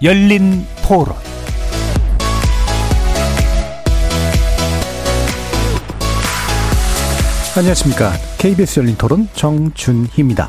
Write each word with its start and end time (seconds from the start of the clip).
열린 0.00 0.64
토론 0.86 1.16
안녕하십니까. 7.56 8.12
KBS 8.38 8.78
열린 8.78 8.96
토론 8.96 9.28
정준희입니다. 9.34 10.48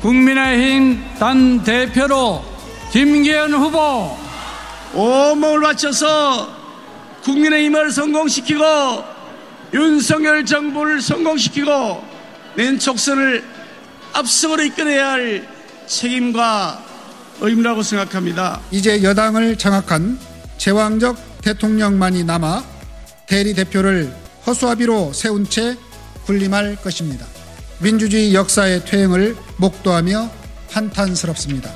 국민의힘 0.00 1.02
단 1.18 1.64
대표로 1.64 2.44
김기현 2.92 3.52
후보 3.52 4.16
온몸을 4.94 5.60
바쳐서 5.62 6.48
국민의힘을 7.24 7.90
성공시키고 7.90 8.62
윤석열 9.72 10.44
정부를 10.44 11.00
성공시키고 11.00 12.04
낸 12.54 12.78
촉선을 12.78 13.42
압승으로 14.12 14.62
이끌어야 14.62 15.10
할 15.10 15.48
책임과 15.86 16.93
의무라고 17.40 17.82
생각합니다. 17.82 18.60
이제 18.70 19.02
여당을 19.02 19.56
장악한 19.56 20.18
제왕적 20.58 21.16
대통령만이 21.42 22.24
남아 22.24 22.64
대리 23.26 23.54
대표를 23.54 24.14
허수아비로 24.46 25.12
세운 25.12 25.44
채 25.48 25.76
군림할 26.26 26.76
것입니다. 26.76 27.26
민주주의 27.80 28.34
역사의 28.34 28.84
퇴행을 28.84 29.36
목도하며 29.58 30.30
한탄스럽습니다. 30.70 31.70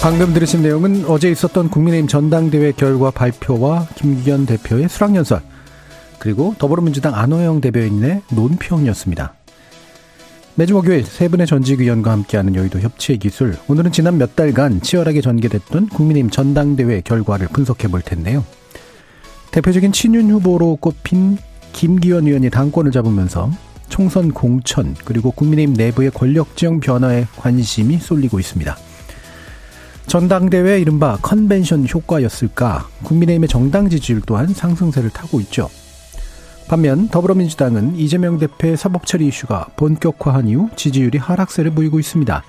방금 0.00 0.32
들으신 0.32 0.62
내용은 0.62 1.04
어제 1.06 1.30
있었던 1.30 1.68
국민의힘 1.68 2.06
전당대회 2.06 2.72
결과 2.72 3.10
발표와 3.10 3.88
김기현 3.96 4.46
대표의 4.46 4.88
수락연설 4.88 5.42
그리고 6.18 6.54
더불어민주당 6.58 7.14
안호영 7.14 7.60
대변인의 7.60 8.22
논평이었습니다. 8.30 9.34
매주 10.58 10.72
목요일 10.72 11.04
세 11.04 11.28
분의 11.28 11.46
전직 11.46 11.82
의원과 11.82 12.10
함께하는 12.10 12.54
여의도 12.54 12.80
협치의 12.80 13.18
기술 13.18 13.58
오늘은 13.68 13.92
지난 13.92 14.16
몇 14.16 14.36
달간 14.36 14.80
치열하게 14.80 15.20
전개됐던 15.20 15.90
국민의힘 15.90 16.30
전당대회 16.30 17.02
결과를 17.02 17.48
분석해 17.48 17.88
볼 17.88 18.00
텐데요. 18.00 18.42
대표적인 19.50 19.92
친윤 19.92 20.30
후보로 20.30 20.76
꼽힌 20.76 21.36
김기현 21.72 22.26
의원이 22.26 22.48
당권을 22.48 22.90
잡으면서 22.90 23.50
총선 23.90 24.32
공천 24.32 24.94
그리고 25.04 25.30
국민의힘 25.30 25.74
내부의 25.74 26.10
권력지형 26.12 26.80
변화에 26.80 27.26
관심이 27.36 27.98
쏠리고 27.98 28.40
있습니다. 28.40 28.78
전당대회 30.06 30.80
이른바 30.80 31.18
컨벤션 31.20 31.86
효과였을까 31.86 32.88
국민의힘의 33.02 33.50
정당 33.50 33.90
지지율 33.90 34.22
또한 34.24 34.48
상승세를 34.54 35.10
타고 35.10 35.38
있죠. 35.40 35.68
반면 36.68 37.08
더불어민주당은 37.08 37.96
이재명 37.96 38.38
대표의 38.38 38.76
사법 38.76 39.06
처리 39.06 39.28
이슈가 39.28 39.68
본격화한 39.76 40.48
이후 40.48 40.68
지지율이 40.74 41.18
하락세를 41.18 41.70
보이고 41.70 42.00
있습니다. 42.00 42.42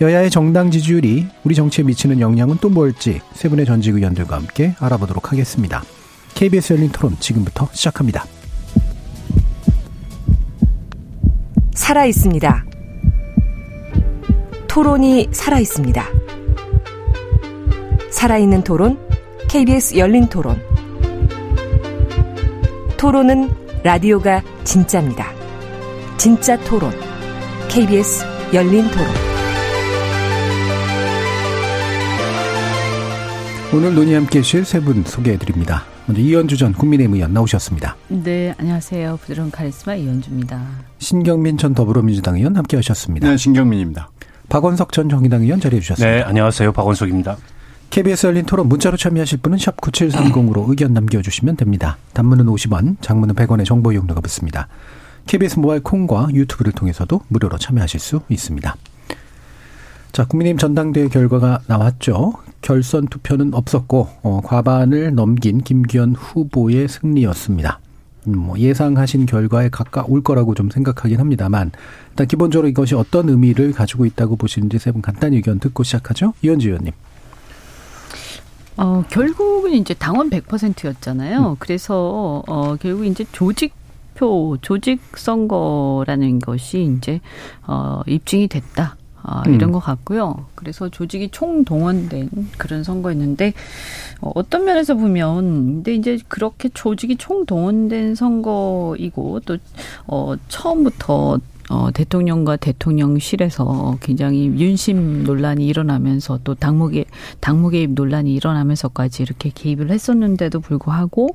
여야의 0.00 0.30
정당 0.30 0.70
지지율이 0.70 1.26
우리 1.44 1.54
정치에 1.54 1.84
미치는 1.84 2.20
영향은 2.20 2.58
또 2.60 2.68
뭘지 2.68 3.20
세 3.32 3.48
분의 3.48 3.64
전직 3.64 3.94
의원들과 3.94 4.36
함께 4.36 4.74
알아보도록 4.78 5.32
하겠습니다. 5.32 5.82
KBS 6.34 6.74
열린 6.74 6.90
토론 6.90 7.16
지금부터 7.18 7.68
시작합니다. 7.72 8.24
살아 11.74 12.04
있습니다. 12.04 12.64
토론이 14.68 15.28
살아 15.30 15.60
있습니다. 15.60 16.04
살아있는 18.10 18.64
토론, 18.64 18.98
KBS 19.48 19.96
열린 19.96 20.26
토론. 20.28 20.73
토론은 23.04 23.50
라디오가 23.82 24.42
진짜입니다. 24.64 25.26
진짜 26.16 26.58
토론, 26.60 26.90
KBS 27.68 28.24
열린 28.54 28.90
토론. 28.90 29.06
오늘 33.74 33.94
논의 33.94 34.14
함께 34.14 34.38
해주실 34.38 34.64
세 34.64 34.80
분 34.80 35.04
소개해 35.04 35.36
드립니다. 35.36 35.84
먼저 36.06 36.22
이현주 36.22 36.56
전 36.56 36.72
국민의힘 36.72 37.16
의원 37.16 37.34
나오셨습니다. 37.34 37.94
네, 38.08 38.54
안녕하세요. 38.56 39.18
부드러운 39.20 39.50
카리스마 39.50 39.94
이현주입니다. 39.96 40.62
신경민 40.98 41.58
전 41.58 41.74
더불어민주당 41.74 42.36
의원 42.36 42.56
함께 42.56 42.78
하셨습니다. 42.78 43.28
네, 43.28 43.36
신경민입니다. 43.36 44.08
박원석 44.48 44.92
전 44.92 45.10
정의당 45.10 45.42
의원 45.42 45.60
자리해 45.60 45.82
주셨습니다. 45.82 46.10
네, 46.10 46.22
안녕하세요. 46.22 46.72
박원석입니다. 46.72 47.36
KBS 47.94 48.26
열린 48.26 48.44
토론 48.44 48.68
문자로 48.68 48.96
참여하실 48.96 49.38
분은 49.38 49.56
샵 49.56 49.76
9730으로 49.76 50.68
의견 50.68 50.92
남겨주시면 50.94 51.54
됩니다. 51.54 51.96
단문은 52.12 52.46
50원, 52.46 52.96
장문은 53.00 53.36
100원의 53.36 53.64
정보 53.64 53.92
이용료가 53.92 54.20
붙습니다. 54.20 54.66
KBS 55.28 55.60
모바일 55.60 55.80
콩과 55.84 56.30
유튜브를 56.32 56.72
통해서도 56.72 57.20
무료로 57.28 57.56
참여하실 57.58 58.00
수 58.00 58.22
있습니다. 58.28 58.74
자, 60.10 60.24
국민의힘 60.24 60.58
전당대회 60.58 61.06
결과가 61.06 61.60
나왔죠. 61.68 62.32
결선 62.62 63.06
투표는 63.06 63.54
없었고 63.54 64.08
어, 64.24 64.40
과반을 64.42 65.14
넘긴 65.14 65.62
김기현 65.62 66.16
후보의 66.16 66.88
승리였습니다. 66.88 67.78
음, 68.26 68.38
뭐 68.38 68.58
예상하신 68.58 69.26
결과에 69.26 69.68
가까울 69.68 70.24
거라고 70.24 70.56
좀 70.56 70.68
생각하긴 70.68 71.20
합니다만 71.20 71.70
일단 72.10 72.26
기본적으로 72.26 72.66
이것이 72.66 72.96
어떤 72.96 73.28
의미를 73.28 73.70
가지고 73.72 74.04
있다고 74.04 74.34
보시는지 74.34 74.80
세 74.80 74.90
분 74.90 75.00
간단히 75.00 75.36
의견 75.36 75.60
듣고 75.60 75.84
시작하죠. 75.84 76.34
이현주 76.42 76.70
의원님. 76.70 76.92
어, 78.76 79.04
결국은 79.08 79.72
이제 79.72 79.94
당원 79.94 80.30
100%였잖아요. 80.30 81.50
음. 81.50 81.56
그래서 81.58 82.42
어, 82.46 82.76
결국 82.76 83.06
이제 83.06 83.24
조직 83.32 83.72
표, 84.14 84.56
조직 84.62 85.00
선거라는 85.16 86.38
것이 86.38 86.94
이제 86.96 87.20
어, 87.66 88.02
입증이 88.06 88.48
됐다. 88.48 88.96
아, 89.26 89.42
이런 89.46 89.70
음. 89.70 89.72
것 89.72 89.78
같고요. 89.78 90.44
그래서 90.54 90.90
조직이 90.90 91.30
총동원된 91.30 92.28
그런 92.58 92.84
선거였는데, 92.84 93.54
어, 94.20 94.32
어떤 94.34 94.66
면에서 94.66 94.96
보면, 94.96 95.82
근데 95.82 95.94
이제 95.94 96.18
그렇게 96.28 96.68
조직이 96.68 97.16
총동원된 97.16 98.16
선거이고, 98.16 99.40
또, 99.46 99.56
어, 100.06 100.34
처음부터 100.48 101.38
어, 101.70 101.90
대통령과 101.92 102.56
대통령실에서 102.56 103.98
굉장히 104.00 104.46
윤심 104.46 105.24
논란이 105.24 105.66
일어나면서 105.66 106.40
또 106.44 106.54
당무 106.54 106.90
개 106.90 107.04
당무 107.40 107.70
개 107.70 107.84
입 107.84 107.90
논란이 107.92 108.32
일어나면서까지 108.34 109.22
이렇게 109.22 109.50
개입을 109.52 109.90
했었는데도 109.90 110.60
불구하고 110.60 111.28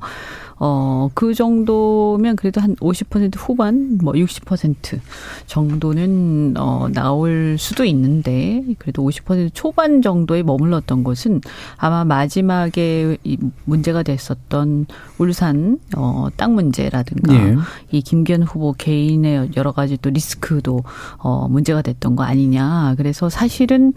어, 0.62 1.10
그 1.14 1.34
정도면 1.34 2.36
그래도 2.36 2.60
한 2.60 2.76
50% 2.76 3.36
후반, 3.38 3.98
뭐 4.04 4.14
60% 4.14 5.00
정도는, 5.48 6.56
어, 6.58 6.90
나올 6.94 7.56
수도 7.58 7.86
있는데, 7.86 8.64
그래도 8.78 9.04
50% 9.04 9.52
초반 9.54 10.02
정도에 10.02 10.44
머물렀던 10.44 11.06
것은 11.06 11.40
아마 11.78 12.04
마지막에 12.04 13.18
이 13.24 13.38
문제가 13.64 14.04
됐었던 14.04 14.88
울산, 15.18 15.80
어, 15.96 16.28
땅 16.36 16.56
문제라든가, 16.56 17.34
예. 17.34 17.56
이 17.92 18.02
김기현 18.02 18.44
후보 18.44 18.74
개인의 18.74 19.52
여러 19.56 19.72
가지 19.72 19.98
또 20.02 20.10
리스크도, 20.20 20.84
어, 21.18 21.48
문제가 21.50 21.82
됐던 21.82 22.16
거 22.16 22.24
아니냐. 22.24 22.96
그래서 22.98 23.30
사실은, 23.30 23.94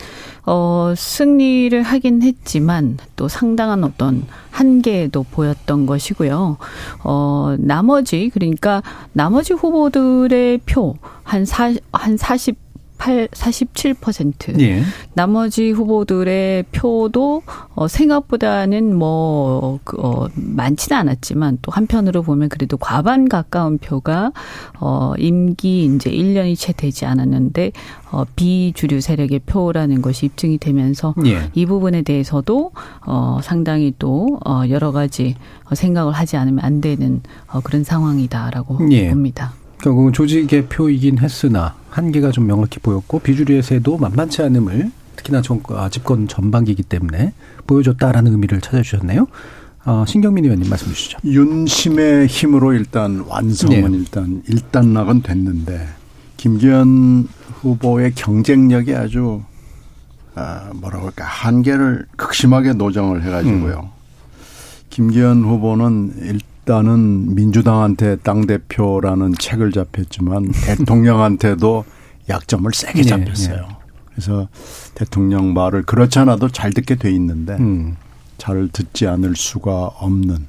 어, 0.46 0.94
승리를 0.96 1.82
하긴 1.82 2.22
했지만 2.22 2.98
또 3.16 3.28
상당한 3.28 3.82
어떤 3.84 4.24
한계도 4.50 5.24
보였던 5.30 5.86
것이고요. 5.86 6.56
어, 7.04 7.56
나머지, 7.58 8.30
그러니까 8.32 8.82
나머지 9.12 9.52
후보들의 9.52 10.60
표, 10.66 10.96
한 11.24 11.44
사, 11.44 11.72
한 11.92 12.16
40, 12.16 12.56
8, 13.02 13.26
47%. 13.32 14.60
예. 14.60 14.82
나머지 15.14 15.72
후보들의 15.72 16.66
표도 16.70 17.42
어 17.74 17.88
생각보다는 17.88 18.94
뭐 18.94 19.80
그, 19.82 19.96
어, 20.00 20.28
많지는 20.34 20.96
않았지만 20.96 21.58
또 21.62 21.72
한편으로 21.72 22.22
보면 22.22 22.48
그래도 22.48 22.76
과반 22.76 23.28
가까운 23.28 23.78
표가 23.78 24.30
어 24.78 25.14
임기 25.18 25.86
이제 25.86 26.10
1년이 26.10 26.56
채 26.56 26.72
되지 26.72 27.04
않았는데 27.04 27.72
어 28.12 28.24
비주류 28.36 29.00
세력의 29.00 29.40
표라는 29.46 30.00
것이 30.00 30.26
입증이 30.26 30.58
되면서 30.58 31.14
예. 31.26 31.50
이 31.54 31.66
부분에 31.66 32.02
대해서도 32.02 32.70
어 33.04 33.40
상당히 33.42 33.92
또 33.98 34.38
어 34.44 34.62
여러 34.68 34.92
가지 34.92 35.34
생각을 35.72 36.12
하지 36.12 36.36
않으면 36.36 36.64
안 36.64 36.80
되는 36.80 37.20
어 37.48 37.60
그런 37.60 37.82
상황이다라고 37.82 38.78
예. 38.92 39.08
봅니다. 39.10 39.52
결국은 39.82 40.12
조직의 40.12 40.66
표이긴 40.66 41.18
했으나 41.18 41.74
한계가 41.90 42.30
좀 42.30 42.46
명확히 42.46 42.78
보였고 42.78 43.18
비주류의 43.18 43.62
세도 43.62 43.98
만만치 43.98 44.40
않음을 44.42 44.92
특히나 45.16 45.42
아, 45.70 45.88
집권 45.90 46.28
전반기이기 46.28 46.84
때문에 46.84 47.32
보여줬다라는 47.66 48.32
의미를 48.32 48.60
찾아주셨네요. 48.60 49.26
어, 49.84 50.04
신경민 50.06 50.44
의원님 50.44 50.70
말씀 50.70 50.86
주시죠. 50.88 51.18
윤심의 51.24 52.28
힘으로 52.28 52.72
일단 52.72 53.24
완성은 53.26 53.92
네. 53.92 53.98
일단 53.98 54.42
일단락은 54.48 55.22
됐는데 55.22 55.88
김기현 56.36 57.28
후보의 57.60 58.14
경쟁력이 58.14 58.94
아주 58.94 59.42
아, 60.36 60.70
뭐라고 60.74 61.06
할까 61.06 61.24
한계를 61.24 62.06
극심하게 62.16 62.74
노정을 62.74 63.24
해가지고요. 63.24 63.80
음. 63.82 64.02
김기현 64.90 65.42
후보는 65.42 66.14
일단 66.20 66.51
일단은 66.62 67.34
민주당한테 67.34 68.16
당 68.16 68.46
대표라는 68.46 69.34
책을 69.38 69.72
잡혔지만 69.72 70.52
대통령한테도 70.66 71.84
약점을 72.28 72.70
세게 72.72 73.02
네, 73.02 73.08
잡혔어요. 73.08 73.56
네, 73.56 73.62
네. 73.62 73.76
그래서 74.10 74.48
대통령 74.94 75.54
말을 75.54 75.82
그렇지 75.82 76.18
않아도 76.20 76.48
잘 76.48 76.72
듣게 76.72 76.94
돼 76.94 77.10
있는데 77.12 77.54
음. 77.54 77.96
잘 78.38 78.68
듣지 78.72 79.06
않을 79.08 79.34
수가 79.34 79.86
없는 79.86 80.46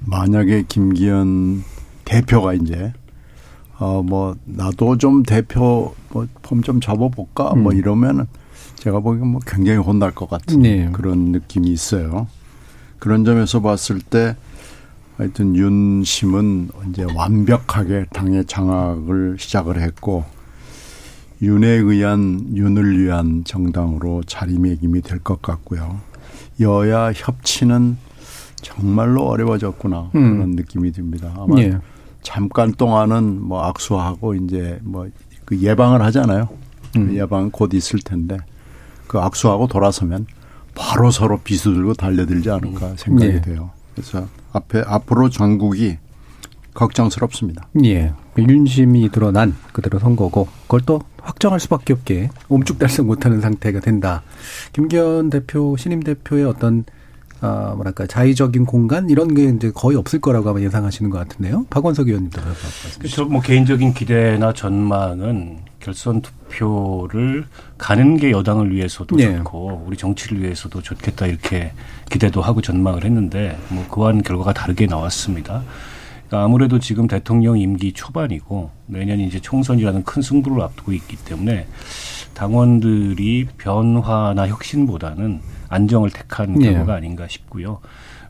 만약에 0.00 0.64
김기현 0.68 1.64
대표가 2.04 2.54
이제 2.54 2.92
어뭐 3.78 4.36
나도 4.44 4.98
좀 4.98 5.22
대표 5.24 5.94
뭐폼 6.10 6.62
좀 6.62 6.80
잡아볼까 6.80 7.44
뭐 7.44 7.52
음. 7.54 7.62
뭐 7.64 7.72
이러면은 7.72 8.26
제가 8.76 9.00
보기엔 9.00 9.26
뭐 9.26 9.40
굉장히 9.44 9.78
혼날 9.78 10.12
것 10.12 10.28
같은 10.28 10.62
네. 10.62 10.88
그런 10.92 11.32
느낌이 11.32 11.68
있어요. 11.68 12.28
그런 12.98 13.24
점에서 13.24 13.60
봤을 13.60 14.00
때 14.00 14.36
하여튼 15.16 15.56
윤심은 15.56 16.70
이제 16.90 17.06
완벽하게 17.14 18.06
당의 18.12 18.44
장악을 18.44 19.36
시작을 19.38 19.80
했고 19.80 20.24
윤에 21.42 21.68
의한 21.68 22.54
윤을 22.56 22.98
위한 22.98 23.44
정당으로 23.44 24.22
자리매김이 24.26 25.02
될 25.02 25.18
것 25.20 25.40
같고요. 25.42 26.00
여야 26.60 27.12
협치는 27.14 27.96
정말로 28.56 29.24
어려워졌구나 29.26 30.10
음. 30.14 30.34
그런 30.34 30.50
느낌이 30.50 30.92
듭니다. 30.92 31.34
아마 31.36 31.58
예. 31.60 31.78
잠깐 32.22 32.72
동안은 32.72 33.42
뭐 33.42 33.62
악수하고 33.62 34.34
이제 34.34 34.78
뭐 34.82 35.06
그 35.46 35.56
예방을 35.60 36.02
하잖아요. 36.02 36.48
음. 36.96 37.14
예방 37.14 37.50
곧 37.52 37.72
있을 37.72 38.00
텐데 38.00 38.36
그 39.06 39.20
악수하고 39.20 39.68
돌아서면 39.68 40.26
바로 40.74 41.12
서로 41.12 41.38
비수 41.38 41.72
들고 41.72 41.94
달려들지 41.94 42.50
않을까 42.50 42.94
생각이 42.96 43.30
예. 43.30 43.40
돼요. 43.40 43.70
그래서 43.96 44.28
앞에 44.52 44.84
앞으로 44.86 45.30
전국이 45.30 45.96
걱정스럽습니다. 46.74 47.68
예. 47.84 48.12
윤심이 48.38 49.08
드러난 49.10 49.56
그대로 49.72 49.98
선거고 49.98 50.46
그걸 50.64 50.82
또 50.84 51.00
확정할 51.22 51.58
수밖에 51.58 51.94
없게 51.94 52.28
옴죽달싹 52.48 53.06
못하는 53.06 53.40
상태가 53.40 53.80
된다. 53.80 54.22
김기현 54.74 55.30
대표 55.30 55.76
신임 55.78 56.00
대표의 56.02 56.44
어떤 56.44 56.84
아, 57.40 57.74
뭐랄까, 57.76 58.06
자의적인 58.06 58.64
공간? 58.64 59.10
이런 59.10 59.34
게 59.34 59.44
이제 59.44 59.70
거의 59.70 59.96
없을 59.96 60.20
거라고 60.20 60.48
아마 60.48 60.60
예상하시는 60.60 61.10
것 61.10 61.18
같은데요. 61.18 61.66
박원석 61.68 62.08
의원님도. 62.08 62.40
그렇죠. 62.98 63.26
뭐 63.26 63.42
개인적인 63.42 63.92
기대나 63.92 64.54
전망은 64.54 65.58
결선 65.86 66.20
투표를 66.20 67.44
가는 67.78 68.16
게 68.16 68.32
여당을 68.32 68.74
위해서도 68.74 69.14
네. 69.14 69.36
좋고 69.36 69.84
우리 69.86 69.96
정치를 69.96 70.42
위해서도 70.42 70.82
좋겠다 70.82 71.26
이렇게 71.26 71.70
기대도 72.10 72.42
하고 72.42 72.60
전망을 72.60 73.04
했는데 73.04 73.56
뭐 73.68 73.86
그와는 73.86 74.22
결과가 74.22 74.52
다르게 74.52 74.86
나왔습니다. 74.86 75.62
그러니까 76.26 76.44
아무래도 76.44 76.80
지금 76.80 77.06
대통령 77.06 77.56
임기 77.56 77.92
초반이고 77.92 78.70
내년 78.86 79.20
이제 79.20 79.38
총선이라는 79.38 80.02
큰 80.02 80.22
승부를 80.22 80.60
앞두고 80.60 80.92
있기 80.92 81.18
때문에 81.18 81.68
당원들이 82.34 83.46
변화나 83.56 84.48
혁신보다는 84.48 85.40
안정을 85.68 86.10
택한 86.10 86.54
네. 86.54 86.72
결과가 86.72 86.94
아닌가 86.94 87.28
싶고요. 87.28 87.78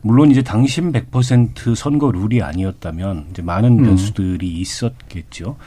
물론 0.03 0.29
이제 0.29 0.43
당신 0.43 0.91
100% 0.91 1.73
선거 1.73 2.11
룰이 2.11 2.43
아니었다면 2.43 3.29
이제 3.31 3.41
많은 3.41 3.79
음. 3.79 3.83
변수들이 3.83 4.47
음. 4.47 4.61
있었겠죠. 4.61 5.57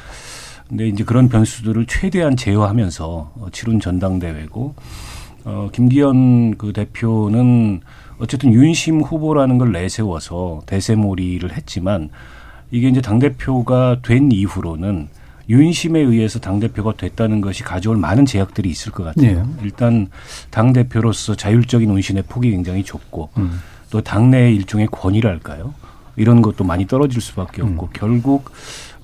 근데 0.71 0.87
이제 0.87 1.03
그런 1.03 1.29
변수들을 1.29 1.85
최대한 1.87 2.37
제어하면서 2.37 3.33
어, 3.35 3.47
치룬 3.51 3.81
전당대회고 3.81 4.75
어 5.45 5.69
김기현 5.73 6.57
그 6.59 6.73
대표는 6.73 7.81
어쨌든 8.21 8.53
윤심 8.53 9.01
후보라는 9.01 9.59
걸 9.59 9.73
내세워서 9.73 10.63
대세몰이를 10.67 11.57
했지만 11.57 12.11
이게 12.71 12.89
이제 12.89 13.01
당 13.01 13.19
대표가 13.19 13.97
된 14.03 14.31
이후로는 14.31 15.09
윤심에 15.49 15.99
의해서 15.99 16.39
당 16.39 16.61
대표가 16.61 16.93
됐다는 16.97 17.41
것이 17.41 17.65
가져올 17.65 17.97
많은 17.97 18.25
제약들이 18.25 18.71
있을 18.71 18.93
것 18.93 19.03
같아요. 19.03 19.43
네. 19.45 19.63
일단 19.65 20.07
당 20.51 20.73
대표로서 20.73 21.35
자율적인 21.35 21.91
운신의 21.91 22.25
폭이 22.29 22.53
굉장히 22.53 22.85
좁고 22.85 23.31
음. 23.39 23.59
또 23.91 24.01
당내의 24.01 24.55
일종의 24.55 24.87
권위랄까요? 24.93 25.75
이런 26.15 26.43
것도 26.43 26.63
많이 26.63 26.87
떨어질 26.87 27.21
수밖에 27.21 27.63
없고 27.63 27.87
음. 27.87 27.91
결국 27.93 28.53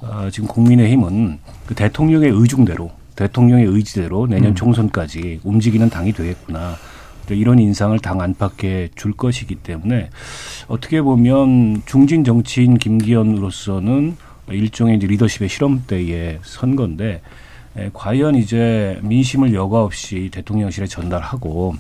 어, 0.01 0.29
지금 0.31 0.49
국민의힘은 0.49 1.41
그 1.67 1.75
대통령의 1.75 2.31
의중대로 2.31 2.91
대통령의 3.17 3.67
의지대로 3.67 4.27
내년 4.27 4.51
음. 4.51 4.55
총선까지 4.55 5.41
움직이는 5.43 5.89
당이 5.89 6.13
되겠구나. 6.13 6.77
이런 7.31 7.59
인상을 7.59 7.99
당 7.99 8.21
안팎에 8.21 8.91
줄 8.95 9.13
것이기 9.13 9.57
때문에 9.57 10.11
어떻게 10.69 11.03
보면 11.03 11.83
중진 11.85 12.23
정치인 12.23 12.79
김기현으로서는 12.79 14.17
일종의 14.49 14.99
리더십의 14.99 15.49
실험대의 15.49 16.39
선거인데 16.43 17.23
에, 17.79 17.91
과연 17.93 18.37
이제 18.37 19.01
민심을 19.03 19.55
여과 19.55 19.83
없이 19.83 20.29
대통령실에 20.33 20.87
전달하고 20.87 21.75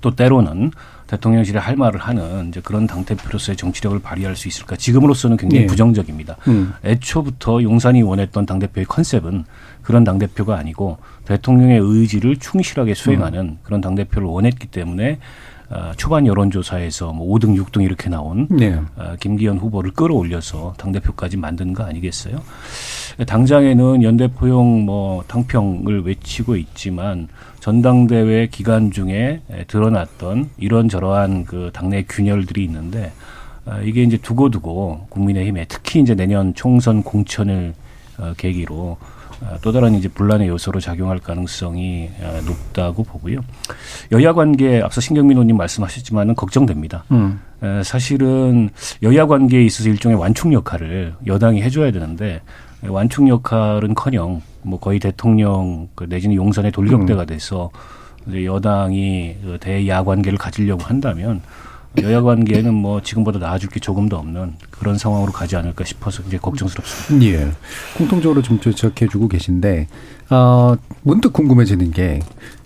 또 0.00 0.14
때로는 0.14 0.70
대통령실에 1.08 1.58
할 1.58 1.74
말을 1.74 1.98
하는 1.98 2.48
이제 2.48 2.60
그런 2.60 2.86
당 2.86 3.04
대표로서의 3.04 3.56
정치력을 3.56 3.98
발휘할 3.98 4.36
수 4.36 4.46
있을까? 4.46 4.76
지금으로서는 4.76 5.36
굉장히 5.36 5.62
네. 5.62 5.66
부정적입니다. 5.66 6.36
음. 6.46 6.72
애초부터 6.84 7.62
용산이 7.62 8.02
원했던 8.02 8.46
당 8.46 8.58
대표의 8.58 8.84
컨셉은 8.86 9.44
그런 9.82 10.04
당 10.04 10.18
대표가 10.18 10.56
아니고 10.56 10.98
대통령의 11.24 11.80
의지를 11.80 12.36
충실하게 12.36 12.94
수행하는 12.94 13.40
음. 13.40 13.58
그런 13.62 13.80
당 13.80 13.94
대표를 13.94 14.28
원했기 14.28 14.68
때문에 14.68 15.18
어, 15.70 15.92
초반 15.96 16.26
여론조사에서 16.26 17.12
뭐 17.12 17.38
5등, 17.38 17.62
6등 17.62 17.82
이렇게 17.84 18.08
나온 18.08 18.46
네. 18.50 18.80
어, 18.96 19.16
김기현 19.20 19.58
후보를 19.58 19.90
끌어올려서 19.90 20.74
당 20.78 20.92
대표까지 20.92 21.36
만든 21.36 21.74
거 21.74 21.84
아니겠어요? 21.84 22.40
당장에는 23.26 24.02
연대 24.02 24.28
포용 24.28 24.86
뭐 24.86 25.24
당평을 25.26 26.02
외치고 26.04 26.56
있지만 26.56 27.28
전당대회 27.68 28.46
기간 28.46 28.90
중에 28.90 29.42
드러났던 29.66 30.48
이런저러한 30.56 31.44
그 31.44 31.68
당내 31.74 32.06
균열들이 32.08 32.64
있는데 32.64 33.12
어, 33.66 33.78
이게 33.84 34.02
이제 34.02 34.16
두고두고 34.16 35.08
국민의힘에 35.10 35.66
특히 35.68 36.00
이제 36.00 36.14
내년 36.14 36.54
총선 36.54 37.02
공천을 37.02 37.74
어, 38.16 38.32
계기로 38.38 38.96
어, 39.42 39.56
또 39.60 39.70
다른 39.70 39.94
이제 39.94 40.08
분란의 40.08 40.48
요소로 40.48 40.80
작용할 40.80 41.18
가능성이 41.18 42.08
어, 42.22 42.40
높다고 42.46 43.02
보고요. 43.02 43.40
여야 44.12 44.32
관계 44.32 44.80
앞서 44.80 45.02
신경민 45.02 45.36
의원님 45.36 45.58
말씀하셨지만은 45.58 46.36
걱정됩니다. 46.36 47.04
음. 47.10 47.38
사실은 47.84 48.70
여야 49.02 49.26
관계에 49.26 49.64
있어서 49.64 49.90
일종의 49.90 50.16
완충 50.16 50.54
역할을 50.54 51.16
여당이 51.26 51.60
해줘야 51.60 51.90
되는데 51.90 52.40
완충 52.86 53.28
역할은커녕 53.28 54.42
뭐 54.62 54.78
거의 54.78 54.98
대통령 54.98 55.88
그 55.94 56.04
내지는 56.08 56.36
용산의 56.36 56.72
돌격대가 56.72 57.22
음. 57.22 57.26
돼서 57.26 57.70
이제 58.26 58.44
여당이 58.44 59.36
그 59.42 59.58
대야 59.60 60.04
관계를 60.04 60.38
가지려고 60.38 60.84
한다면 60.84 61.40
여야 62.02 62.20
관계는 62.20 62.74
뭐 62.74 63.02
지금보다 63.02 63.38
나아질 63.38 63.70
게 63.70 63.80
조금 63.80 64.08
더 64.08 64.18
없는 64.18 64.54
그런 64.70 64.98
상황으로 64.98 65.32
가지 65.32 65.56
않을까 65.56 65.84
싶어서 65.84 66.22
이제 66.26 66.38
걱정스럽습니다. 66.38 67.26
예. 67.26 67.50
공통적으로 67.96 68.42
좀 68.42 68.60
지적해주고 68.60 69.28
계신데 69.28 69.88
어, 70.30 70.76
문득 71.02 71.32
궁금해지는 71.32 71.90
게 71.90 72.20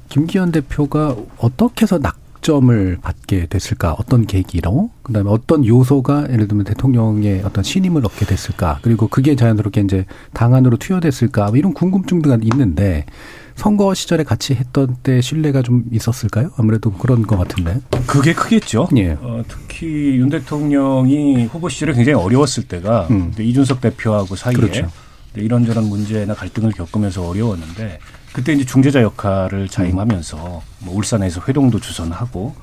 김기현 0.08 0.52
대표가 0.52 1.16
어떻게 1.38 1.82
해서 1.82 1.98
낙 1.98 2.21
점을 2.42 2.98
받게 3.00 3.46
됐을까? 3.46 3.94
어떤 3.94 4.26
계기로? 4.26 4.90
그다음에 5.02 5.30
어떤 5.30 5.64
요소가 5.64 6.26
예를 6.30 6.48
들면 6.48 6.64
대통령의 6.64 7.42
어떤 7.44 7.64
신임을 7.64 8.04
얻게 8.04 8.26
됐을까? 8.26 8.80
그리고 8.82 9.06
그게 9.08 9.36
자연스럽게 9.36 9.80
이제 9.82 10.04
당 10.32 10.54
안으로 10.54 10.76
투여됐을까? 10.76 11.46
뭐 11.46 11.56
이런 11.56 11.72
궁금증도 11.72 12.36
있는데 12.42 13.06
선거 13.54 13.94
시절에 13.94 14.24
같이 14.24 14.54
했던 14.54 14.96
때 15.02 15.20
신뢰가 15.20 15.62
좀 15.62 15.84
있었을까요? 15.92 16.50
아무래도 16.56 16.90
그런 16.92 17.22
것 17.22 17.36
같은데. 17.36 17.80
그게 18.06 18.34
크겠죠. 18.34 18.88
예. 18.96 19.16
어, 19.20 19.42
특히 19.46 20.16
윤 20.16 20.28
대통령이 20.28 21.46
후보 21.46 21.68
시절에 21.68 21.92
굉장히 21.92 22.20
어려웠을 22.22 22.64
때가 22.64 23.06
음. 23.10 23.32
이준석 23.38 23.80
대표하고 23.80 24.36
사이에 24.36 24.54
그렇죠. 24.54 24.88
이런저런 25.36 25.84
문제나 25.84 26.34
갈등을 26.34 26.72
겪으면서 26.72 27.26
어려웠는데 27.26 27.98
그때 28.32 28.52
이제 28.54 28.64
중재자 28.64 29.02
역할을 29.02 29.68
자임하면서 29.68 30.62
뭐 30.80 30.96
울산에서 30.96 31.42
회동도 31.46 31.78
주선하고 31.80 32.54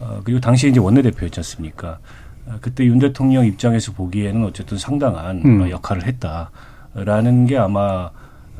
어, 0.00 0.20
그리고 0.24 0.40
당시에 0.40 0.70
이제 0.70 0.80
원내대표였지 0.80 1.38
않습니까? 1.40 1.98
어, 2.46 2.56
그때 2.60 2.84
윤 2.84 2.98
대통령 2.98 3.46
입장에서 3.46 3.92
보기에는 3.92 4.44
어쨌든 4.44 4.78
상당한 4.78 5.42
음. 5.44 5.70
역할을 5.70 6.04
했다라는 6.06 7.46
게 7.46 7.56
아마 7.56 8.10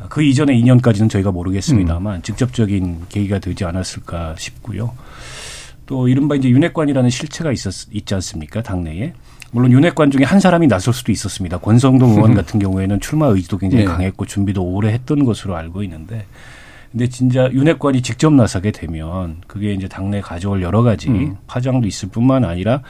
그 0.08 0.22
이전의 0.22 0.60
2년까지는 0.62 1.10
저희가 1.10 1.32
모르겠습니다만 1.32 2.16
음. 2.16 2.22
직접적인 2.22 3.06
계기가 3.08 3.40
되지 3.40 3.64
않았을까 3.64 4.36
싶고요. 4.38 4.94
또 5.86 6.08
이른바 6.08 6.36
이제 6.36 6.48
윤핵관이라는 6.48 7.10
실체가 7.10 7.52
있었, 7.52 7.88
있지 7.90 8.14
않습니까? 8.14 8.62
당내에. 8.62 9.12
물론 9.50 9.70
윤핵관 9.70 10.10
중에 10.10 10.24
한 10.24 10.40
사람이 10.40 10.66
나설 10.66 10.94
수도 10.94 11.12
있었습니다. 11.12 11.58
권성동 11.58 12.12
의원 12.12 12.32
같은 12.34 12.58
경우에는 12.58 13.00
출마 13.00 13.26
의지도 13.26 13.58
굉장히 13.58 13.84
네. 13.84 13.90
강했고 13.90 14.24
준비도 14.24 14.62
오래 14.62 14.92
했던 14.92 15.24
것으로 15.24 15.56
알고 15.56 15.82
있는데 15.82 16.24
근데 16.92 17.08
진짜 17.08 17.50
윤핵관이 17.50 18.02
직접 18.02 18.32
나서게 18.32 18.70
되면 18.70 19.38
그게 19.46 19.72
이제 19.72 19.88
당내 19.88 20.20
가져올 20.20 20.62
여러 20.62 20.82
가지 20.82 21.08
음. 21.08 21.36
파장도 21.46 21.88
있을 21.88 22.10
뿐만 22.10 22.44
아니라 22.44 22.82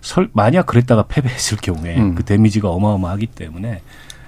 설 0.00 0.28
만약 0.32 0.66
그랬다가 0.66 1.06
패배했을 1.08 1.58
경우에 1.58 1.98
음. 1.98 2.14
그 2.14 2.24
데미지가 2.24 2.70
어마어마하기 2.70 3.26
때문에 3.26 3.82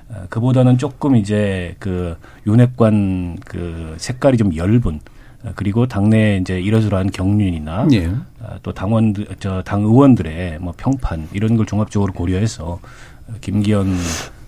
어, 0.08 0.26
그보다는 0.28 0.78
조금 0.78 1.14
이제 1.14 1.76
그 1.78 2.16
윤핵관 2.46 3.38
그 3.44 3.94
색깔이 3.98 4.36
좀 4.36 4.52
엷은 4.52 5.00
그리고 5.54 5.86
당내 5.86 6.38
이제 6.38 6.60
이러저러한 6.60 7.12
경륜이나 7.12 7.88
예. 7.92 8.12
또 8.62 8.74
당원 8.74 9.14
저당 9.38 9.82
의원들의 9.84 10.58
뭐 10.58 10.74
평판 10.76 11.28
이런 11.32 11.56
걸 11.56 11.64
종합적으로 11.64 12.12
고려해서 12.12 12.78
김기현 13.40 13.96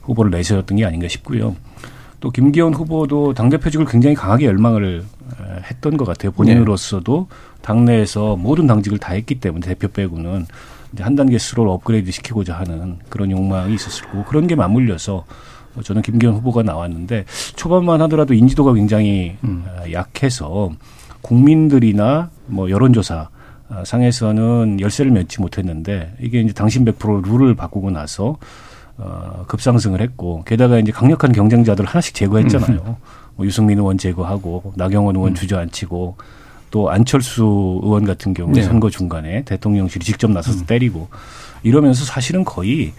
후보를 0.02 0.30
내세웠던 0.30 0.76
게 0.76 0.84
아닌가 0.84 1.08
싶고요. 1.08 1.56
또 2.22 2.30
김기현 2.30 2.72
후보도 2.72 3.34
당대표직을 3.34 3.84
굉장히 3.84 4.14
강하게 4.14 4.46
열망을 4.46 5.04
했던 5.68 5.96
것 5.96 6.04
같아요. 6.04 6.30
본인으로서도 6.30 7.26
당내에서 7.62 8.36
모든 8.36 8.68
당직을 8.68 8.98
다 8.98 9.12
했기 9.14 9.40
때문에 9.40 9.66
대표 9.66 9.88
빼고는 9.88 10.46
이제 10.92 11.02
한 11.02 11.16
단계 11.16 11.36
스스로 11.36 11.72
업그레이드 11.72 12.12
시키고자 12.12 12.56
하는 12.56 12.98
그런 13.08 13.32
욕망이 13.32 13.74
있었을 13.74 14.06
거고 14.06 14.24
그런 14.24 14.46
게 14.46 14.54
맞물려서 14.54 15.24
저는 15.82 16.02
김기현 16.02 16.34
후보가 16.34 16.62
나왔는데 16.62 17.24
초반만 17.56 18.00
하더라도 18.02 18.34
인지도가 18.34 18.72
굉장히 18.74 19.36
음. 19.42 19.64
약해서 19.90 20.70
국민들이나 21.22 22.30
뭐 22.46 22.70
여론조사 22.70 23.30
상에서는 23.84 24.78
열세를 24.78 25.10
맺지 25.10 25.40
못했는데 25.40 26.14
이게 26.20 26.40
이제 26.40 26.52
당신 26.52 26.84
100% 26.84 27.26
룰을 27.26 27.56
바꾸고 27.56 27.90
나서 27.90 28.36
어, 28.98 29.44
급상승을 29.48 30.00
했고 30.00 30.42
게다가 30.44 30.78
이제 30.78 30.92
강력한 30.92 31.32
경쟁자들 31.32 31.84
하나씩 31.84 32.14
제거했잖아요. 32.14 32.82
음. 32.86 32.94
뭐 33.36 33.46
유승민 33.46 33.78
의원 33.78 33.98
제거하고 33.98 34.74
나경원 34.76 35.16
의원 35.16 35.32
음. 35.32 35.34
주저앉히고 35.34 36.16
또 36.70 36.90
안철수 36.90 37.80
의원 37.82 38.04
같은 38.04 38.34
경우 38.34 38.52
네. 38.52 38.62
선거 38.62 38.90
중간에 38.90 39.42
대통령실이 39.44 40.04
직접 40.04 40.30
나서서 40.30 40.60
음. 40.60 40.66
때리고 40.66 41.08
이러면서 41.62 42.04
사실은 42.04 42.44
거의 42.44 42.92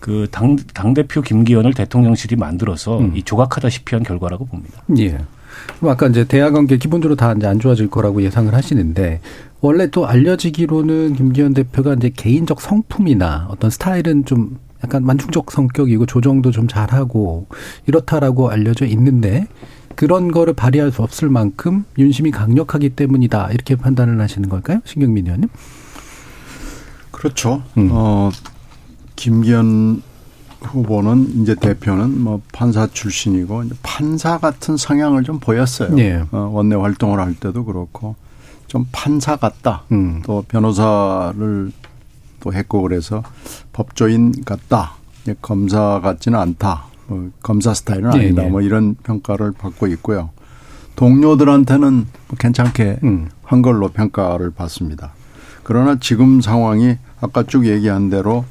그 0.00 0.28
당, 0.30 0.56
당대표 0.74 1.22
김기현을 1.22 1.74
대통령실이 1.74 2.36
만들어서 2.36 2.98
음. 2.98 3.12
이 3.16 3.22
조각하다시피 3.22 3.94
한 3.94 4.02
결과라고 4.02 4.46
봅니다. 4.46 4.82
예. 4.98 5.18
그럼 5.78 5.92
아까 5.92 6.06
이제 6.06 6.24
대화 6.24 6.50
관계 6.50 6.76
기본적으로 6.76 7.16
다 7.16 7.32
이제 7.32 7.46
안 7.46 7.58
좋아질 7.58 7.90
거라고 7.90 8.22
예상을 8.22 8.52
하시는데 8.54 9.20
원래 9.60 9.88
또 9.88 10.06
알려지기로는 10.06 11.14
김기현 11.14 11.54
대표가 11.54 11.94
이제 11.94 12.10
개인적 12.14 12.60
성품이나 12.60 13.48
어떤 13.50 13.70
스타일은 13.70 14.24
좀 14.24 14.58
약간 14.84 15.04
만중적 15.04 15.50
성격이고 15.50 16.06
조정도 16.06 16.50
좀 16.50 16.68
잘하고 16.68 17.46
이렇다라고 17.86 18.50
알려져 18.50 18.86
있는데 18.86 19.46
그런 19.94 20.30
거를 20.30 20.54
발휘할 20.54 20.92
수 20.92 21.02
없을 21.02 21.28
만큼 21.28 21.84
윤심이 21.98 22.30
강력하기 22.30 22.90
때문이다 22.90 23.50
이렇게 23.50 23.74
판단을 23.74 24.20
하시는 24.20 24.48
걸까요, 24.48 24.80
신경민 24.84 25.26
의원님? 25.26 25.48
그렇죠. 27.10 27.62
음. 27.76 27.88
어 27.90 28.30
김기현 29.16 30.02
후보는 30.62 31.42
이제 31.42 31.54
대표는 31.54 32.20
뭐 32.20 32.40
판사 32.52 32.86
출신이고 32.86 33.64
판사 33.82 34.38
같은 34.38 34.76
성향을 34.76 35.24
좀 35.24 35.40
보였어요. 35.40 35.94
네. 35.94 36.22
어, 36.30 36.50
원내 36.52 36.76
활동을 36.76 37.18
할 37.18 37.34
때도 37.34 37.64
그렇고 37.64 38.14
좀 38.68 38.86
판사 38.92 39.36
같다. 39.36 39.82
음. 39.90 40.22
또 40.24 40.44
변호사를 40.46 41.72
또 42.40 42.52
했고 42.52 42.82
그래서 42.82 43.22
법조인 43.72 44.44
같다. 44.44 44.94
검사 45.42 46.00
같지는 46.00 46.38
않다. 46.38 46.84
뭐 47.06 47.30
검사 47.42 47.74
스타일은 47.74 48.10
네, 48.10 48.18
아니다. 48.18 48.42
네, 48.42 48.46
네. 48.46 48.50
뭐 48.50 48.60
이런 48.60 48.94
평가를 49.02 49.52
받고 49.52 49.86
있고요. 49.88 50.30
동료들한테는 50.96 51.92
뭐 51.92 52.36
괜찮게 52.38 52.98
음. 53.04 53.28
한 53.42 53.62
걸로 53.62 53.88
평가를 53.88 54.50
받습니다. 54.50 55.12
그러나 55.62 55.96
지금 56.00 56.40
상황이 56.40 56.96
아까 57.20 57.42
쭉 57.42 57.66
얘기한 57.66 58.10
대로 58.10 58.44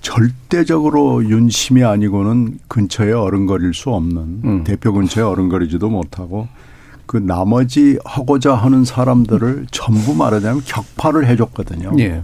절대적으로 0.00 1.24
윤심이 1.24 1.84
아니고는 1.84 2.58
근처에 2.68 3.12
어른거릴 3.12 3.74
수 3.74 3.90
없는 3.90 4.40
음. 4.44 4.64
대표 4.64 4.92
근처에 4.92 5.22
어른거리지도 5.24 5.88
못하고 5.90 6.48
그 7.06 7.16
나머지 7.16 7.98
하고자 8.04 8.54
하는 8.54 8.84
사람들을 8.84 9.66
전부 9.70 10.14
말하자면 10.14 10.62
격파를 10.64 11.26
해줬거든요. 11.26 11.92
예. 11.98 12.22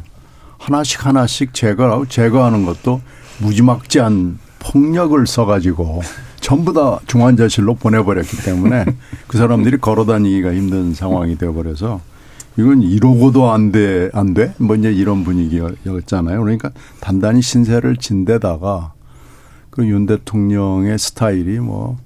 하나씩 0.59 1.07
하나씩 1.07 1.55
제거하고 1.55 2.07
제거하는 2.07 2.65
것도 2.65 3.01
무지막지한 3.39 4.39
폭력을 4.59 5.27
써가지고 5.27 6.03
전부 6.41 6.73
다 6.73 6.99
중환자실로 7.07 7.75
보내버렸기 7.75 8.39
때문에 8.39 8.85
그 9.27 9.39
사람들이 9.39 9.79
걸어다니기가 9.79 10.55
힘든 10.55 10.95
상황이 10.95 11.37
되어버려서 11.37 12.01
이건 12.59 12.83
이러고도 12.83 13.51
안 13.51 13.71
돼, 13.71 14.11
안 14.15 14.33
돼? 14.33 14.55
뭐 14.59 14.77
이제 14.77 14.91
이런 14.91 15.25
분위기였잖아요. 15.25 16.41
그러니까 16.41 16.71
단단히 17.01 17.43
신세를 17.43 17.97
진 17.97 18.25
데다가 18.25 18.95
그 19.77 19.85
윤 19.85 20.07
대통령의 20.07 20.99
스타일이 20.99 21.61
뭐 21.61 21.99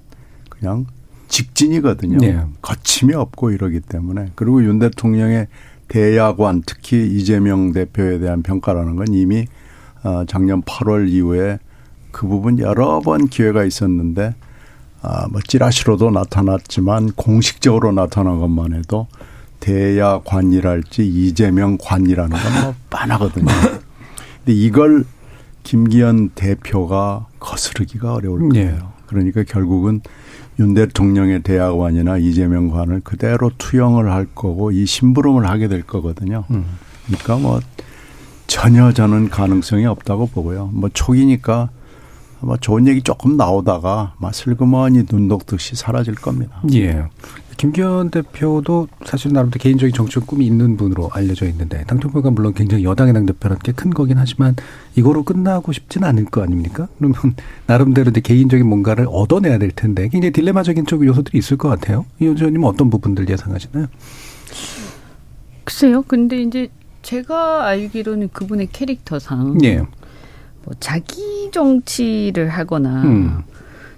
그냥 0.49 0.85
직진이거든요. 1.29 2.17
네. 2.17 2.43
거침이 2.61 3.13
없고 3.13 3.51
이러기 3.51 3.79
때문에. 3.79 4.31
그리고 4.35 4.61
윤 4.65 4.77
대통령의 4.77 5.47
대야관 5.91 6.63
특히 6.65 7.05
이재명 7.05 7.73
대표에 7.73 8.19
대한 8.19 8.43
평가라는 8.43 8.95
건 8.95 9.07
이미 9.13 9.45
어, 10.03 10.23
작년 10.25 10.61
8월 10.61 11.09
이후에 11.09 11.59
그 12.11 12.27
부분 12.27 12.59
여러 12.59 13.01
번 13.01 13.27
기회가 13.27 13.65
있었는데 13.65 14.33
아, 15.01 15.27
뭐 15.27 15.41
찌라시로도 15.45 16.11
나타났지만 16.11 17.11
공식적으로 17.17 17.91
나타난 17.91 18.39
것만 18.39 18.73
해도 18.73 19.07
대야관이랄지 19.59 21.05
이재명 21.05 21.77
관이라는 21.77 22.37
건 22.37 22.63
뭐 22.63 22.75
빤하거든요. 22.89 23.47
근데 23.47 24.53
이걸 24.53 25.03
김기현 25.63 26.29
대표가 26.29 27.27
거스르기가 27.41 28.13
어려울 28.13 28.47
네. 28.49 28.63
거예요. 28.63 28.77
네. 28.77 28.83
그러니까 29.07 29.43
결국은 29.43 29.99
윤 30.61 30.73
대 30.75 30.85
통령의 30.85 31.41
대야관이나 31.41 32.17
이재명 32.19 32.69
관을 32.69 33.01
그대로 33.03 33.49
투영을 33.57 34.11
할 34.11 34.27
거고 34.33 34.71
이 34.71 34.85
심부름을 34.85 35.49
하게 35.49 35.67
될 35.67 35.81
거거든요. 35.81 36.45
음. 36.51 36.65
그러니까 37.07 37.37
뭐 37.37 37.59
전혀 38.45 38.91
저는 38.93 39.29
가능성이 39.29 39.85
없다고 39.87 40.27
보고요. 40.27 40.69
뭐 40.71 40.89
초기니까 40.93 41.69
뭐 42.41 42.57
좋은 42.57 42.87
얘기 42.87 43.01
조금 43.01 43.37
나오다가 43.37 44.13
막 44.19 44.33
슬그머니 44.35 45.05
눈 45.05 45.27
녹듯이 45.27 45.75
사라질 45.75 46.13
겁니다. 46.15 46.61
예. 46.73 47.05
김기현 47.61 48.09
대표도 48.09 48.87
사실 49.05 49.33
나름대로 49.33 49.61
개인적인 49.61 49.93
정치적 49.93 50.25
꿈이 50.25 50.47
있는 50.47 50.77
분으로 50.77 51.11
알려져 51.13 51.45
있는데 51.45 51.83
당 51.85 51.99
대표가 51.99 52.31
물론 52.31 52.55
굉장히 52.55 52.83
여당의 52.83 53.13
당 53.13 53.27
대표라는 53.27 53.59
게 53.59 53.71
큰 53.71 53.91
거긴 53.91 54.17
하지만 54.17 54.55
이거로 54.95 55.21
끝나고 55.23 55.71
싶지는 55.71 56.07
않을 56.07 56.25
거 56.25 56.41
아닙니까? 56.41 56.87
그러면 56.97 57.15
나름대로 57.67 58.09
이제 58.09 58.19
개인적인 58.19 58.65
뭔가를 58.65 59.05
얻어내야 59.07 59.59
될 59.59 59.69
텐데 59.69 60.07
굉장히 60.07 60.31
딜레마적인 60.31 60.87
쪽 60.87 61.05
요소들이 61.05 61.37
있을 61.37 61.57
것 61.57 61.69
같아요. 61.69 62.05
이 62.19 62.25
의원님 62.25 62.63
어떤 62.63 62.89
부분들 62.89 63.29
예상하시나요? 63.29 63.85
글쎄요. 65.63 66.01
근데 66.07 66.41
이제 66.41 66.69
제가 67.03 67.67
알기로는 67.67 68.29
그분의 68.33 68.69
캐릭터상 68.71 69.59
예. 69.63 69.77
뭐 69.77 70.73
자기 70.79 71.49
정치를 71.51 72.49
하거나 72.49 73.03
음. 73.03 73.43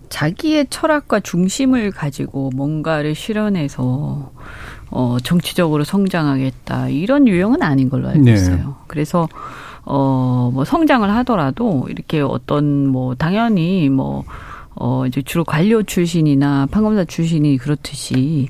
자기의 0.09 0.67
철학과 0.69 1.19
중심을 1.19 1.91
가지고 1.91 2.51
뭔가를 2.55 3.15
실현해서 3.15 4.31
어 4.91 5.17
정치적으로 5.23 5.83
성장하겠다 5.83 6.89
이런 6.89 7.27
유형은 7.27 7.63
아닌 7.63 7.89
걸로 7.89 8.09
알고 8.09 8.21
네. 8.21 8.33
있어요. 8.33 8.75
그래서 8.87 9.27
어뭐 9.85 10.65
성장을 10.65 11.09
하더라도 11.17 11.87
이렇게 11.89 12.21
어떤 12.21 12.87
뭐 12.87 13.15
당연히 13.15 13.89
뭐 13.89 14.23
어 14.75 15.05
이제 15.05 15.21
주로 15.21 15.43
관료 15.43 15.83
출신이나 15.83 16.67
판검사 16.71 17.05
출신이 17.05 17.57
그렇듯이 17.57 18.49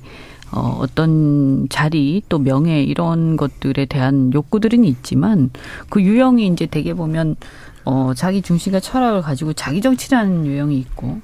어, 0.52 0.78
어떤 0.80 1.68
자리 1.70 2.22
또 2.30 2.38
명예 2.38 2.84
이런 2.84 3.38
것들에 3.38 3.86
대한 3.86 4.32
욕구들은 4.34 4.84
있지만 4.86 5.50
그 5.90 6.02
유형이 6.02 6.48
이제 6.48 6.66
대개 6.66 6.94
보면 6.94 7.36
어, 7.86 8.14
자기 8.16 8.42
중심과 8.42 8.80
철학을 8.80 9.22
가지고 9.22 9.52
자기 9.54 9.82
정치라는 9.82 10.46
유형이 10.46 10.78
있고, 10.78 11.20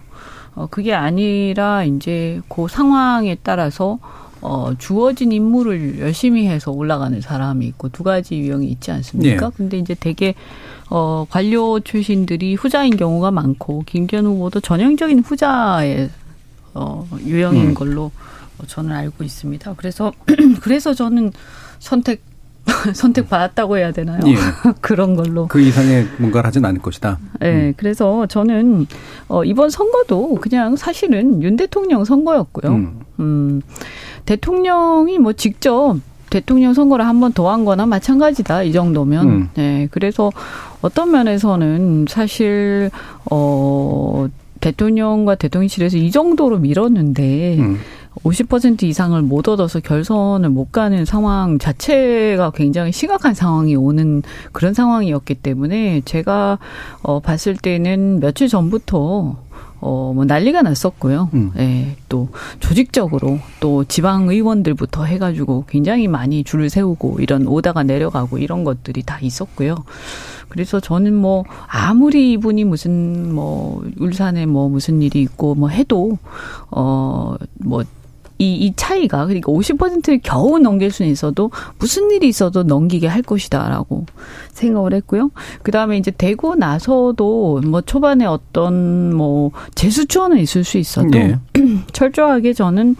어, 0.60 0.68
그게 0.70 0.94
아니라 0.94 1.86
이제 1.86 2.42
그 2.50 2.68
상황에 2.68 3.38
따라서 3.42 3.98
어, 4.42 4.74
주어진 4.78 5.32
임무를 5.32 6.00
열심히 6.00 6.48
해서 6.48 6.72
올라가는 6.72 7.20
사람이 7.22 7.66
있고 7.68 7.88
두 7.88 8.04
가지 8.04 8.38
유형이 8.38 8.68
있지 8.68 8.92
않습니까? 8.92 9.50
네. 9.50 9.56
근데 9.56 9.78
이제 9.78 9.96
되게 9.98 10.36
어, 10.90 11.26
관료 11.30 11.80
출신들이 11.80 12.56
후자인 12.56 12.98
경우가 12.98 13.32
많고 13.32 13.84
김기현 13.86 14.26
후보도 14.26 14.60
전형적인 14.60 15.20
후자의 15.20 16.10
어, 16.74 17.08
유형인 17.26 17.70
음. 17.70 17.74
걸로 17.74 18.12
저는 18.68 18.92
알고 18.92 19.24
있습니다. 19.24 19.76
그래서 19.78 20.12
그래서 20.60 20.94
저는 20.94 21.32
선택 21.80 22.22
선택받았다고 22.94 23.78
해야 23.78 23.92
되나요? 23.92 24.20
예. 24.28 24.36
그런 24.82 25.16
걸로. 25.16 25.48
그 25.48 25.60
이상의 25.60 26.08
뭔가를 26.18 26.48
하진 26.48 26.64
않을 26.66 26.82
것이다. 26.82 27.18
네. 27.40 27.48
음. 27.52 27.74
그래서 27.78 28.26
저는 28.28 28.88
어, 29.28 29.44
이번 29.44 29.70
선거도 29.70 30.36
그냥 30.36 30.76
사실은 30.76 31.42
윤 31.44 31.56
대통령 31.58 32.06
선거였고요. 32.06 32.72
음. 32.72 33.00
음 33.20 33.62
대통령이 34.26 35.20
뭐 35.20 35.34
직접 35.34 35.98
대통령 36.30 36.74
선거를 36.74 37.06
한 37.08 37.20
번 37.20 37.34
더 37.34 37.50
한 37.50 37.66
거나 37.66 37.86
마찬가지다. 37.88 38.64
이 38.64 38.72
정도면. 38.72 39.28
음. 39.28 39.50
네. 39.56 39.88
그래서 39.92 40.32
어떤 40.82 41.12
면에서는 41.12 42.06
사실, 42.08 42.92
어, 43.32 44.28
대통령과 44.62 45.36
대통령실에서 45.36 45.98
이 45.98 46.12
정도로 46.12 46.60
밀었는데, 46.60 47.58
음. 47.60 47.80
50% 48.24 48.84
이상을 48.84 49.22
못 49.22 49.48
얻어서 49.48 49.80
결선을 49.80 50.50
못 50.50 50.72
가는 50.72 51.06
상황 51.06 51.60
자체가 51.60 52.52
굉장히 52.52 52.92
심각한 52.92 53.34
상황이 53.34 53.76
오는 53.76 54.24
그런 54.52 54.74
상황이었기 54.74 55.36
때문에 55.36 56.02
제가 56.06 56.60
어 57.02 57.20
봤을 57.20 57.56
때는 57.56 58.20
며칠 58.20 58.48
전부터 58.48 59.38
어, 59.82 60.12
뭐 60.14 60.26
난리가 60.26 60.62
났었고요. 60.62 61.30
음. 61.34 61.52
예, 61.58 61.96
또 62.10 62.28
조직적으로 62.60 63.40
또 63.62 63.86
지방 63.86 64.28
의원들부터 64.28 65.06
해가지고 65.06 65.66
굉장히 65.70 66.10
많이 66.10 66.44
줄을 66.44 66.70
세우고 66.70 67.20
이런 67.22 67.48
오다가 67.48 67.84
내려가고 67.84 68.40
이런 68.40 68.66
것들이 68.66 69.04
다 69.04 69.20
있었고요. 69.22 69.76
그래서 70.50 70.82
저는 70.82 71.16
뭐 71.16 71.46
아무리 71.68 72.34
이분이 72.34 72.66
무슨 72.66 73.34
뭐 73.34 73.82
울산에 73.98 74.48
뭐 74.48 74.68
무슨 74.68 75.02
일이 75.02 75.22
있고 75.22 75.56
뭐 75.56 75.70
해도 75.70 76.18
어 76.72 77.38
뭐 77.60 77.84
이, 78.40 78.56
이 78.56 78.74
차이가 78.76 79.26
그러니까 79.26 79.52
50%를 79.52 80.22
겨우 80.24 80.60
넘길 80.60 80.92
수는 80.92 81.12
있어도 81.12 81.52
무슨 81.78 82.10
일이 82.10 82.28
있어도 82.30 82.64
넘기게 82.64 83.06
할 83.06 83.22
것이다라고 83.22 84.06
생각을 84.54 84.94
했고요. 84.94 85.30
그 85.62 85.72
다음에 85.72 85.98
이제 85.98 86.10
되고 86.10 86.56
나서도 86.56 87.62
뭐 87.66 87.82
초반에 87.82 88.26
어떤 88.26 89.14
뭐 89.14 89.52
재수초는 89.76 90.38
있을 90.38 90.64
수 90.64 90.78
있어도 90.78 91.10
네. 91.10 91.38
철저하게 91.92 92.54
저는 92.54 92.96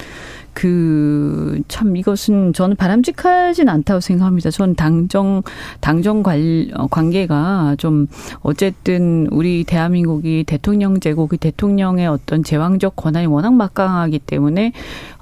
그, 0.60 1.62
참, 1.70 1.96
이것은 1.96 2.52
저는 2.52 2.76
바람직하진 2.76 3.70
않다고 3.70 4.02
생각합니다. 4.02 4.52
전 4.52 4.76
당정, 4.76 5.42
당정 5.80 6.22
관, 6.22 6.70
어, 6.74 6.88
관계가 6.88 7.78
좀, 7.78 8.08
어쨌든 8.42 9.30
우리 9.32 9.64
대한민국이 9.64 10.44
대통령 10.46 11.00
제국이 11.00 11.38
대통령의 11.38 12.08
어떤 12.08 12.44
제왕적 12.44 12.98
권한이 12.98 13.28
워낙 13.28 13.54
막강하기 13.54 14.20
때문에, 14.20 14.74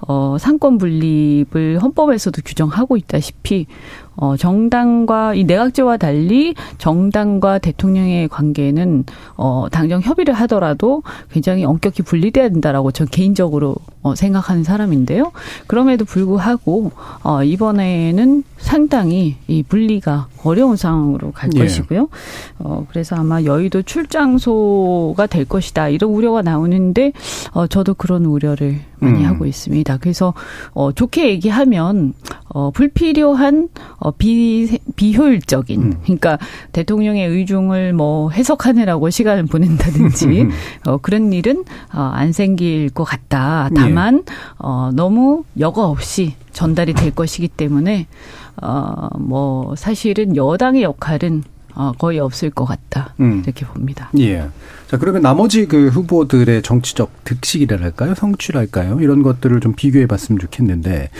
어, 0.07 0.37
상권 0.39 0.79
분립을 0.79 1.77
헌법에서도 1.83 2.41
규정하고 2.43 2.97
있다시피, 2.97 3.67
어, 4.17 4.35
정당과 4.35 5.35
이 5.35 5.43
내각제와 5.43 5.97
달리 5.97 6.55
정당과 6.79 7.59
대통령의 7.59 8.27
관계는 8.27 9.03
어, 9.35 9.67
당정 9.71 10.01
협의를 10.01 10.33
하더라도 10.33 11.03
굉장히 11.31 11.63
엄격히 11.63 12.01
분리돼야 12.01 12.49
된다라고 12.49 12.91
저 12.91 13.05
개인적으로 13.05 13.75
어, 14.07 14.15
생각하는 14.15 14.63
사람인데요. 14.63 15.31
그럼에도 15.67 16.05
불구하고 16.05 16.91
어, 17.23 17.43
이번에는 17.43 18.43
상당히 18.57 19.35
이 19.47 19.63
분리가 19.63 20.27
어려운 20.43 20.77
상황으로 20.77 21.31
갈 21.31 21.49
예. 21.55 21.59
것이고요. 21.59 22.07
어, 22.59 22.85
그래서 22.89 23.15
아마 23.15 23.43
여의도 23.43 23.81
출장소가 23.81 25.27
될 25.27 25.45
것이다 25.45 25.89
이런 25.89 26.11
우려가 26.11 26.41
나오는데 26.41 27.11
어, 27.51 27.67
저도 27.67 27.93
그런 27.95 28.25
우려를 28.25 28.79
많이 28.99 29.23
음. 29.23 29.25
하고 29.25 29.45
있습니다. 29.45 29.97
그래서 29.97 30.33
어, 30.73 30.91
좋게 30.91 31.29
얘기하면 31.29 32.13
어, 32.49 32.71
불필요한 32.71 33.69
어, 33.97 34.11
비 34.11 34.79
비효율적인 34.95 35.81
음. 35.81 35.93
그러니까 36.03 36.39
대통령의 36.71 37.27
의중을 37.27 37.93
뭐 37.93 38.31
해석하느라고 38.31 39.09
시간을 39.09 39.45
보낸다든지 39.45 40.47
어, 40.87 40.97
그런 40.97 41.33
일은 41.33 41.63
어, 41.93 42.11
안 42.13 42.31
생길 42.31 42.89
것 42.89 43.03
같다. 43.03 43.69
다만 43.75 43.96
예. 43.97 44.23
어, 44.59 44.91
너무 44.93 45.43
여과 45.59 45.85
없이 45.87 46.35
전달이 46.51 46.93
될 46.93 47.11
것이기 47.11 47.47
때문에 47.49 48.07
어, 48.61 49.07
뭐 49.19 49.75
사실은 49.75 50.35
여당의 50.35 50.83
역할은 50.83 51.43
어, 51.75 51.91
거의 51.91 52.17
없을 52.17 52.49
것 52.49 52.65
같다 52.65 53.13
음. 53.19 53.43
이렇게 53.45 53.63
봅니다. 53.63 54.09
예. 54.17 54.49
자 54.87 54.97
그러면 54.97 55.21
나머지 55.21 55.67
그 55.67 55.89
후보들의 55.89 56.63
정치적 56.63 57.23
득식이랄까요, 57.23 58.15
성취랄까요, 58.15 58.99
이런 58.99 59.21
것들을 59.21 59.59
좀 59.59 59.73
비교해봤으면 59.75 60.39
좋겠는데 60.39 61.11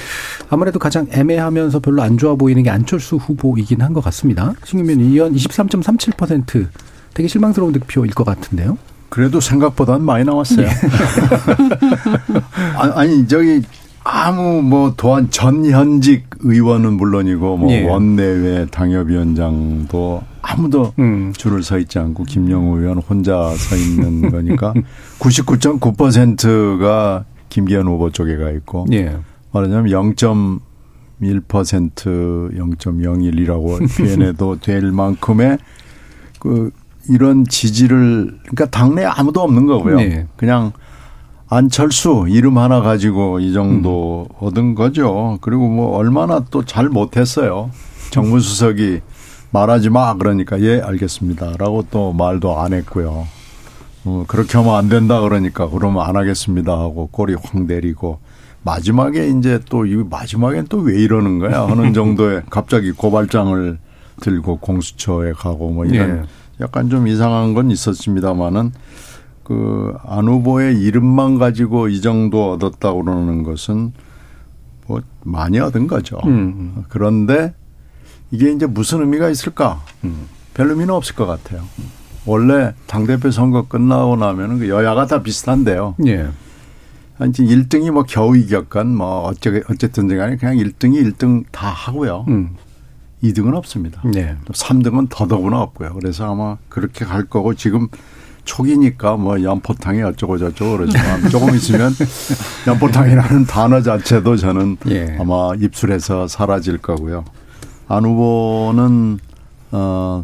아무래도 0.49 0.79
가장 0.79 1.05
애매하면서 1.11 1.79
별로 1.81 2.01
안 2.01 2.17
좋아 2.17 2.33
보이는 2.35 2.63
게 2.63 2.71
안철수 2.71 3.17
후보이긴 3.17 3.81
한 3.81 3.93
것 3.93 4.03
같습니다. 4.05 4.53
신규면 4.63 4.99
의원 5.01 5.33
23.37% 5.35 6.67
되게 7.13 7.27
실망스러운 7.27 7.73
득표일 7.73 8.11
것 8.15 8.23
같은데요. 8.23 8.77
그래도 9.09 9.39
생각보다는 9.39 10.05
많이 10.05 10.25
나왔어요. 10.25 10.67
네. 10.67 10.73
아니 12.75 13.27
저기 13.27 13.63
아무 14.09 14.61
뭐 14.61 14.93
또한 14.95 15.29
전현직 15.29 16.29
의원은 16.39 16.93
물론이고 16.93 17.57
뭐 17.57 17.69
예. 17.71 17.85
원내외 17.85 18.67
당협위원장도 18.67 20.23
아무도 20.41 20.93
음. 20.97 21.33
줄을 21.35 21.61
서 21.61 21.77
있지 21.77 21.99
않고 21.99 22.23
김영우 22.23 22.79
의원 22.79 22.99
혼자 22.99 23.49
서 23.49 23.75
있는 23.75 24.31
거니까 24.31 24.73
99.9%가 25.19 27.25
김기현 27.49 27.87
후보 27.87 28.09
쪽에 28.09 28.37
가 28.37 28.49
있고 28.51 28.85
예. 28.93 29.17
말하자면 29.51 29.91
0.1% 29.91 30.61
0.01이라고 31.21 33.97
표현해도 33.97 34.59
될 34.63 34.89
만큼의 34.91 35.57
그 36.39 36.71
이런 37.09 37.45
지지를 37.47 38.37
그러니까 38.41 38.65
당내에 38.65 39.05
아무도 39.05 39.41
없는 39.41 39.65
거고요. 39.65 39.97
네. 39.97 40.27
그냥 40.35 40.71
안철수 41.49 42.25
이름 42.27 42.57
하나 42.57 42.81
가지고 42.81 43.39
이 43.39 43.53
정도 43.53 44.27
음. 44.29 44.35
얻은 44.45 44.75
거죠. 44.75 45.37
그리고 45.41 45.69
뭐 45.69 45.95
얼마나 45.97 46.41
또 46.51 46.63
잘 46.63 46.89
못했어요. 46.89 47.69
정무 48.11 48.39
수석이 48.41 49.01
말하지 49.51 49.89
마 49.89 50.13
그러니까 50.15 50.59
예 50.61 50.81
알겠습니다라고 50.81 51.85
또 51.89 52.11
말도 52.11 52.59
안 52.59 52.73
했고요. 52.73 53.27
어, 54.05 54.25
그렇게 54.27 54.57
하면 54.57 54.75
안 54.75 54.89
된다 54.89 55.21
그러니까 55.21 55.69
그러면 55.69 56.05
안 56.07 56.15
하겠습니다 56.17 56.71
하고 56.73 57.07
꼬리 57.11 57.33
확 57.33 57.61
내리고 57.63 58.19
마지막에 58.63 59.27
이제 59.29 59.59
또 59.69 59.85
이 59.85 59.95
마지막엔 60.09 60.67
또 60.67 60.79
왜 60.79 60.99
이러는 60.99 61.39
거야 61.39 61.65
하는 61.67 61.93
정도의 61.95 62.43
갑자기 62.49 62.91
고발장을 62.91 63.77
들고 64.21 64.57
공수처에 64.57 65.31
가고 65.33 65.69
뭐 65.71 65.85
이런 65.85 66.09
예. 66.09 66.23
약간 66.61 66.89
좀 66.89 67.07
이상한 67.07 67.53
건 67.53 67.71
있었습니다만은 67.71 68.71
그 69.43 69.93
안 70.03 70.27
후보의 70.27 70.79
이름만 70.81 71.37
가지고 71.37 71.87
이 71.87 72.01
정도 72.01 72.51
얻었다고 72.53 73.03
그러는 73.03 73.43
것은 73.43 73.93
뭐 74.87 75.01
많이 75.23 75.59
얻은 75.59 75.87
거죠. 75.87 76.17
음. 76.25 76.83
그런데 76.89 77.53
이게 78.31 78.51
이제 78.51 78.65
무슨 78.65 79.01
의미가 79.01 79.29
있을까? 79.29 79.81
음. 80.03 80.27
별 80.53 80.69
의미는 80.69 80.93
없을 80.93 81.15
것 81.15 81.25
같아요. 81.25 81.61
원래 82.25 82.73
당대표 82.87 83.31
선거 83.31 83.67
끝나고 83.67 84.17
나면은 84.17 84.59
그 84.59 84.69
여야가 84.69 85.05
다 85.05 85.21
비슷한데요. 85.23 85.95
예. 86.07 86.27
이제 87.27 87.43
1등이 87.43 87.91
뭐 87.91 88.03
겨우 88.03 88.35
이겼건 88.35 88.95
뭐 88.95 89.21
어째 89.23 89.61
어쨌든 89.69 90.07
간에 90.09 90.35
그냥 90.35 90.55
1등이 90.55 91.13
1등 91.13 91.45
다 91.51 91.69
하고요. 91.69 92.25
음. 92.27 92.55
2등은 93.23 93.55
없습니다. 93.55 94.01
네. 94.05 94.35
3등은 94.45 95.07
더더구나 95.09 95.59
없고요. 95.61 95.93
그래서 95.99 96.31
아마 96.31 96.57
그렇게 96.69 97.05
갈 97.05 97.25
거고 97.25 97.53
지금 97.55 97.87
초기니까 98.45 99.17
뭐 99.17 99.41
연포탕이 99.41 100.01
어쩌고 100.03 100.37
저쩌고 100.37 100.77
그러지만 100.77 101.27
조금 101.29 101.53
있으면 101.55 101.91
연포탕이라는 102.67 103.45
단어 103.45 103.81
자체도 103.81 104.37
저는 104.37 104.77
예. 104.89 105.17
아마 105.19 105.51
입술에서 105.59 106.27
사라질 106.27 106.77
거고요. 106.77 107.25
안 107.87 108.05
후보는 108.05 109.19
어 109.71 110.23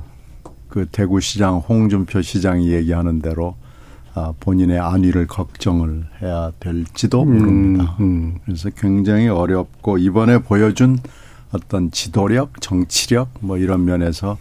그 0.73 0.87
대구시장 0.91 1.57
홍준표 1.57 2.23
시장이 2.23 2.71
얘기하는 2.73 3.21
대로 3.21 3.53
아, 4.15 4.33
본인의 4.39 4.79
안위를 4.79 5.27
걱정을 5.27 6.05
해야 6.19 6.51
될지도 6.59 7.21
음, 7.21 7.37
모릅니다. 7.37 7.95
음, 7.99 8.03
음. 8.03 8.37
그래서 8.43 8.71
굉장히 8.71 9.27
어렵고 9.27 9.99
이번에 9.99 10.39
보여준 10.39 10.97
어떤 11.53 11.91
지도력, 11.91 12.59
정치력 12.61 13.29
뭐 13.39 13.57
이런 13.57 13.85
면에서 13.85 14.37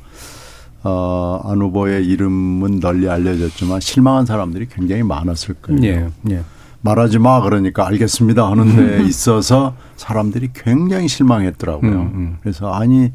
어, 0.82 1.40
안 1.44 1.60
후보의 1.60 2.04
이름은 2.06 2.80
널리 2.80 3.08
알려졌지만 3.08 3.80
실망한 3.80 4.26
사람들이 4.26 4.66
굉장히 4.66 5.02
많았을 5.04 5.54
거예요. 5.54 5.82
예, 5.84 6.08
예. 6.30 6.42
말하지 6.80 7.20
마 7.20 7.40
그러니까 7.40 7.86
알겠습니다 7.86 8.50
하는데 8.50 9.04
있어서 9.06 9.76
사람들이 9.96 10.50
굉장히 10.52 11.06
실망했더라고요. 11.06 11.92
음, 11.92 12.10
음. 12.14 12.36
그래서 12.42 12.72
아니 12.72 13.12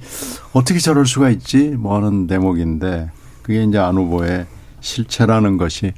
어떻게 0.53 0.79
저럴 0.79 1.05
수가 1.05 1.29
있지 1.29 1.71
뭐 1.77 1.97
하는 1.97 2.27
대목인데 2.27 3.11
그게 3.41 3.63
이제 3.63 3.77
안 3.77 3.97
후보의 3.97 4.45
실체라는 4.79 5.57
것이 5.57 5.91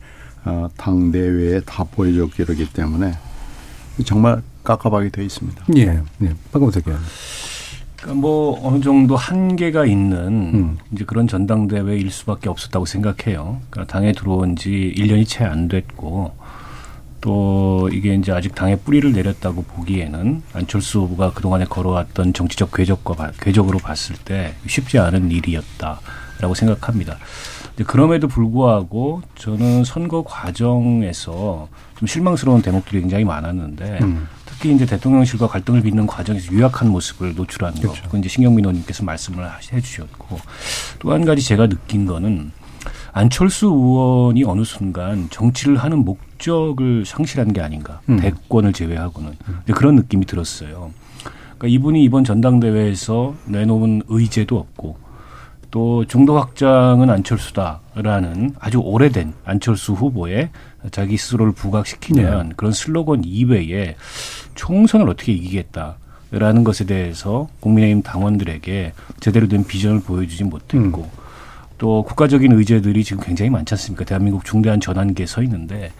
어, 0.46 0.70
당 0.78 1.12
내외에 1.12 1.60
다 1.62 1.84
보여줬기 1.84 2.44
이기 2.50 2.74
때문에 2.74 3.14
정말 4.06 4.42
깝깝하게 4.64 5.10
돼 5.10 5.24
있습니다. 5.24 5.66
예, 5.78 6.02
예. 6.24 6.34
박금석 6.52 6.88
의원. 6.88 7.02
그러니까 8.02 8.22
뭐 8.22 8.60
어느 8.64 8.82
정도 8.82 9.16
한계가 9.16 9.86
있는 9.86 10.18
음. 10.54 10.78
이제 10.92 11.04
그런 11.06 11.28
전당대회일 11.28 12.10
수밖에 12.12 12.50
없었다고 12.50 12.86
생각해요. 12.86 13.60
그러니까 13.70 13.92
당에 13.92 14.14
들어온 14.14 14.56
지 14.56 14.94
1년이 14.96 15.28
채 15.28 15.44
안 15.44 15.68
됐고 15.68 16.34
또 17.22 17.90
이게 17.92 18.16
이제 18.16 18.32
아직 18.32 18.56
당의 18.56 18.80
뿌리를 18.80 19.12
내렸다고 19.12 19.64
보기에는 19.64 20.42
안철수 20.54 21.02
후보가 21.02 21.34
그동안에 21.34 21.66
걸어왔던 21.66 22.34
정치적 22.34 22.72
궤적과 22.72 23.32
궤적으로 23.42 23.78
봤을 23.80 24.16
때 24.16 24.54
쉽지 24.68 25.00
않은 25.00 25.30
일이었다라고 25.32 26.54
생각합니다. 26.56 27.18
그럼에도 27.86 28.28
불구하고 28.28 29.22
저는 29.36 29.84
선거 29.86 30.24
과정에서 30.24 31.70
좀 31.98 32.08
실망스러운 32.08 32.62
대목들이 32.62 33.02
굉장히 33.02 33.24
많았는데 33.26 34.00
음. 34.02 34.28
특히 34.60 34.76
이제 34.76 34.86
대통령실과 34.86 35.48
갈등을 35.48 35.82
빚는 35.82 36.06
과정에서 36.06 36.52
유약한 36.52 36.90
모습을 36.90 37.34
노출한 37.34 37.74
거. 37.76 37.80
그렇죠. 37.80 38.04
그건 38.04 38.20
이제 38.20 38.28
신경민 38.28 38.66
의원님께서 38.66 39.06
말씀을 39.06 39.50
해 39.72 39.80
주셨고 39.80 40.38
또 41.00 41.14
한 41.14 41.24
가지 41.24 41.42
제가 41.42 41.68
느낀 41.68 42.06
거는 42.06 42.52
안철수 43.14 43.68
의원이 43.68 44.44
어느 44.44 44.66
순간 44.66 45.30
정치를 45.30 45.78
하는 45.78 46.00
목적을 46.00 47.06
상실한 47.06 47.54
게 47.54 47.62
아닌가. 47.62 48.02
음. 48.10 48.20
대권을 48.20 48.74
제외하고는. 48.74 49.32
그런 49.74 49.96
느낌이 49.96 50.26
들었어요. 50.26 50.92
그러니까 51.58 51.68
이분이 51.70 52.04
이번 52.04 52.26
전당대회에서 52.26 53.36
내놓은 53.46 54.04
의제도 54.10 54.58
없고 54.58 54.98
또 55.72 56.04
중도 56.06 56.38
확장은 56.38 57.10
안철수다라는 57.10 58.56
아주 58.60 58.80
오래된 58.80 59.34
안철수 59.46 59.94
후보의 59.94 60.50
자기 60.92 61.18
스스로를 61.18 61.54
부각시키는 61.54 62.50
네. 62.50 62.54
그런 62.56 62.72
슬로건 62.72 63.24
이외에 63.24 63.96
총선을 64.56 65.10
어떻게 65.10 65.34
이기겠다 65.34 65.98
라는 66.32 66.64
것에 66.64 66.86
대해서 66.86 67.50
국민의힘 67.60 68.04
당원들에게 68.04 68.94
제대로 69.20 69.48
된 69.48 69.66
비전을 69.66 70.02
보여주지 70.02 70.44
못했고 70.44 71.02
음. 71.02 71.20
또 71.80 72.04
국가적인 72.04 72.52
의제들이 72.52 73.04
지금 73.04 73.24
굉장히 73.24 73.50
많지 73.50 73.74
않습니까? 73.74 74.06
대한민국 74.06 74.46
중대한 74.46 74.80
전환기에 74.80 75.26
서 75.26 75.42
있는데 75.42 75.92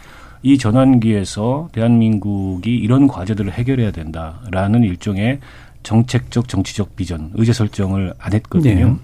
이 0.44 0.58
전환기에서 0.58 1.70
대한민국이 1.72 2.76
이런 2.76 3.08
과제들을 3.08 3.52
해결해야 3.54 3.92
된다라는 3.92 4.84
일종의 4.84 5.40
정책적 5.84 6.48
정치적 6.48 6.96
비전 6.96 7.32
의제 7.34 7.54
설정을 7.54 8.14
안 8.20 8.34
했거든요. 8.34 8.88
네. 8.88 8.96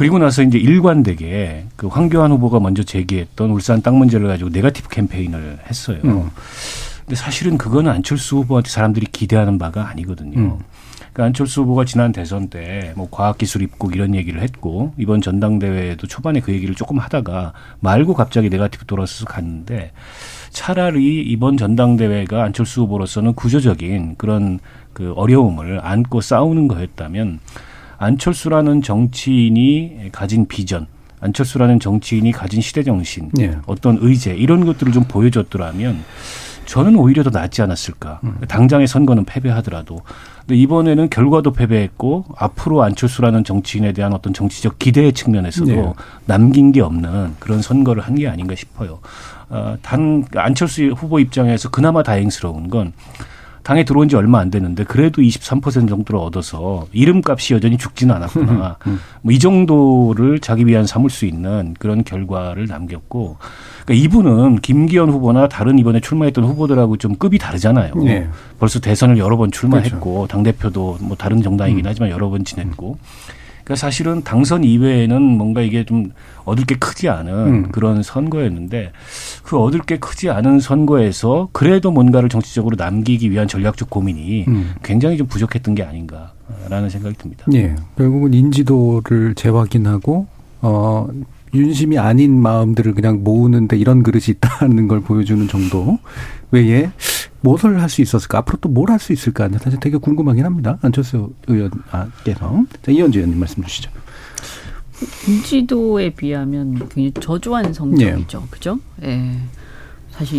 그리고 0.00 0.18
나서 0.18 0.42
이제 0.42 0.56
일관되게 0.56 1.66
그 1.76 1.86
황교안 1.86 2.30
후보가 2.30 2.58
먼저 2.58 2.82
제기했던 2.82 3.50
울산 3.50 3.82
땅 3.82 3.98
문제를 3.98 4.28
가지고 4.28 4.48
네가티브 4.48 4.88
캠페인을 4.88 5.58
했어요. 5.68 5.98
음. 6.04 6.30
근데 7.00 7.16
사실은 7.16 7.58
그거는 7.58 7.92
안철수 7.92 8.36
후보한테 8.36 8.70
사람들이 8.70 9.04
기대하는 9.12 9.58
바가 9.58 9.90
아니거든요. 9.90 10.38
음. 10.38 10.58
그러니까 10.96 11.24
안철수 11.24 11.60
후보가 11.60 11.84
지난 11.84 12.12
대선 12.12 12.48
때 12.48 12.94
뭐 12.96 13.08
과학기술 13.10 13.60
입국 13.60 13.94
이런 13.94 14.14
얘기를 14.14 14.40
했고 14.40 14.94
이번 14.96 15.20
전당대회에도 15.20 16.06
초반에 16.06 16.40
그 16.40 16.50
얘기를 16.50 16.74
조금 16.74 16.98
하다가 16.98 17.52
말고 17.80 18.14
갑자기 18.14 18.48
네가티브 18.48 18.86
돌아서서 18.86 19.26
갔는데 19.26 19.92
차라리 20.48 21.20
이번 21.20 21.58
전당대회가 21.58 22.42
안철수 22.42 22.84
후보로서는 22.84 23.34
구조적인 23.34 24.14
그런 24.16 24.60
그 24.94 25.12
어려움을 25.12 25.84
안고 25.84 26.22
싸우는 26.22 26.68
거였다면 26.68 27.40
안철수라는 28.04 28.80
정치인이 28.80 30.08
가진 30.10 30.48
비전, 30.48 30.86
안철수라는 31.20 31.80
정치인이 31.80 32.32
가진 32.32 32.62
시대 32.62 32.82
정신, 32.82 33.28
네. 33.34 33.54
어떤 33.66 33.98
의제 34.00 34.34
이런 34.34 34.64
것들을 34.64 34.90
좀 34.92 35.04
보여줬더라면 35.04 36.02
저는 36.64 36.96
오히려 36.96 37.22
더 37.22 37.28
낫지 37.28 37.60
않았을까. 37.60 38.20
음. 38.24 38.38
당장의 38.48 38.86
선거는 38.86 39.26
패배하더라도. 39.26 40.00
근데 40.40 40.56
이번에는 40.56 41.10
결과도 41.10 41.52
패배했고 41.52 42.24
앞으로 42.38 42.82
안철수라는 42.84 43.44
정치인에 43.44 43.92
대한 43.92 44.14
어떤 44.14 44.32
정치적 44.32 44.78
기대의 44.78 45.12
측면에서도 45.12 45.70
네. 45.70 45.92
남긴 46.24 46.72
게 46.72 46.80
없는 46.80 47.34
그런 47.38 47.60
선거를 47.60 48.02
한 48.02 48.14
게 48.14 48.28
아닌가 48.28 48.54
싶어요. 48.54 49.00
어, 49.50 49.76
단 49.82 50.24
안철수 50.34 50.84
후보 50.96 51.18
입장에서 51.20 51.68
그나마 51.68 52.02
다행스러운 52.02 52.70
건 52.70 52.92
당에 53.62 53.84
들어온 53.84 54.08
지 54.08 54.16
얼마 54.16 54.38
안 54.38 54.50
됐는데 54.50 54.84
그래도 54.84 55.22
23% 55.22 55.88
정도를 55.88 56.20
얻어서 56.20 56.86
이름값이 56.92 57.54
여전히 57.54 57.76
죽지는 57.76 58.14
않았구나. 58.14 58.76
음, 58.86 58.90
음. 58.90 59.00
뭐이 59.22 59.38
정도를 59.38 60.40
자기 60.40 60.66
위한 60.66 60.86
삼을 60.86 61.10
수 61.10 61.26
있는 61.26 61.74
그런 61.78 62.04
결과를 62.04 62.66
남겼고 62.66 63.36
그러니까 63.84 64.04
이분은 64.04 64.60
김기현 64.60 65.10
후보나 65.10 65.48
다른 65.48 65.78
이번에 65.78 66.00
출마했던 66.00 66.44
후보들하고 66.44 66.96
좀 66.96 67.16
급이 67.16 67.38
다르잖아요. 67.38 67.94
네. 67.96 68.28
벌써 68.58 68.80
대선을 68.80 69.18
여러 69.18 69.36
번 69.36 69.50
출마했고 69.50 70.12
그렇죠. 70.12 70.26
당 70.26 70.42
대표도 70.42 70.98
뭐 71.00 71.16
다른 71.16 71.42
정당이긴 71.42 71.84
음. 71.84 71.88
하지만 71.88 72.10
여러 72.10 72.28
번 72.28 72.44
지냈고. 72.44 72.98
그러니까 73.64 73.76
사실은 73.76 74.22
당선 74.22 74.64
이외에는 74.64 75.20
뭔가 75.22 75.60
이게 75.60 75.84
좀 75.84 76.12
얻을 76.44 76.64
게 76.64 76.74
크지 76.76 77.08
않은 77.08 77.32
음. 77.32 77.68
그런 77.72 78.02
선거였는데 78.02 78.92
그 79.42 79.58
얻을 79.58 79.80
게 79.80 79.98
크지 79.98 80.30
않은 80.30 80.60
선거에서 80.60 81.48
그래도 81.52 81.90
뭔가를 81.90 82.28
정치적으로 82.28 82.76
남기기 82.76 83.30
위한 83.30 83.46
전략적 83.48 83.90
고민이 83.90 84.44
음. 84.48 84.74
굉장히 84.82 85.16
좀 85.16 85.26
부족했던 85.26 85.74
게 85.74 85.82
아닌가라는 85.82 86.90
생각이 86.90 87.16
듭니다. 87.16 87.44
예. 87.52 87.74
결국은 87.96 88.34
인지도를 88.34 89.34
재확인하고 89.34 90.26
어 90.62 91.08
윤심이 91.52 91.98
아닌 91.98 92.40
마음들을 92.40 92.94
그냥 92.94 93.22
모으는데 93.24 93.76
이런 93.76 94.02
그릇이 94.02 94.24
있다는 94.28 94.86
걸 94.88 95.00
보여주는 95.00 95.46
정도 95.48 95.98
외에 96.50 96.90
무엇을 97.40 97.80
할 97.80 97.88
수 97.88 98.02
있었을까? 98.02 98.38
앞으로 98.38 98.58
또 98.60 98.68
뭘 98.72 98.90
할 98.90 98.98
수 99.00 99.12
있을까? 99.12 99.48
사실 99.58 99.80
되게 99.80 99.96
궁금하긴 99.96 100.44
합니다. 100.44 100.78
안철수 100.82 101.32
의원께서. 101.48 102.64
자, 102.82 102.92
이현주 102.92 103.18
의원님 103.18 103.38
말씀 103.38 103.62
주시죠. 103.64 103.90
인지도에 105.26 106.10
비하면 106.10 106.74
굉장히 106.88 107.12
저조한 107.20 107.72
성적이죠. 107.72 108.40
네. 108.40 108.46
그죠? 108.50 108.78
예. 109.02 109.06
네. 109.16 109.40
사실 110.10 110.38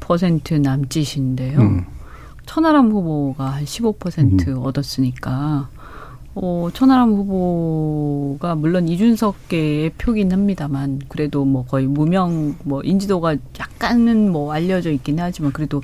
20% 0.00 0.60
남짓인데요. 0.60 1.60
음. 1.60 1.84
천하람 2.46 2.90
후보가 2.90 3.58
한15% 3.60 4.48
음. 4.48 4.58
얻었으니까 4.58 5.68
어, 6.38 6.68
천하람 6.74 7.14
후보가 7.14 8.56
물론 8.56 8.88
이준석계의 8.88 9.90
표긴 9.96 10.30
합니다만 10.32 11.00
그래도 11.08 11.44
뭐 11.46 11.64
거의 11.64 11.86
무명 11.86 12.54
뭐 12.62 12.82
인지도가 12.82 13.36
약간은 13.58 14.30
뭐 14.30 14.52
알려져 14.52 14.90
있긴 14.90 15.18
하지만 15.18 15.52
그래도 15.52 15.82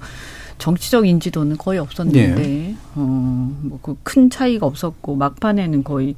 정치적 0.58 1.06
인지도는 1.06 1.56
거의 1.56 1.78
없었는데 1.78 2.34
네. 2.34 2.76
어뭐 2.94 3.78
그 3.82 3.96
큰 4.02 4.28
차이가 4.28 4.66
없었고 4.66 5.16
막판에는 5.16 5.84
거의 5.84 6.14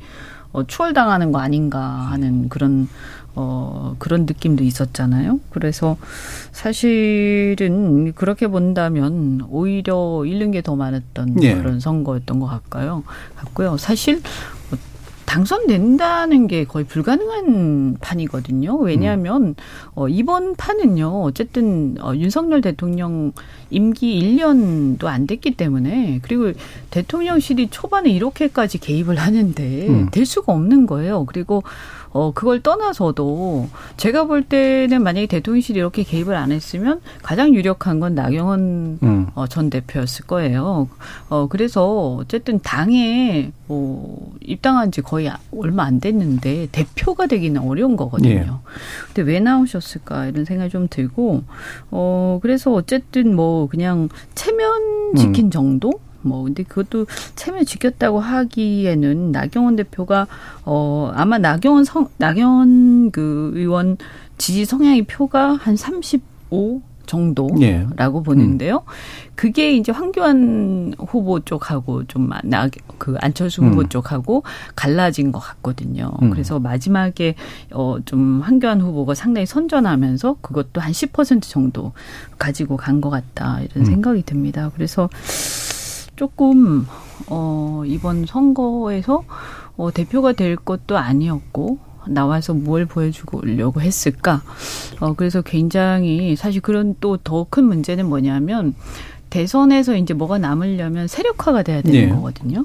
어, 0.53 0.65
추월당하는 0.65 1.31
거 1.33 1.39
아닌가 1.39 1.81
하는 1.81 2.49
그런 2.49 2.89
어, 3.37 3.97
그런 3.99 4.23
느낌도 4.27 4.65
있었잖아요. 4.65 5.41
그래서 5.51 5.97
사실은 6.53 8.13
그렇게 8.15 8.47
본다면 8.49 9.43
오히려 9.49 10.25
잃는 10.27 10.51
게 10.51 10.65
더 10.65 10.77
많았던 10.77 11.43
예. 11.43 11.55
그런 11.57 11.79
선거였던 11.79 12.41
것 12.41 12.47
같고요. 12.47 13.05
같고요. 13.37 13.77
사실 13.77 14.23
당선된다는 15.27 16.47
게 16.47 16.65
거의 16.65 16.85
불가능한 16.87 17.97
판이거든요. 18.01 18.77
왜냐하면 18.79 19.43
음. 19.43 19.55
어, 19.95 20.09
이번 20.09 20.55
판은요. 20.55 21.23
어쨌든 21.23 21.97
어, 22.01 22.15
윤석열 22.15 22.61
대통령 22.61 23.33
임기 23.71 24.21
1년도 24.21 25.05
안 25.07 25.27
됐기 25.27 25.53
때문에 25.57 26.21
그리고 26.23 26.53
대통령실이 26.91 27.69
초반에 27.71 28.11
이렇게까지 28.11 28.79
개입을 28.79 29.17
하는데 29.17 29.89
음. 29.89 30.09
될 30.11 30.25
수가 30.25 30.53
없는 30.53 30.87
거예요. 30.87 31.25
그리고 31.27 31.63
어, 32.15 32.31
그걸 32.33 32.61
떠나서도 32.61 33.69
제가 33.97 34.25
볼 34.25 34.45
때는 34.45 35.03
만약에 35.03 35.27
대통령실이 35.27 35.81
이렇게 35.81 36.05
개입을 36.05 36.37
안 36.37 36.53
했으면 36.53 37.01
가장 37.25 37.53
유력한 37.53 37.99
건 37.99 38.15
나경원 38.15 38.99
음. 39.03 39.27
어, 39.35 39.49
전 39.49 39.69
대표였을 39.69 40.25
거예요. 40.27 40.89
어, 41.29 41.49
그래서 41.49 42.15
어쨌든 42.15 42.61
당에 42.61 43.51
뭐 43.67 44.33
입당한 44.41 44.93
지 44.93 45.03
거의 45.03 45.29
얼마 45.59 45.83
안 45.83 45.99
됐는데 45.99 46.69
대표가 46.71 47.27
되기는 47.27 47.61
어려운 47.61 47.97
거거든요. 47.97 48.31
예. 48.31 48.47
근데 49.13 49.23
왜 49.23 49.41
나오셨을까 49.41 50.27
이런 50.27 50.45
생각이 50.45 50.71
좀 50.71 50.87
들고 50.89 51.43
어, 51.91 52.39
그래서 52.41 52.73
어쨌든 52.73 53.35
뭐 53.35 53.67
그냥 53.67 54.09
체면 54.37 55.17
지킨 55.17 55.47
음. 55.47 55.51
정도? 55.51 56.01
뭐 56.25 56.45
근데 56.45 56.63
그것도 56.63 57.07
체면 57.37 57.65
지켰다고 57.65 58.21
하기에는 58.21 59.33
나경원 59.33 59.77
대표가 59.77 60.27
어 60.65 61.13
아마 61.15 61.39
나경원 61.39 61.85
성 61.85 62.09
나경원 62.19 63.11
그 63.11 63.53
의원 63.55 63.97
지지 64.39 64.65
성향의 64.65 65.03
표가 65.05 65.55
한 65.55 65.77
35 65.77 66.83
정도라고 67.07 67.61
예. 68.21 68.25
보는데요. 68.25 68.77
음. 68.77 68.93
그게 69.35 69.77
이제 69.77 69.93
황교안 69.93 70.95
후보 70.99 71.41
쪽하고 71.41 72.05
좀 72.07 72.31
나 72.45 72.67
그 72.97 73.17
안철수 73.21 73.63
후보 73.63 73.83
음. 73.83 73.89
쪽하고 73.91 74.43
갈라진 74.75 75.31
것 75.31 75.39
같거든요. 75.39 76.11
음. 76.23 76.31
그래서 76.31 76.59
마지막에 76.59 77.35
어좀 77.73 78.41
황교안 78.41 78.81
후보가 78.81 79.15
상당히 79.15 79.45
선전하면서 79.47 80.37
그것도 80.41 80.81
한 80.81 80.93
10% 80.93 81.43
정도 81.43 81.93
가지고 82.39 82.79
간 82.79 83.03
것 83.03 83.11
같다 83.11 83.61
이런 83.61 83.83
음. 83.83 83.85
생각이 83.85 84.23
듭니다. 84.23 84.71
그래서 84.75 85.11
조금 86.17 86.87
어 87.29 87.83
이번 87.87 88.27
선거에서 88.27 89.25
어 89.77 89.91
대표가 89.91 90.33
될 90.33 90.57
것도 90.57 90.97
아니었고 90.99 91.79
나와서 92.09 92.53
뭘 92.55 92.87
보여주려고 92.87 93.81
했을까? 93.81 94.43
어 95.01 95.15
그래서 95.15 95.43
굉장히 95.43 96.37
사실 96.37 96.61
그런 96.61 96.95
또 97.01 97.17
더 97.17 97.47
큰 97.51 97.65
문제는 97.65 98.07
뭐냐면 98.09 98.75
대선에서 99.31 99.97
이제 99.97 100.15
뭐가 100.15 100.39
남으려면 100.39 101.09
세력화가 101.09 101.63
돼야 101.63 101.83
되는 101.83 102.09
네. 102.09 102.15
거거든요. 102.15 102.65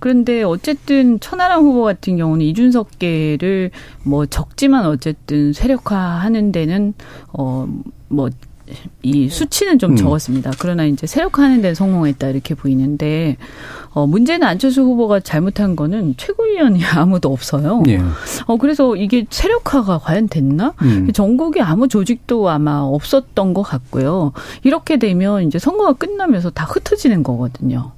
그런데 0.00 0.42
어쨌든 0.42 1.18
천하람 1.20 1.62
후보 1.62 1.82
같은 1.82 2.16
경우는 2.16 2.44
이준석계를 2.46 3.70
뭐 4.02 4.26
적지만 4.26 4.86
어쨌든 4.86 5.52
세력화하는 5.52 6.52
데는 6.52 6.94
어뭐 7.32 8.30
이 9.02 9.28
수치는 9.28 9.78
좀 9.78 9.92
음. 9.92 9.96
적었습니다. 9.96 10.52
그러나 10.58 10.84
이제 10.84 11.06
세력화하는 11.06 11.62
데는 11.62 11.74
성공했다 11.74 12.28
이렇게 12.28 12.54
보이는데 12.54 13.36
어 13.90 14.06
문제는 14.06 14.46
안철수 14.46 14.82
후보가 14.82 15.20
잘못한 15.20 15.76
거는 15.76 16.14
최고위원이 16.16 16.84
아무도 16.96 17.32
없어요. 17.32 17.82
예. 17.88 18.00
어 18.46 18.56
그래서 18.56 18.96
이게 18.96 19.26
세력화가 19.30 19.98
과연 19.98 20.28
됐나? 20.28 20.74
음. 20.82 21.10
전국에 21.12 21.60
아무 21.60 21.88
조직도 21.88 22.48
아마 22.48 22.80
없었던 22.80 23.54
것 23.54 23.62
같고요. 23.62 24.32
이렇게 24.62 24.98
되면 24.98 25.46
이제 25.46 25.58
선거가 25.58 25.92
끝나면서 25.92 26.50
다 26.50 26.64
흩어지는 26.64 27.22
거거든요. 27.22 27.92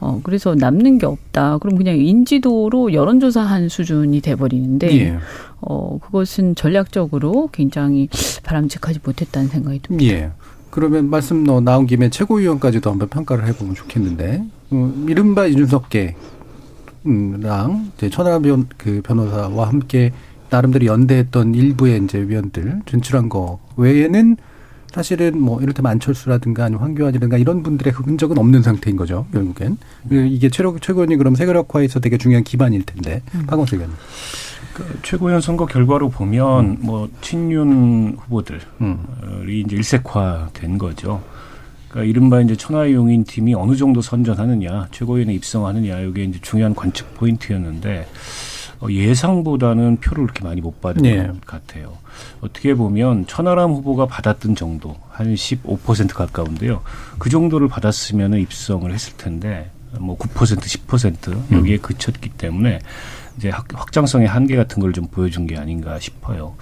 어, 0.00 0.20
그래서 0.22 0.54
남는 0.54 0.98
게 0.98 1.06
없다. 1.06 1.58
그럼 1.58 1.76
그냥 1.76 1.96
인지도로 1.96 2.92
여론조사한 2.92 3.68
수준이 3.68 4.20
돼버리는데, 4.20 4.96
예. 5.00 5.18
어, 5.60 5.98
그것은 5.98 6.54
전략적으로 6.54 7.48
굉장히 7.52 8.08
바람직하지 8.44 9.00
못했다는 9.04 9.48
생각이 9.48 9.80
듭니다. 9.82 10.12
예. 10.12 10.30
그러면 10.70 11.10
말씀 11.10 11.44
나온 11.64 11.86
김에 11.86 12.10
최고위원까지도 12.10 12.90
한번 12.90 13.08
평가를 13.08 13.46
해보면 13.48 13.74
좋겠는데, 13.74 14.44
음, 14.72 15.06
이른바 15.08 15.46
이준석계 15.46 16.14
랑 17.04 17.90
이제 17.96 18.10
천하람 18.10 18.42
변, 18.42 18.66
그 18.76 19.00
변호사와 19.02 19.68
함께 19.68 20.12
나름대로 20.50 20.86
연대했던 20.86 21.54
일부의 21.54 22.02
이제 22.04 22.20
위원들 22.20 22.82
진출한 22.86 23.28
거 23.28 23.58
외에는 23.76 24.36
사실은 24.92 25.40
뭐 25.40 25.60
이를테면 25.60 25.92
안철수라든가 25.92 26.64
아니면 26.64 26.82
황교안이라든가 26.82 27.36
이런 27.36 27.62
분들의 27.62 27.92
흔적은 27.92 28.38
없는 28.38 28.62
상태인 28.62 28.96
거죠 28.96 29.26
결국엔 29.32 29.76
이게 30.10 30.48
최고 30.48 30.78
최고위원이 30.78 31.16
그럼 31.16 31.34
세력화에서 31.34 32.00
되게 32.00 32.18
중요한 32.18 32.44
기반일 32.44 32.84
텐데 32.84 33.22
음. 33.34 33.46
박원석 33.46 33.74
의원님. 33.74 33.96
그 34.74 34.98
최고위원 35.02 35.40
선거 35.40 35.66
결과로 35.66 36.08
보면 36.08 36.64
음. 36.64 36.76
뭐 36.80 37.08
친윤 37.20 38.16
후보들이 38.20 38.60
음. 38.80 39.04
이제 39.48 39.76
일색화된 39.76 40.78
거죠. 40.78 41.22
그러니까 41.88 42.08
이른바 42.08 42.40
이제 42.40 42.54
천하용인 42.54 43.24
팀이 43.24 43.54
어느 43.54 43.74
정도 43.74 44.00
선전하느냐, 44.02 44.88
최고위원에 44.92 45.34
입성하느냐, 45.34 46.00
이게 46.00 46.24
이제 46.24 46.38
중요한 46.42 46.74
관측 46.74 47.14
포인트였는데 47.14 48.00
어, 48.00 48.57
예상보다는 48.88 49.96
표를 49.96 50.24
그렇게 50.24 50.44
많이 50.44 50.60
못 50.60 50.80
받은 50.80 51.02
네. 51.02 51.26
것 51.26 51.44
같아요. 51.46 51.98
어떻게 52.40 52.74
보면 52.74 53.26
천하람 53.26 53.72
후보가 53.72 54.06
받았던 54.06 54.54
정도 54.54 54.96
한 55.10 55.34
15% 55.34 56.14
가까운데요. 56.14 56.82
그 57.18 57.28
정도를 57.30 57.68
받았으면 57.68 58.34
입성을 58.34 58.92
했을 58.92 59.16
텐데 59.16 59.70
뭐 59.98 60.16
9% 60.18 60.58
10% 60.58 61.52
여기에 61.52 61.76
음. 61.76 61.82
그쳤기 61.82 62.30
때문에 62.30 62.78
이제 63.36 63.50
확장성의 63.50 64.28
한계 64.28 64.56
같은 64.56 64.80
걸 64.80 64.92
좀 64.92 65.06
보여준 65.06 65.46
게 65.46 65.56
아닌가 65.56 65.98
싶어요. 65.98 66.54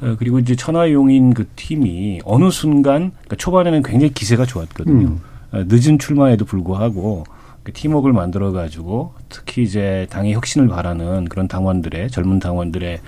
어, 0.00 0.16
그리고 0.18 0.38
이제 0.38 0.56
천하용인 0.56 1.34
그 1.34 1.46
팀이 1.56 2.22
어느 2.24 2.50
순간 2.50 3.10
그러니까 3.12 3.36
초반에는 3.36 3.82
굉장히 3.82 4.12
기세가 4.14 4.46
좋았거든요. 4.46 5.08
음. 5.08 5.20
어, 5.52 5.64
늦은 5.66 5.98
출마에도 5.98 6.44
불구하고 6.44 7.24
그 7.62 7.72
팀워크를 7.72 8.14
만들어 8.14 8.52
가지고 8.52 9.14
특히 9.28 9.62
이제 9.62 10.06
당의 10.10 10.32
혁신을 10.34 10.68
바라는 10.68 11.26
그런 11.26 11.46
당원들의 11.46 12.10
젊은 12.10 12.38
당원들의 12.38 13.00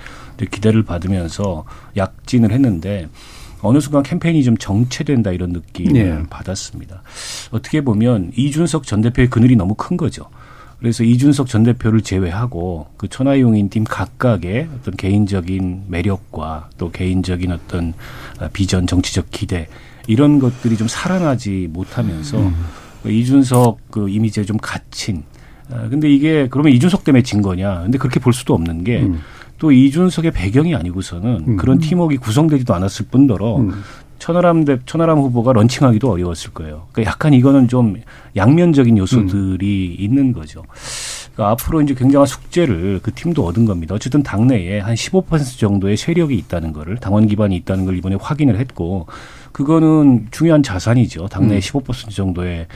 기대를 0.51 0.83
받으면서 0.83 1.65
약진을 1.97 2.51
했는데 2.51 3.07
어느 3.61 3.79
순간 3.79 4.03
캠페인이 4.03 4.43
좀 4.43 4.57
정체된다 4.57 5.31
이런 5.31 5.51
느낌을 5.51 5.93
네. 5.93 6.23
받았습니다. 6.29 7.01
어떻게 7.51 7.81
보면 7.81 8.31
이준석 8.35 8.85
전 8.85 9.01
대표의 9.01 9.29
그늘이 9.29 9.55
너무 9.55 9.73
큰 9.73 9.97
거죠. 9.97 10.25
그래서 10.79 11.05
이준석 11.05 11.47
전 11.47 11.63
대표를 11.63 12.01
제외하고 12.01 12.87
그 12.97 13.07
천하용인 13.07 13.69
팀 13.69 13.85
각각의 13.85 14.67
어떤 14.75 14.97
개인적인 14.97 15.85
매력과 15.87 16.71
또 16.77 16.91
개인적인 16.91 17.53
어떤 17.53 17.93
비전 18.51 18.85
정치적 18.85 19.31
기대 19.31 19.69
이런 20.07 20.39
것들이 20.39 20.75
좀 20.75 20.89
살아나지 20.89 21.69
못하면서 21.71 22.37
음. 22.37 22.53
이준석 23.09 23.91
그 23.91 24.09
이미지에 24.09 24.43
좀 24.43 24.57
갇힌. 24.57 25.23
아, 25.71 25.87
근데 25.89 26.09
이게 26.09 26.47
그러면 26.49 26.73
이준석 26.73 27.03
때문에 27.03 27.23
진 27.23 27.41
거냐? 27.41 27.81
근데 27.83 27.97
그렇게 27.97 28.19
볼 28.19 28.33
수도 28.33 28.53
없는 28.53 28.83
게. 28.83 29.01
음. 29.01 29.19
또 29.59 29.71
이준석의 29.71 30.31
배경이 30.31 30.75
아니고서는 30.75 31.43
음. 31.47 31.57
그런 31.57 31.79
팀워크가 31.79 32.19
구성되지도 32.21 32.73
않았을 32.73 33.05
뿐더러 33.09 33.57
음. 33.57 33.83
천하람 34.19 34.65
대 34.65 34.77
천하람 34.85 35.19
후보가 35.19 35.53
런칭하기도 35.53 36.09
어려웠을 36.09 36.51
거예요. 36.51 36.87
그러니까 36.91 37.11
약간 37.11 37.33
이거는 37.33 37.67
좀 37.67 37.95
양면적인 38.35 38.97
요소들이 38.97 39.95
음. 39.99 40.03
있는 40.03 40.33
거죠. 40.33 40.63
그러니까 41.33 41.51
앞으로 41.51 41.81
이제 41.81 41.93
굉장한 41.93 42.25
숙제를 42.25 42.99
그 43.03 43.13
팀도 43.13 43.45
얻은 43.45 43.65
겁니다. 43.65 43.95
어쨌든 43.95 44.21
당내에 44.21 44.79
한 44.79 44.95
15% 44.95 45.59
정도의 45.59 45.97
세력이 45.97 46.35
있다는 46.35 46.73
거를 46.73 46.97
당원 46.97 47.27
기반이 47.27 47.55
있다는 47.55 47.85
걸 47.85 47.97
이번에 47.97 48.17
확인을 48.19 48.59
했고 48.59 49.07
그거는 49.51 50.27
중요한 50.31 50.61
자산이죠. 50.61 51.27
당내에 51.27 51.57
음. 51.57 51.59
15% 51.59 52.11
정도의 52.11 52.67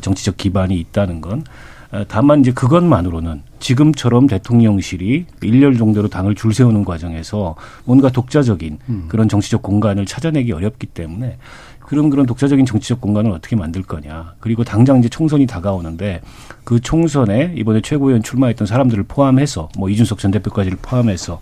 정치적 0.00 0.36
기반이 0.36 0.78
있다는 0.78 1.20
건 1.20 1.44
어, 1.92 2.04
다만 2.08 2.40
이제 2.40 2.52
그것만으로는 2.52 3.42
지금처럼 3.60 4.26
대통령실이 4.26 5.26
1년 5.40 5.78
정도로 5.78 6.08
당을 6.08 6.34
줄 6.34 6.52
세우는 6.52 6.84
과정에서 6.84 7.54
뭔가 7.84 8.10
독자적인 8.10 8.78
음. 8.88 9.04
그런 9.08 9.28
정치적 9.28 9.62
공간을 9.62 10.06
찾아내기 10.06 10.52
어렵기 10.52 10.88
때문에 10.88 11.38
그런 11.80 12.10
그런 12.10 12.26
독자적인 12.26 12.66
정치적 12.66 13.00
공간을 13.00 13.30
어떻게 13.30 13.54
만들 13.54 13.82
거냐. 13.82 14.34
그리고 14.40 14.64
당장 14.64 14.98
이제 14.98 15.08
총선이 15.08 15.46
다가오는데 15.46 16.20
그 16.64 16.80
총선에 16.80 17.54
이번에 17.56 17.80
최고위원 17.80 18.24
출마했던 18.24 18.66
사람들을 18.66 19.04
포함해서 19.04 19.68
뭐 19.78 19.88
이준석 19.88 20.18
전 20.18 20.32
대표까지를 20.32 20.78
포함해서 20.82 21.40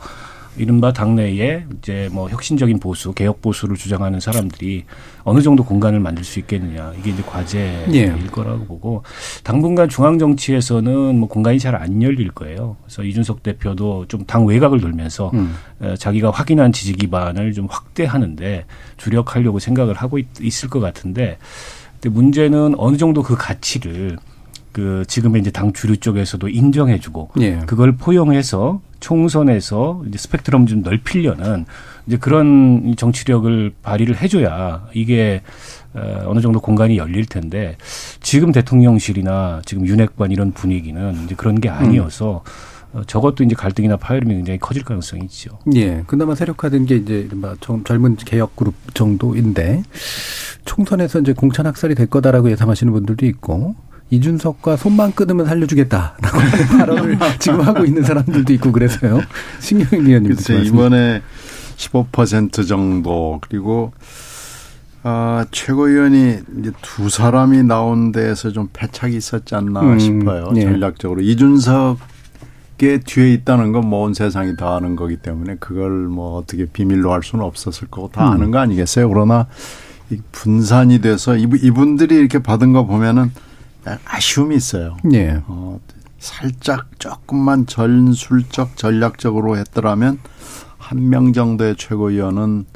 이른바 0.56 0.92
당내에 0.92 1.64
이제 1.78 2.08
뭐 2.12 2.28
혁신적인 2.28 2.78
보수, 2.80 3.12
개혁 3.12 3.40
보수를 3.42 3.76
주장하는 3.76 4.20
사람들이 4.20 4.84
어느 5.24 5.40
정도 5.40 5.64
공간을 5.64 6.00
만들 6.00 6.24
수 6.24 6.38
있겠느냐 6.38 6.92
이게 6.98 7.10
이제 7.10 7.22
과제일 7.22 7.94
예. 7.94 8.14
거라고 8.30 8.64
보고 8.66 9.02
당분간 9.42 9.88
중앙 9.88 10.18
정치에서는 10.18 11.18
뭐 11.18 11.28
공간이 11.28 11.58
잘 11.58 11.74
안 11.74 12.00
열릴 12.02 12.30
거예요. 12.30 12.76
그래서 12.84 13.02
이준석 13.02 13.42
대표도 13.42 14.06
좀 14.08 14.24
당 14.26 14.46
외곽을 14.46 14.80
돌면서 14.80 15.30
음. 15.34 15.54
자기가 15.98 16.30
확인한 16.30 16.72
지지 16.72 16.92
기반을 16.94 17.52
좀 17.52 17.66
확대하는데 17.70 18.64
주력하려고 18.96 19.58
생각을 19.58 19.94
하고 19.94 20.18
있, 20.18 20.26
있을 20.40 20.68
것 20.68 20.80
같은데 20.80 21.38
근데 22.00 22.08
문제는 22.14 22.74
어느 22.78 22.96
정도 22.96 23.22
그 23.22 23.36
가치를 23.36 24.16
그 24.72 25.04
지금의 25.06 25.40
이제 25.40 25.50
당 25.50 25.72
주류 25.72 25.98
쪽에서도 25.98 26.48
인정해주고 26.48 27.30
예. 27.40 27.58
그걸 27.66 27.96
포용해서 27.96 28.80
총선에서 29.04 30.02
이제 30.08 30.16
스펙트럼 30.16 30.64
좀 30.64 30.80
넓히려는 30.80 31.66
이제 32.06 32.16
그런 32.16 32.94
정치력을 32.96 33.72
발휘를 33.82 34.16
해줘야 34.16 34.88
이게 34.94 35.42
어, 35.92 36.24
어느 36.26 36.40
정도 36.40 36.58
공간이 36.58 36.96
열릴 36.96 37.26
텐데 37.26 37.76
지금 38.20 38.50
대통령실이나 38.50 39.60
지금 39.66 39.86
윤핵관 39.86 40.32
이런 40.32 40.52
분위기는 40.52 41.22
이제 41.24 41.34
그런 41.34 41.60
게 41.60 41.68
아니어서 41.68 42.44
음. 42.94 43.02
저것도 43.06 43.44
이제 43.44 43.54
갈등이나 43.54 43.98
파열음이 43.98 44.36
굉장히 44.36 44.58
커질 44.58 44.84
가능성이 44.84 45.24
있죠. 45.24 45.58
예. 45.74 46.02
그나마 46.06 46.34
세력화된 46.34 46.86
게 46.86 46.96
이제 46.96 47.18
이른바 47.20 47.56
젊은 47.60 48.16
개혁 48.16 48.56
그룹 48.56 48.74
정도인데 48.94 49.82
총선에서 50.64 51.20
이제 51.20 51.34
공천 51.34 51.66
학살이 51.66 51.94
될 51.94 52.06
거다라고 52.06 52.50
예상하시는 52.50 52.90
분들도 52.90 53.26
있고 53.26 53.74
이준석과 54.14 54.76
손만 54.76 55.12
끊으면 55.12 55.46
살려주겠다라고 55.46 56.38
하는 56.38 56.66
발언을 56.78 57.18
지금 57.38 57.60
하고 57.60 57.84
있는 57.84 58.02
사람들도 58.02 58.52
있고 58.54 58.72
그래서요. 58.72 59.20
신경희 59.60 60.06
의원님. 60.06 60.34
그렇죠. 60.34 60.54
이번에 60.54 61.22
15% 61.76 62.66
정도 62.66 63.40
그리고 63.42 63.92
아, 65.02 65.44
최고위원이 65.50 66.38
이제 66.60 66.72
두 66.80 67.10
사람이 67.10 67.62
나온 67.64 68.10
데에서 68.10 68.50
좀 68.50 68.70
패착이 68.72 69.14
있었지 69.14 69.54
않나 69.54 69.80
음, 69.82 69.98
싶어요. 69.98 70.50
예. 70.56 70.62
전략적으로. 70.62 71.20
이준석의 71.20 71.98
뒤에 73.04 73.34
있다는 73.34 73.72
건뭐온 73.72 74.14
세상이 74.14 74.56
다 74.56 74.76
아는 74.76 74.96
거기 74.96 75.16
때문에 75.18 75.56
그걸 75.60 75.90
뭐 75.90 76.38
어떻게 76.38 76.64
비밀로 76.64 77.12
할 77.12 77.22
수는 77.22 77.44
없었을 77.44 77.88
거고 77.88 78.08
다 78.12 78.28
음. 78.28 78.32
아는 78.32 78.50
거 78.50 78.58
아니겠어요? 78.60 79.08
그러나 79.10 79.46
분산이 80.32 81.00
돼서 81.02 81.36
이분들이 81.36 82.14
이렇게 82.14 82.38
받은 82.38 82.72
거 82.72 82.86
보면은 82.86 83.30
아쉬움이 84.04 84.56
있어요. 84.56 84.96
네. 85.04 85.40
어, 85.46 85.78
살짝 86.18 86.98
조금만 86.98 87.66
전술적 87.66 88.76
전략적으로 88.76 89.56
했더라면 89.58 90.18
한 90.78 91.08
명 91.08 91.32
정도의 91.32 91.76
최고위원은 91.76 92.66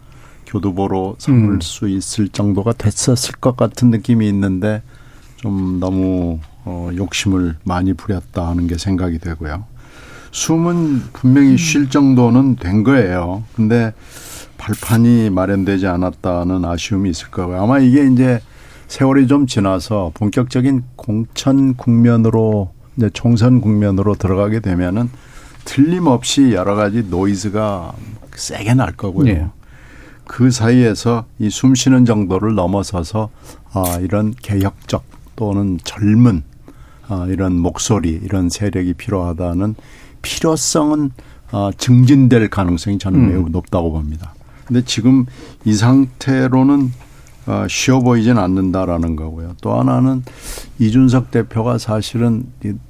교두보로 0.47 1.17
삼을 1.19 1.55
음. 1.57 1.61
수 1.61 1.89
있을 1.89 2.29
정도가 2.29 2.73
됐었을 2.73 3.35
것 3.37 3.57
같은 3.57 3.91
느낌이 3.91 4.27
있는데 4.29 4.83
좀 5.37 5.79
너무 5.79 6.39
어, 6.65 6.91
욕심을 6.97 7.57
많이 7.65 7.93
부렸다 7.93 8.49
하는 8.49 8.67
게 8.67 8.77
생각이 8.79 9.19
되고요. 9.19 9.65
숨은 10.31 11.03
분명히 11.13 11.53
음. 11.53 11.57
쉴 11.57 11.91
정도는 11.91 12.57
된 12.57 12.83
거예요. 12.83 13.45
근데 13.55 13.93
발판이 14.57 15.31
마련되지 15.31 15.87
않았다는 15.87 16.65
아쉬움이 16.65 17.11
있을 17.11 17.29
거고요. 17.31 17.63
아마 17.63 17.79
이게 17.79 18.07
이제 18.07 18.41
세월이 18.89 19.29
좀 19.29 19.47
지나서 19.47 20.13
본격적인 20.15 20.83
공천 20.97 21.75
국면으로 21.75 22.73
이제 22.97 23.11
총선 23.13 23.61
국면으로 23.61 24.15
들어가게 24.15 24.61
되면은 24.61 25.11
틀림없이 25.65 26.53
여러 26.53 26.75
가지 26.75 27.05
노이즈가 27.05 27.93
세게 28.35 28.75
날 28.75 28.93
거고요. 28.93 29.25
네. 29.33 29.47
그 30.25 30.51
사이에서 30.51 31.27
이 31.39 31.51
숨쉬는 31.51 32.07
정도를 32.07 32.55
넘어서서 32.55 33.29
아 33.73 33.99
이런 34.01 34.35
개혁적 34.43 35.05
또는 35.37 35.79
젊은 35.85 36.43
아 37.09 37.27
이런 37.29 37.59
목소리 37.59 38.11
이런 38.11 38.49
세력이 38.49 38.95
필요하다는 38.95 39.75
필요성은 40.23 41.11
아 41.51 41.71
증진될 41.77 42.49
가능성이 42.49 42.99
저는 42.99 43.21
음. 43.21 43.29
매우 43.29 43.49
높다고 43.49 43.93
봅니다. 43.93 44.35
근데 44.65 44.83
지금 44.85 45.27
이 45.65 45.75
상태로는 45.75 46.81
어, 46.83 47.08
쉬워 47.69 48.01
보이진 48.01 48.39
않는다라는 48.39 49.17
거고요. 49.17 49.55
또 49.61 49.79
하나는 49.79 50.23
이준석 50.79 51.31
대표가 51.31 51.79
사실은 51.79 52.47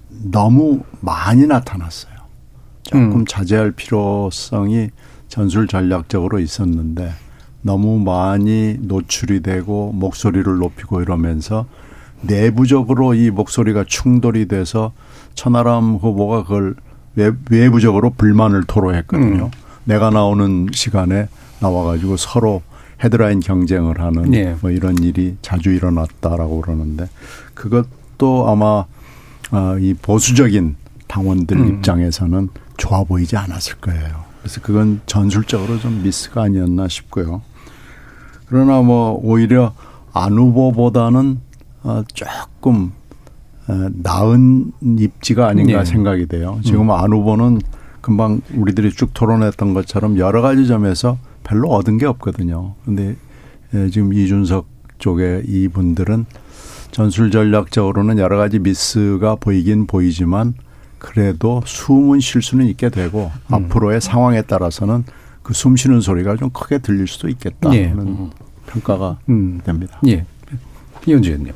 너무 0.08 0.80
많이 1.00 1.46
나타났어요. 1.46 2.14
조금 2.82 3.20
음. 3.20 3.24
자제할 3.26 3.72
필요성이 3.72 4.90
전술 5.28 5.68
전략적으로 5.68 6.38
있었는데 6.40 7.12
너무 7.62 7.98
많이 7.98 8.76
노출이 8.80 9.42
되고 9.42 9.92
목소리를 9.92 10.44
높이고 10.58 11.02
이러면서 11.02 11.66
내부적으로 12.22 13.14
이 13.14 13.30
목소리가 13.30 13.84
충돌이 13.86 14.48
돼서 14.48 14.92
천하람 15.34 15.96
후보가 15.96 16.44
그걸 16.44 16.74
외부적으로 17.50 18.10
불만을 18.10 18.64
토로했거든요. 18.64 19.44
음. 19.44 19.50
내가 19.84 20.10
나오는 20.10 20.68
시간에 20.72 21.28
나와가지고 21.60 22.16
서로 22.16 22.62
헤드라인 23.02 23.40
경쟁을 23.40 24.00
하는 24.00 24.30
네. 24.30 24.56
뭐 24.60 24.70
이런 24.70 24.98
일이 25.02 25.36
자주 25.42 25.70
일어났다라고 25.70 26.60
그러는데 26.60 27.08
그것도 27.54 28.48
아마 28.48 28.84
아, 29.50 29.76
이 29.80 29.94
보수적인 29.94 30.76
당원들 31.06 31.56
음. 31.56 31.68
입장에서는 31.68 32.48
좋아 32.76 33.04
보이지 33.04 33.36
않았을 33.36 33.76
거예요. 33.76 34.24
그래서 34.40 34.60
그건 34.60 35.00
전술적으로 35.06 35.78
좀 35.78 36.02
미스가 36.02 36.42
아니었나 36.42 36.88
싶고요. 36.88 37.42
그러나 38.46 38.80
뭐 38.82 39.18
오히려 39.22 39.74
안 40.12 40.32
후보보다는 40.38 41.40
어, 41.82 42.02
조금 42.12 42.92
어, 43.68 43.88
나은 43.92 44.72
입지가 44.82 45.48
아닌가 45.48 45.80
네. 45.80 45.84
생각이 45.84 46.26
돼요. 46.26 46.60
지금 46.64 46.82
음. 46.82 46.90
안 46.90 47.12
후보는 47.12 47.60
금방 48.00 48.40
우리들이 48.54 48.92
쭉 48.92 49.10
토론했던 49.12 49.74
것처럼 49.74 50.18
여러 50.18 50.40
가지 50.40 50.66
점에서 50.66 51.18
별로 51.48 51.70
얻은 51.70 51.96
게 51.98 52.06
없거든요. 52.06 52.74
근데 52.84 53.16
예, 53.74 53.88
지금 53.90 54.12
이준석 54.12 54.66
쪽에 54.98 55.42
이분들은 55.46 56.26
전술 56.90 57.30
전략적으로는 57.30 58.18
여러 58.18 58.36
가지 58.36 58.58
미스가 58.58 59.36
보이긴 59.36 59.86
보이지만 59.86 60.54
그래도 60.98 61.62
숨은 61.64 62.20
쉴 62.20 62.42
수는 62.42 62.66
있게 62.66 62.88
되고 62.90 63.30
음. 63.48 63.54
앞으로의 63.54 64.00
상황에 64.00 64.42
따라서는 64.42 65.04
그 65.42 65.54
숨 65.54 65.76
쉬는 65.76 66.02
소리가 66.02 66.36
좀 66.36 66.50
크게 66.50 66.78
들릴 66.78 67.06
수도 67.06 67.28
있겠다는 67.28 67.76
예. 67.76 67.86
음. 67.92 68.30
평가가 68.66 69.18
음. 69.30 69.60
됩니다. 69.64 69.98
예. 70.06 70.26
이현주 71.06 71.30
의원님. 71.30 71.54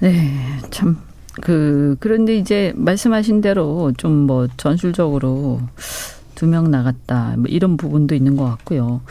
네, 0.00 0.32
참. 0.70 0.98
그, 1.40 1.96
그런데 2.00 2.36
이제 2.36 2.72
말씀하신 2.74 3.40
대로 3.42 3.92
좀 3.96 4.26
뭐 4.26 4.48
전술적으로 4.56 5.60
두 6.40 6.46
명 6.46 6.70
나갔다. 6.70 7.34
뭐 7.36 7.44
이런 7.48 7.76
부분도 7.76 8.14
있는 8.14 8.34
것 8.36 8.44
같고요. 8.44 9.02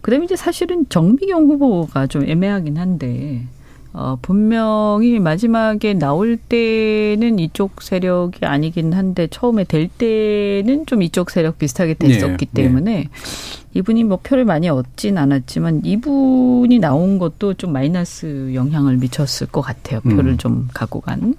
그다음에 0.00 0.24
이제 0.24 0.36
사실은 0.36 0.86
정미경 0.88 1.44
후보가 1.48 2.06
좀 2.06 2.26
애매하긴 2.26 2.78
한데 2.78 3.44
어, 3.92 4.16
분명히 4.22 5.18
마지막에 5.18 5.92
나올 5.94 6.36
때는 6.38 7.38
이쪽 7.38 7.82
세력이 7.82 8.44
아니긴 8.46 8.92
한데 8.94 9.26
처음에 9.26 9.64
될 9.64 9.88
때는 9.88 10.86
좀 10.86 11.02
이쪽 11.02 11.30
세력 11.30 11.58
비슷하게 11.58 11.94
됐었기 11.94 12.46
네, 12.52 12.62
때문에 12.62 12.94
네. 12.94 13.08
이분이 13.74 14.04
뭐 14.04 14.18
표를 14.22 14.44
많이 14.46 14.68
얻진 14.70 15.18
않았지만 15.18 15.82
이분이 15.84 16.78
나온 16.78 17.18
것도 17.18 17.54
좀 17.54 17.72
마이너스 17.72 18.52
영향을 18.54 18.96
미쳤을 18.96 19.48
것 19.48 19.60
같아요. 19.60 20.00
표를 20.00 20.32
음. 20.32 20.38
좀 20.38 20.68
갖고 20.72 21.00
간. 21.00 21.34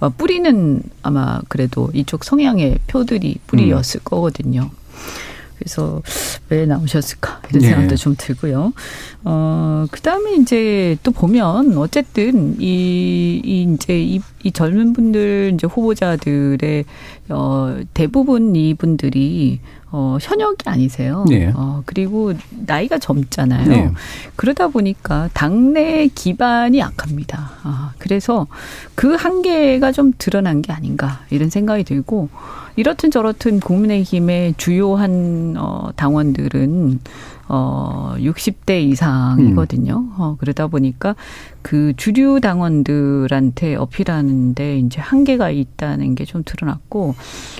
어, 0.00 0.08
뿌리는 0.08 0.82
아마 1.02 1.40
그래도 1.48 1.90
이쪽 1.92 2.24
성향의 2.24 2.78
표들이 2.86 3.36
뿌리였을 3.46 4.00
음. 4.00 4.04
거거든요. 4.04 4.70
그래서 5.60 6.02
왜 6.48 6.64
나오셨을까 6.64 7.42
이런 7.50 7.62
네. 7.62 7.68
생각도 7.68 7.96
좀 7.96 8.14
들고요. 8.16 8.72
어 9.24 9.86
그다음에 9.90 10.34
이제 10.36 10.96
또 11.02 11.10
보면 11.10 11.76
어쨌든 11.76 12.56
이, 12.58 13.42
이 13.44 13.74
이제 13.74 14.02
이, 14.02 14.20
이 14.42 14.50
젊은 14.50 14.94
분들 14.94 15.52
이제 15.54 15.66
후보자들의 15.66 16.84
어 17.28 17.76
대부분 17.92 18.56
이분들이 18.56 19.60
어, 19.92 20.18
현역이 20.20 20.68
아니세요. 20.68 21.24
네. 21.28 21.52
어, 21.54 21.82
그리고 21.84 22.32
나이가 22.66 22.98
젊잖아요. 22.98 23.68
네. 23.68 23.90
그러다 24.36 24.68
보니까 24.68 25.28
당내 25.32 26.08
기반이 26.14 26.78
약합니다. 26.78 27.50
아, 27.62 27.92
그래서 27.98 28.46
그 28.94 29.14
한계가 29.14 29.90
좀 29.92 30.12
드러난 30.16 30.62
게 30.62 30.72
아닌가 30.72 31.20
이런 31.30 31.50
생각이 31.50 31.84
들고 31.84 32.28
이렇든 32.76 33.10
저렇든 33.10 33.60
국민의힘의 33.60 34.54
주요한 34.56 35.54
어 35.58 35.90
당원들은 35.96 37.00
어 37.52 38.14
60대 38.16 38.80
이상이거든요. 38.84 39.94
음. 39.98 40.12
어 40.18 40.36
그러다 40.38 40.68
보니까 40.68 41.16
그 41.62 41.92
주류 41.96 42.38
당원들한테 42.40 43.74
어필하는데 43.74 44.78
이제 44.78 45.00
한계가 45.00 45.50
있다는 45.50 46.14
게 46.14 46.24
좀 46.24 46.42
드러났고 46.46 47.16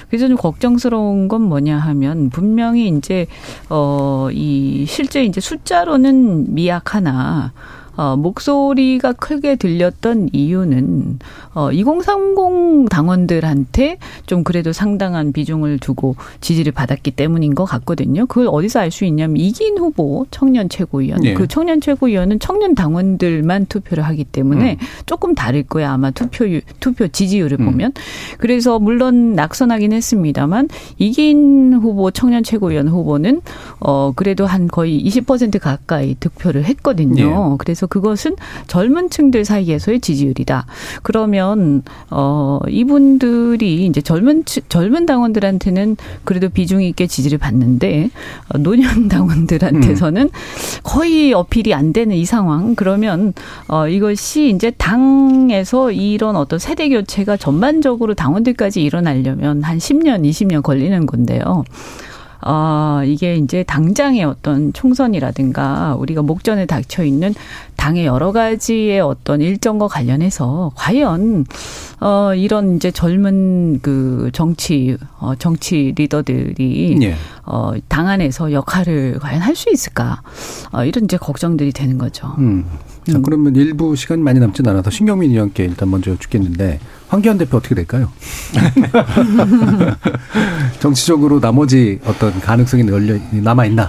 그래서 0.09 0.29
좀 0.29 0.37
걱정스러운 0.37 1.27
건 1.29 1.43
뭐냐 1.43 1.77
하면 1.77 2.31
분명히 2.31 2.89
이제 2.89 3.27
어 3.69 4.29
이 4.33 4.85
실제 4.87 5.25
이제 5.25 5.41
숫자로는 5.41 6.55
미약하나 6.55 7.53
어, 8.01 8.17
목소리가 8.17 9.13
크게 9.13 9.57
들렸던 9.57 10.31
이유는 10.33 11.19
어, 11.53 11.71
2030 11.71 12.89
당원들한테 12.89 13.99
좀 14.25 14.43
그래도 14.43 14.73
상당한 14.73 15.33
비중을 15.33 15.79
두고 15.81 16.17
지지를 16.41 16.73
받았기 16.73 17.11
때문인 17.11 17.55
것 17.55 17.67
같거든요. 17.67 18.25
그걸 18.25 18.49
어디서 18.51 18.81
알 18.81 18.91
수 18.91 19.05
있냐면 19.05 19.37
이긴 19.37 19.77
후보 19.79 20.27
청년 20.31 20.69
최고위원 20.69 21.21
네. 21.21 21.35
그 21.35 21.47
청년 21.47 21.81
최고위원은 21.81 22.41
청년 22.41 22.75
당원들만 22.75 23.67
투표를 23.67 24.03
하기 24.05 24.25
때문에 24.25 24.79
음. 24.81 24.87
조금 25.07 25.35
다를 25.35 25.63
거야 25.63 25.93
아마 25.93 26.11
투표 26.11 26.47
투표 26.81 27.07
지지율을 27.07 27.61
음. 27.61 27.67
보면 27.67 27.93
그래서 28.39 28.79
물론 28.79 29.35
낙선하긴 29.35 29.93
했습니다만 29.93 30.69
이긴 30.99 31.75
후보 31.75 32.11
청년 32.11 32.43
최고위원 32.43 32.89
후보는 32.89 33.43
어 33.79 34.13
그래도 34.17 34.47
한 34.47 34.67
거의 34.67 35.05
20% 35.05 35.61
가까이 35.61 36.17
득표를 36.19 36.65
했거든요. 36.65 37.51
네. 37.51 37.57
그래서 37.59 37.87
그것은 37.91 38.37
젊은 38.69 39.11
층들 39.11 39.45
사이에서의 39.45 40.01
지지율이다. 40.01 40.65
그러면 41.03 41.83
어 42.09 42.61
이분들이 42.69 43.85
이제 43.85 44.01
젊은 44.01 44.45
젊은 44.47 45.05
당원들한테는 45.05 45.97
그래도 46.25 46.49
비중 46.49 46.83
있게 46.83 47.07
지지를 47.07 47.37
받는데 47.37 48.11
어, 48.49 48.59
노년 48.59 49.09
당원들한테서는 49.11 50.23
음. 50.23 50.31
거의 50.83 51.35
어필이 51.35 51.75
안 51.75 51.93
되는 51.93 52.17
이 52.17 52.25
상황. 52.25 52.75
그러면 52.75 53.35
어 53.69 53.89
이것이 53.89 54.51
이제 54.51 54.71
당에서 54.71 55.91
이런 55.91 56.37
어떤 56.37 56.59
세대 56.59 56.89
교체가 56.89 57.37
전반적으로 57.37 58.15
당원들까지 58.15 58.83
일어나려면 58.83 59.63
한 59.63 59.79
10년, 59.79 60.23
20년 60.23 60.63
걸리는 60.63 61.07
건데요. 61.07 61.65
어, 62.43 63.03
이게 63.05 63.37
이제 63.37 63.63
당장의 63.63 64.25
어떤 64.25 64.73
총선이라든가 64.73 65.97
우리가 65.97 66.23
목전에 66.23 66.67
닥쳐 66.67 67.05
있는 67.05 67.35
당의 67.77 68.07
여러 68.07 68.33
가지의 68.33 69.01
어떤 69.01 69.41
일정과 69.41 69.89
관련해서 69.89 70.73
과연 70.75 71.47
어 72.01 72.35
이런 72.35 72.77
이제 72.77 72.91
젊은 72.91 73.81
그 73.81 74.31
정치 74.33 74.97
어 75.19 75.35
정치 75.39 75.93
리더들이 75.97 76.99
예. 77.03 77.15
어당 77.45 78.09
안에서 78.09 78.53
역할을 78.53 79.19
과연 79.21 79.41
할 79.43 79.55
수 79.55 79.71
있을까? 79.71 80.23
어 80.73 80.85
이런 80.85 81.05
이제 81.05 81.17
걱정들이 81.17 81.73
되는 81.73 81.99
거죠. 81.99 82.35
음. 82.39 82.65
자, 83.11 83.19
음. 83.19 83.23
그러면 83.23 83.57
일부 83.57 83.97
시간이 83.97 84.23
많이 84.23 84.41
남진 84.41 84.67
않아서 84.69 84.91
신경민 84.91 85.31
의원께 85.31 85.65
일단 85.65 85.91
먼저 85.91 86.11
여쭙겠는데 86.13 86.81
황교안 87.09 87.39
대표 87.39 87.57
어떻게 87.57 87.75
될까요? 87.75 88.11
정치적으로 90.81 91.41
나머지 91.41 91.99
어떤 92.05 92.39
가능성이 92.41 92.85
널려 92.85 93.19
남아 93.33 93.67
있나? 93.67 93.89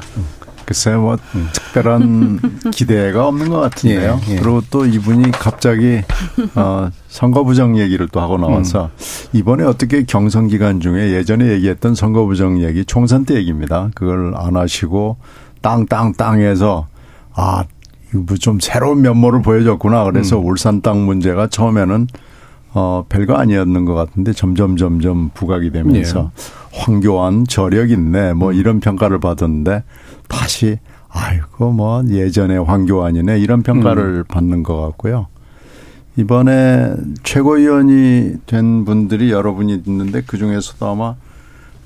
글쎄요, 0.66 1.02
뭐 1.02 1.18
음. 1.36 1.50
특별한 1.52 2.40
기대가 2.72 3.28
없는 3.28 3.50
것 3.50 3.60
같은데요. 3.60 4.22
예, 4.28 4.32
예. 4.32 4.36
그리고 4.40 4.62
또 4.70 4.86
이분이 4.86 5.32
갑자기 5.32 6.02
어 6.56 6.90
선거 7.10 7.44
부정 7.44 7.78
얘기를 7.78 8.08
또 8.08 8.22
하고 8.22 8.38
나와서 8.38 8.86
음. 8.86 8.90
이번에 9.34 9.66
어떻게 9.66 10.04
경선 10.04 10.48
기간 10.48 10.80
중에 10.80 11.12
예전에 11.12 11.50
얘기했던 11.50 11.94
선거 11.94 12.26
부정 12.26 12.64
얘기 12.64 12.86
총선 12.86 13.26
때 13.26 13.36
얘기입니다. 13.36 13.90
그걸 13.96 14.34
안 14.36 14.56
하시고 14.56 15.18
땅땅땅해서 15.62 16.88
아 17.36 17.64
좀 18.40 18.60
새로운 18.60 19.02
면모를 19.02 19.42
보여줬구나. 19.42 20.04
그래서 20.06 20.40
음. 20.40 20.46
울산 20.46 20.82
땅 20.82 21.06
문제가 21.06 21.48
처음에는 21.48 22.08
어 22.74 23.06
별거 23.10 23.36
아니었는 23.36 23.86
것 23.86 23.94
같은데 23.94 24.32
점점 24.34 24.78
점점 24.78 25.30
부각이 25.34 25.72
되면서 25.72 26.32
예. 26.34 26.78
황교안 26.78 27.46
저력 27.46 27.92
있네 27.92 28.34
뭐 28.34 28.52
음. 28.52 28.54
이런 28.54 28.80
평가를 28.80 29.20
받았는데 29.20 29.84
다시 30.30 30.80
아이고 31.10 31.72
뭐 31.74 32.02
예전에 32.08 32.58
황교안이네 32.58 33.40
이런 33.40 33.62
평가를 33.62 34.04
음. 34.04 34.24
받는 34.28 34.64
것 34.64 34.80
같고요. 34.82 35.28
이번에 36.18 36.94
최고위원이 37.24 38.34
된 38.46 38.86
분들이 38.86 39.32
여러분이 39.32 39.82
있는데 39.86 40.22
그 40.26 40.38
중에서도 40.38 40.86
아마 40.86 41.16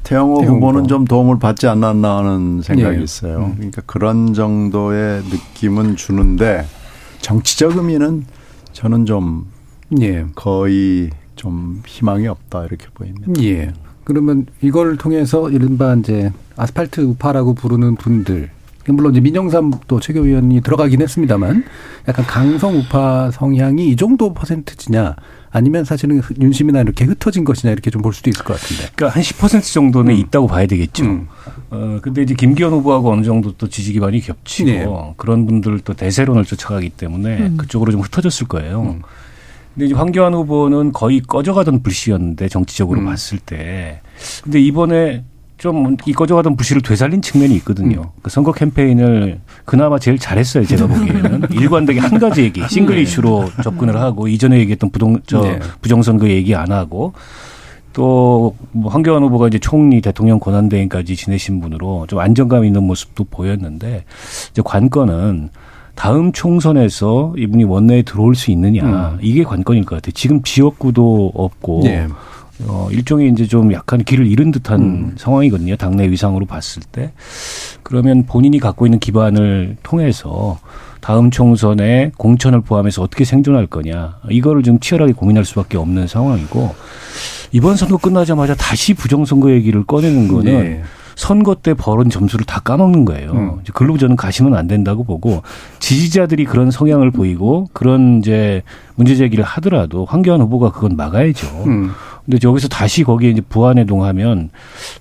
태영호 0.05 0.43
후보는 0.43 0.87
좀 0.87 1.03
도움을 1.03 1.39
받지 1.39 1.67
않았나 1.67 2.17
하는 2.17 2.61
생각이 2.61 2.99
예. 2.99 3.03
있어요. 3.03 3.37
음. 3.39 3.55
그러니까 3.55 3.81
그런 3.85 4.33
정도의 4.33 5.23
느낌은 5.23 5.95
주는데 5.95 6.65
정치적 7.21 7.75
의미는 7.75 8.25
저는 8.71 9.05
좀 9.05 9.47
예. 9.99 10.25
거의 10.35 11.09
좀 11.35 11.81
희망이 11.85 12.27
없다 12.27 12.65
이렇게 12.65 12.85
보입니다. 12.93 13.31
예. 13.41 13.73
그러면 14.03 14.45
이걸 14.61 14.95
통해서 14.97 15.49
이른바 15.49 15.95
이제 15.95 16.31
아스팔트 16.55 17.01
우파라고 17.01 17.55
부르는 17.55 17.95
분들 17.95 18.51
물론 18.87 19.13
이제 19.13 19.19
민영삼도 19.21 19.99
최고위원이 19.99 20.61
들어가긴 20.61 21.01
했습니다만 21.01 21.63
약간 22.07 22.25
강성 22.25 22.77
우파 22.77 23.31
성향이 23.31 23.89
이 23.89 23.95
정도 23.95 24.35
퍼센트지냐 24.35 25.15
아니면 25.55 25.85
사실은 25.85 26.21
윤심이나 26.37 26.81
이렇게 26.81 27.05
흩어진 27.05 27.45
것이냐 27.45 27.71
이렇게 27.71 27.89
좀 27.89 28.01
볼 28.01 28.13
수도 28.13 28.29
있을 28.29 28.43
것 28.43 28.59
같은데. 28.59 28.91
그러니까 28.93 29.15
한 29.15 29.23
10% 29.23 29.73
정도는 29.73 30.13
음. 30.13 30.19
있다고 30.19 30.47
봐야 30.47 30.67
되겠죠. 30.67 31.05
음. 31.05 31.27
어 31.69 31.99
근데 32.01 32.23
이제 32.23 32.35
김기현 32.35 32.71
후보하고 32.73 33.11
어느 33.13 33.23
정도 33.23 33.53
또 33.53 33.69
지지 33.69 33.93
기반이 33.93 34.19
겹치고 34.19 34.69
네. 34.69 34.85
그런 35.15 35.45
분들 35.45 35.79
또 35.79 35.93
대세론을 35.93 36.43
쫓아가기 36.43 36.89
때문에 36.89 37.37
음. 37.37 37.57
그쪽으로 37.57 37.93
좀 37.93 38.01
흩어졌을 38.01 38.47
거예요. 38.47 38.81
음. 38.81 39.01
근데 39.73 39.85
이제 39.85 39.95
황교안 39.95 40.33
후보는 40.33 40.91
거의 40.91 41.21
꺼져가던 41.21 41.83
불씨였는데 41.83 42.49
정치적으로 42.49 42.99
음. 42.99 43.05
봤을 43.05 43.39
때. 43.39 44.01
근데 44.43 44.59
이번에 44.59 45.23
좀이 45.57 46.13
꺼져가던 46.15 46.55
부실을 46.55 46.81
되살린 46.81 47.21
측면이 47.21 47.55
있거든요. 47.57 48.01
음. 48.01 48.19
그 48.21 48.29
선거 48.29 48.51
캠페인을 48.51 49.39
그나마 49.63 49.99
제일 49.99 50.19
잘했어요. 50.19 50.65
제가 50.65 50.87
보기에는 50.87 51.47
일관되게 51.51 51.99
한 51.99 52.19
가지 52.19 52.43
얘기, 52.43 52.61
싱글 52.69 52.95
네. 52.95 53.01
이슈로 53.03 53.49
접근을 53.63 53.97
하고 53.97 54.27
이전에 54.27 54.59
얘기했던 54.59 54.89
부동 54.91 55.19
저 55.25 55.41
네. 55.41 55.59
부정선거 55.81 56.27
얘기 56.29 56.55
안 56.55 56.71
하고 56.71 57.13
또 57.93 58.53
뭐 58.71 58.91
황교안 58.91 59.23
후보가 59.23 59.47
이제 59.47 59.57
총리 59.57 60.01
대통령 60.01 60.39
권한대행까지 60.39 61.15
지내신 61.15 61.61
분으로 61.61 62.05
좀 62.07 62.19
안정감 62.19 62.65
있는 62.65 62.83
모습도 62.83 63.23
보였는데 63.25 64.03
이제 64.51 64.61
관건은 64.63 65.49
다음 65.95 66.33
총선에서 66.33 67.35
이분이 67.37 67.63
원내에 67.63 68.01
들어올 68.01 68.35
수 68.35 68.51
있느냐 68.51 68.83
음. 68.83 69.17
이게 69.21 69.43
관건일 69.43 69.85
것 69.85 69.95
같아요. 69.95 70.11
지금 70.11 70.43
지역구도 70.43 71.31
없고. 71.33 71.81
네. 71.85 72.07
어, 72.63 72.87
일종의 72.91 73.29
이제 73.31 73.45
좀 73.45 73.73
약간 73.73 74.03
길을 74.03 74.27
잃은 74.27 74.51
듯한 74.51 74.81
음. 74.81 75.15
상황이거든요. 75.17 75.75
당내 75.75 76.09
위상으로 76.09 76.45
봤을 76.45 76.81
때. 76.91 77.11
그러면 77.83 78.25
본인이 78.25 78.59
갖고 78.59 78.85
있는 78.87 78.99
기반을 78.99 79.77
통해서 79.83 80.57
다음 81.01 81.29
총선에 81.29 82.11
공천을 82.17 82.61
포함해서 82.61 83.03
어떻게 83.03 83.25
생존할 83.25 83.67
거냐. 83.67 84.17
이거를 84.29 84.63
좀 84.63 84.79
치열하게 84.79 85.13
고민할 85.13 85.45
수밖에 85.45 85.77
없는 85.77 86.07
상황이고 86.07 86.73
이번 87.51 87.75
선거 87.75 87.97
끝나자마자 87.97 88.55
다시 88.55 88.93
부정선거 88.93 89.51
얘기를 89.51 89.83
꺼내는 89.83 90.27
거는 90.27 90.63
네. 90.63 90.83
선거 91.15 91.55
때 91.55 91.73
벌은 91.73 92.09
점수를 92.09 92.45
다 92.45 92.59
까먹는 92.59 93.05
거예요. 93.05 93.31
음. 93.31 93.59
글로 93.73 93.97
저는 93.97 94.15
가시면 94.15 94.55
안 94.55 94.67
된다고 94.67 95.03
보고 95.03 95.43
지지자들이 95.79 96.45
그런 96.45 96.71
성향을 96.71 97.11
보이고 97.11 97.69
그런 97.71 98.19
이제 98.19 98.63
문제 98.95 99.15
제기를 99.15 99.43
하더라도 99.43 100.05
황교안 100.05 100.41
후보가 100.41 100.71
그건 100.71 100.95
막아야죠. 100.95 101.47
음. 101.67 101.91
근데 102.25 102.39
여기서 102.43 102.67
다시 102.67 103.03
거기에 103.03 103.29
이제 103.29 103.41
부안해동하면 103.41 104.49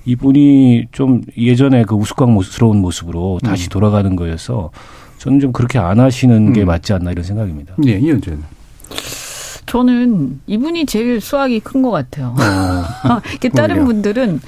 이분이 0.04 0.86
좀 0.92 1.22
예전에 1.38 1.84
그 1.84 1.94
우스꽝스러운 1.94 2.78
모습으로 2.80 3.40
다시 3.42 3.68
음. 3.68 3.70
돌아가는 3.70 4.14
거여서 4.14 4.70
저는 5.18 5.40
좀 5.40 5.52
그렇게 5.52 5.78
안 5.78 6.00
하시는 6.00 6.52
게 6.52 6.62
음. 6.62 6.66
맞지 6.66 6.92
않나 6.92 7.12
이런 7.12 7.24
생각입니다. 7.24 7.74
네, 7.78 7.92
이현재 7.98 8.36
저는 9.66 10.40
이분이 10.46 10.86
제일 10.86 11.20
수학이 11.20 11.60
큰 11.60 11.82
것 11.82 11.90
같아요. 11.90 12.34
어, 12.38 13.20
다른 13.56 13.84
분들은 13.86 14.40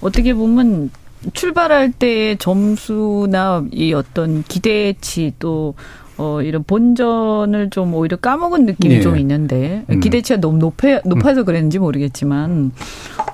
어떻게 0.00 0.34
보면 0.34 0.90
출발할 1.32 1.92
때의 1.92 2.36
점수나 2.38 3.64
이 3.72 3.92
어떤 3.94 4.42
기대치 4.42 5.32
또 5.38 5.74
어, 6.18 6.40
이런 6.42 6.64
본전을 6.64 7.70
좀 7.70 7.94
오히려 7.94 8.16
까먹은 8.16 8.64
느낌이 8.66 8.96
네. 8.96 9.00
좀 9.00 9.18
있는데, 9.18 9.84
음. 9.90 10.00
기대치가 10.00 10.40
너무 10.40 10.58
높아, 10.58 11.00
높아서 11.04 11.44
그랬는지 11.44 11.78
모르겠지만, 11.78 12.72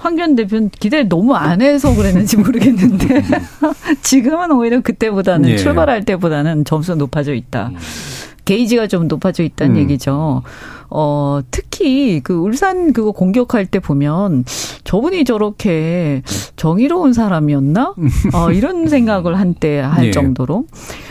황교안 0.00 0.34
대표는 0.34 0.70
기대를 0.70 1.08
너무 1.08 1.34
안 1.34 1.62
해서 1.62 1.94
그랬는지 1.94 2.36
모르겠는데, 2.38 3.22
지금은 4.02 4.50
오히려 4.50 4.80
그때보다는 4.80 5.50
네. 5.50 5.56
출발할 5.56 6.04
때보다는 6.04 6.64
점수가 6.64 6.96
높아져 6.96 7.34
있다. 7.34 7.70
음. 8.42 8.44
게이지가 8.44 8.86
좀 8.88 9.08
높아져 9.08 9.42
있다는 9.42 9.76
음. 9.76 9.80
얘기죠. 9.82 10.42
어, 10.94 11.40
특히 11.50 12.20
그 12.20 12.34
울산 12.34 12.92
그거 12.92 13.12
공격할 13.12 13.64
때 13.66 13.78
보면 13.78 14.44
저분이 14.84 15.24
저렇게 15.24 16.22
정의로운 16.56 17.14
사람이었나? 17.14 17.94
어, 18.34 18.50
이런 18.52 18.88
생각을 18.88 19.38
한때 19.38 19.80
할 19.80 20.06
네. 20.06 20.10
정도로. 20.10 20.66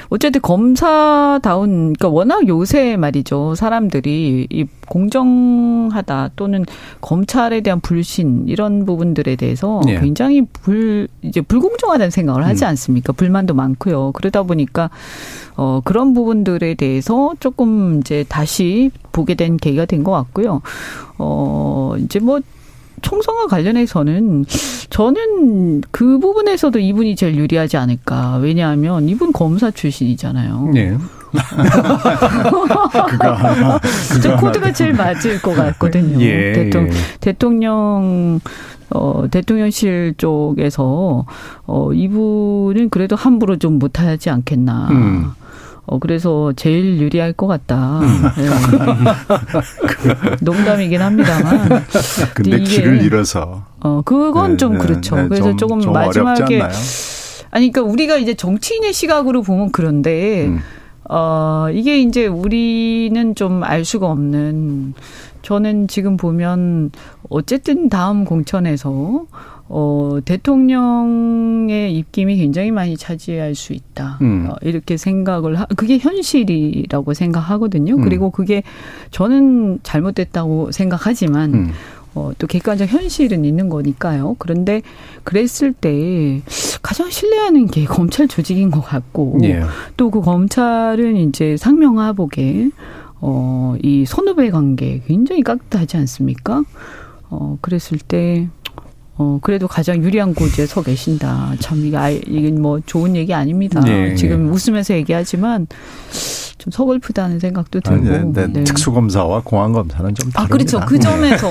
어쨌든 0.10 0.42
검사다운, 0.42 1.94
그러니까 1.94 2.10
워낙 2.10 2.48
요새 2.48 2.98
말이죠. 2.98 3.56
사람들이 3.56 4.46
이 4.50 4.66
공정하다 4.88 6.32
또는 6.36 6.66
검찰에 7.00 7.62
대한 7.62 7.80
불신 7.80 8.44
이런 8.48 8.86
부분들에 8.86 9.38
대해서 9.38 9.80
네. 9.86 10.00
굉장히 10.00 10.46
불, 10.52 11.08
이제 11.22 11.40
불공정하다는 11.40 12.12
생각을 12.12 12.46
하지 12.46 12.66
음. 12.66 12.70
않습니까? 12.70 13.14
불만도 13.14 13.54
많고요. 13.54 14.12
그러다 14.12 14.44
보니까 14.44 14.90
어, 15.62 15.80
그런 15.84 16.16
부분들에 16.16 16.74
대해서 16.74 17.34
조금 17.40 18.00
이제 18.00 18.26
다시 18.28 18.90
보게 19.12 19.36
된 19.36 19.58
계기가 19.58 19.86
된 19.86 20.02
것 20.04 20.12
같고요. 20.12 20.64
어, 21.20 21.94
이제 22.00 22.18
뭐 22.20 22.40
총선과 23.04 23.46
관련해서는 23.46 24.46
저는 24.90 25.82
그 25.92 26.18
부분에서도 26.18 26.80
이분이 26.80 27.16
제일 27.16 27.36
유리하지 27.36 27.78
않을까. 27.78 28.38
왜냐하면 28.38 29.08
이분 29.08 29.32
검사 29.32 29.70
출신이잖아요. 29.70 30.72
네. 30.74 30.98
그거, 33.10 33.80
그거 34.20 34.38
코드가 34.38 34.74
제일 34.74 34.94
맞을 34.94 35.40
것 35.44 35.54
같거든요. 35.54 36.20
예, 36.22 36.54
대통령, 36.54 36.92
예. 36.92 37.00
대통령 37.20 38.40
어, 38.94 39.24
대통령실 39.32 40.16
쪽에서, 40.18 41.26
어, 41.66 41.94
이분은 41.94 42.90
그래도 42.90 43.16
함부로 43.16 43.58
좀 43.58 43.80
못하지 43.80 44.30
않겠나. 44.30 44.88
음. 44.92 45.32
어, 45.92 46.00
그래서 46.00 46.54
제일 46.56 47.02
유리할 47.02 47.34
것 47.34 47.48
같다. 47.48 48.00
네. 48.38 48.48
농담이긴 50.40 51.02
합니다만. 51.02 51.84
근데 52.34 52.60
길을 52.60 53.02
잃어서. 53.02 53.66
어, 53.82 54.02
그건 54.06 54.52
네, 54.52 54.58
좀 54.58 54.74
네, 54.74 54.80
그렇죠. 54.80 55.18
네, 55.18 55.28
그래서 55.28 55.50
좀, 55.50 55.58
조금 55.58 55.82
좀 55.82 55.92
마지막에. 55.92 56.62
아니, 56.62 57.70
그러니까 57.74 57.82
우리가 57.82 58.16
이제 58.16 58.34
정치인의 58.36 58.94
시각으로 58.94 59.42
보면 59.42 59.74
그런데, 59.74 60.46
음. 60.48 60.62
어, 61.10 61.68
이게 61.74 62.00
이제 62.00 62.26
우리는 62.26 63.36
좀 63.36 63.62
알 63.66 63.84
수가 63.84 64.08
없는, 64.08 64.94
저는 65.42 65.90
지금 65.90 66.16
보면, 66.16 66.92
어쨌든 67.30 67.90
다음 67.90 68.24
공천에서, 68.24 69.26
어, 69.74 70.20
대통령의 70.26 71.96
입김이 71.96 72.36
굉장히 72.36 72.72
많이 72.72 72.98
차지할 72.98 73.56
수 73.56 73.72
있다. 73.72 74.18
음. 74.22 74.50
어, 74.50 74.56
이렇게 74.62 74.98
생각을 74.98 75.58
하, 75.58 75.66
그게 75.66 75.98
현실이라고 75.98 77.14
생각하거든요. 77.14 77.96
음. 77.96 78.02
그리고 78.02 78.32
그게 78.32 78.64
저는 79.12 79.80
잘못됐다고 79.82 80.74
생각하지만, 80.74 81.54
음. 81.54 81.72
어, 82.16 82.32
또 82.38 82.48
객관적 82.48 82.90
현실은 82.90 83.46
있는 83.46 83.70
거니까요. 83.70 84.36
그런데 84.40 84.82
그랬을 85.24 85.72
때 85.72 86.42
가장 86.82 87.10
신뢰하는 87.10 87.68
게 87.68 87.86
검찰 87.86 88.28
조직인 88.28 88.72
것 88.72 88.82
같고, 88.82 89.40
예. 89.44 89.62
또그 89.96 90.20
검찰은 90.20 91.16
이제 91.16 91.56
상명하복에, 91.56 92.72
어, 93.22 93.76
이 93.82 94.04
선후배 94.06 94.50
관계 94.50 95.02
굉장히 95.08 95.44
깍듯하지 95.44 95.96
않습니까? 95.96 96.64
어, 97.30 97.58
그랬을 97.62 98.00
때, 98.00 98.50
어, 99.22 99.38
그래도 99.42 99.68
가장 99.68 100.04
유리한 100.04 100.34
곳에 100.34 100.66
서 100.66 100.82
계신다. 100.82 101.54
참, 101.60 101.86
이게, 101.86 101.96
아, 101.96 102.10
이게 102.10 102.50
뭐 102.50 102.80
좋은 102.84 103.16
얘기 103.16 103.34
아닙니다. 103.36 103.80
네. 103.82 104.16
지금 104.16 104.52
웃으면서 104.52 104.96
얘기하지만 104.96 105.68
좀 106.58 106.72
서글프다는 106.72 107.40
생각도 107.40 107.82
들고. 107.82 108.10
아니, 108.10 108.34
네, 108.34 108.48
네. 108.48 108.64
특수검사와 108.64 109.42
공안검사는 109.44 110.16
좀 110.16 110.32
다릅니다. 110.32 110.42
아, 110.42 110.48
그렇죠. 110.48 110.80
그 110.88 111.00
점에서. 111.00 111.50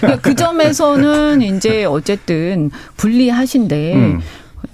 그러니까 0.00 0.20
그 0.20 0.34
점에서는 0.34 1.42
이제 1.42 1.84
어쨌든 1.84 2.70
불리하신데, 2.96 3.94
음. 3.94 4.20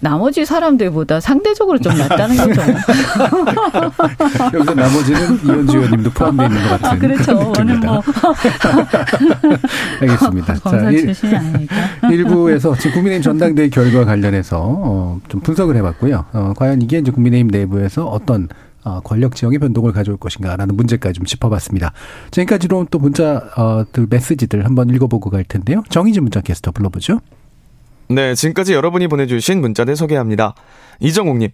나머지 0.00 0.44
사람들보다 0.44 1.20
상대적으로 1.20 1.78
좀 1.78 1.96
낫다는 1.96 2.36
거죠. 2.38 2.60
여기서 4.54 4.74
나머지는 4.74 5.20
이현주 5.44 5.76
의원님도 5.76 6.10
포함되어 6.10 6.46
있는 6.46 6.62
것 6.62 6.68
같은. 6.68 6.86
아, 6.86 6.98
그렇죠. 6.98 7.52
오늘 7.58 7.78
뭐. 7.78 8.02
알겠습니다. 10.00 10.54
출신이 10.90 11.36
아니니까. 11.36 11.76
일부에서 12.10 12.74
지금 12.76 12.92
국민의힘 12.92 13.22
전당대회 13.22 13.68
결과 13.68 14.04
관련해서 14.04 14.58
어, 14.60 15.20
좀 15.28 15.40
분석을 15.40 15.76
해봤고요. 15.76 16.24
어, 16.32 16.52
과연 16.56 16.82
이게 16.82 16.98
이제 16.98 17.10
국민의힘 17.10 17.48
내부에서 17.48 18.06
어떤 18.06 18.48
어, 18.84 19.00
권력 19.00 19.34
지형의 19.34 19.58
변동을 19.58 19.92
가져올 19.92 20.16
것인가라는 20.18 20.76
문제까지 20.76 21.14
좀 21.14 21.24
짚어봤습니다. 21.26 21.92
지금까지 22.30 22.68
들어온 22.68 22.86
또 22.90 22.98
문자들 22.98 23.50
어, 23.56 23.84
메시지들 24.08 24.64
한번 24.64 24.88
읽어보고 24.90 25.30
갈 25.30 25.44
텐데요. 25.44 25.82
정희진 25.90 26.22
문자 26.22 26.40
캐스터 26.40 26.70
불러보죠. 26.70 27.20
네, 28.10 28.34
지금까지 28.34 28.72
여러분이 28.72 29.06
보내주신 29.08 29.60
문자들 29.60 29.94
소개합니다. 29.96 30.54
이정욱님. 31.00 31.50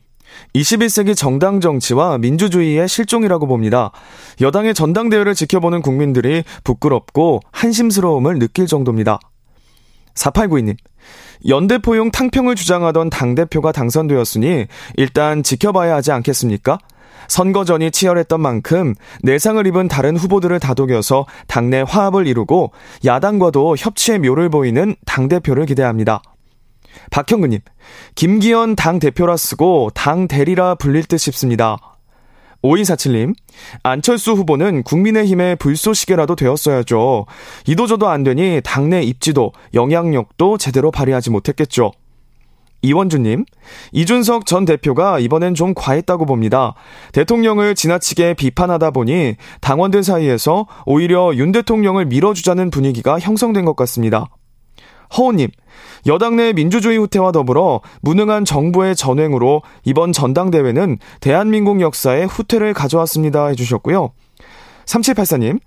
21세기 0.54 1.16
정당 1.16 1.60
정치와 1.60 2.18
민주주의의 2.18 2.88
실종이라고 2.88 3.46
봅니다. 3.46 3.90
여당의 4.40 4.74
전당대회를 4.74 5.34
지켜보는 5.34 5.82
국민들이 5.82 6.44
부끄럽고 6.62 7.40
한심스러움을 7.52 8.38
느낄 8.38 8.66
정도입니다. 8.66 9.18
4892님. 10.14 10.76
연대포용 11.46 12.10
탕평을 12.10 12.54
주장하던 12.54 13.10
당대표가 13.10 13.72
당선되었으니 13.72 14.66
일단 14.96 15.42
지켜봐야 15.42 15.96
하지 15.96 16.12
않겠습니까? 16.12 16.78
선거전이 17.28 17.90
치열했던 17.90 18.40
만큼 18.40 18.94
내상을 19.22 19.66
입은 19.66 19.88
다른 19.88 20.16
후보들을 20.16 20.58
다독여서 20.60 21.26
당내 21.46 21.84
화합을 21.86 22.26
이루고 22.26 22.72
야당과도 23.04 23.76
협치의 23.78 24.20
묘를 24.20 24.50
보이는 24.50 24.94
당대표를 25.06 25.66
기대합니다. 25.66 26.22
박형근님, 27.10 27.60
김기현 28.14 28.76
당 28.76 28.98
대표라 28.98 29.36
쓰고 29.36 29.90
당 29.94 30.28
대리라 30.28 30.74
불릴 30.74 31.04
듯 31.04 31.18
싶습니다. 31.18 31.78
5247님, 32.62 33.34
안철수 33.82 34.32
후보는 34.32 34.82
국민의힘의 34.84 35.56
불쏘시개라도 35.56 36.34
되었어야죠. 36.34 37.26
이도저도 37.66 38.08
안 38.08 38.24
되니 38.24 38.62
당내 38.64 39.02
입지도, 39.02 39.52
영향력도 39.74 40.56
제대로 40.56 40.90
발휘하지 40.90 41.30
못했겠죠. 41.30 41.92
이원주님, 42.84 43.44
이준석 43.92 44.46
전 44.46 44.64
대표가 44.64 45.18
이번엔 45.18 45.54
좀 45.54 45.72
과했다고 45.74 46.26
봅니다. 46.26 46.74
대통령을 47.12 47.74
지나치게 47.74 48.34
비판하다 48.34 48.90
보니 48.90 49.36
당원들 49.60 50.02
사이에서 50.02 50.66
오히려 50.84 51.32
윤 51.34 51.50
대통령을 51.50 52.04
밀어주자는 52.06 52.70
분위기가 52.70 53.18
형성된 53.18 53.64
것 53.64 53.74
같습니다. 53.76 54.26
허우님, 55.16 55.48
여당 56.06 56.36
내 56.36 56.52
민주주의 56.52 56.98
후퇴와 56.98 57.32
더불어 57.32 57.80
무능한 58.02 58.44
정부의 58.44 58.94
전횡으로 58.94 59.62
이번 59.84 60.12
전당대회는 60.12 60.98
대한민국 61.20 61.80
역사에 61.80 62.24
후퇴를 62.24 62.74
가져왔습니다 62.74 63.46
해주셨고요. 63.46 64.12
3784님, 64.84 65.60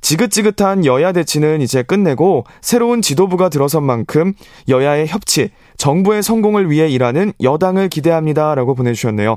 지긋지긋한 0.00 0.84
여야 0.84 1.12
대치는 1.12 1.62
이제 1.62 1.82
끝내고 1.82 2.44
새로운 2.60 3.00
지도부가 3.00 3.48
들어선 3.48 3.84
만큼 3.84 4.34
여야의 4.68 5.06
협치, 5.06 5.50
정부의 5.76 6.22
성공을 6.22 6.70
위해 6.70 6.88
일하는 6.88 7.32
여당을 7.42 7.88
기대합니다 7.88 8.54
라고 8.54 8.74
보내주셨네요. 8.74 9.36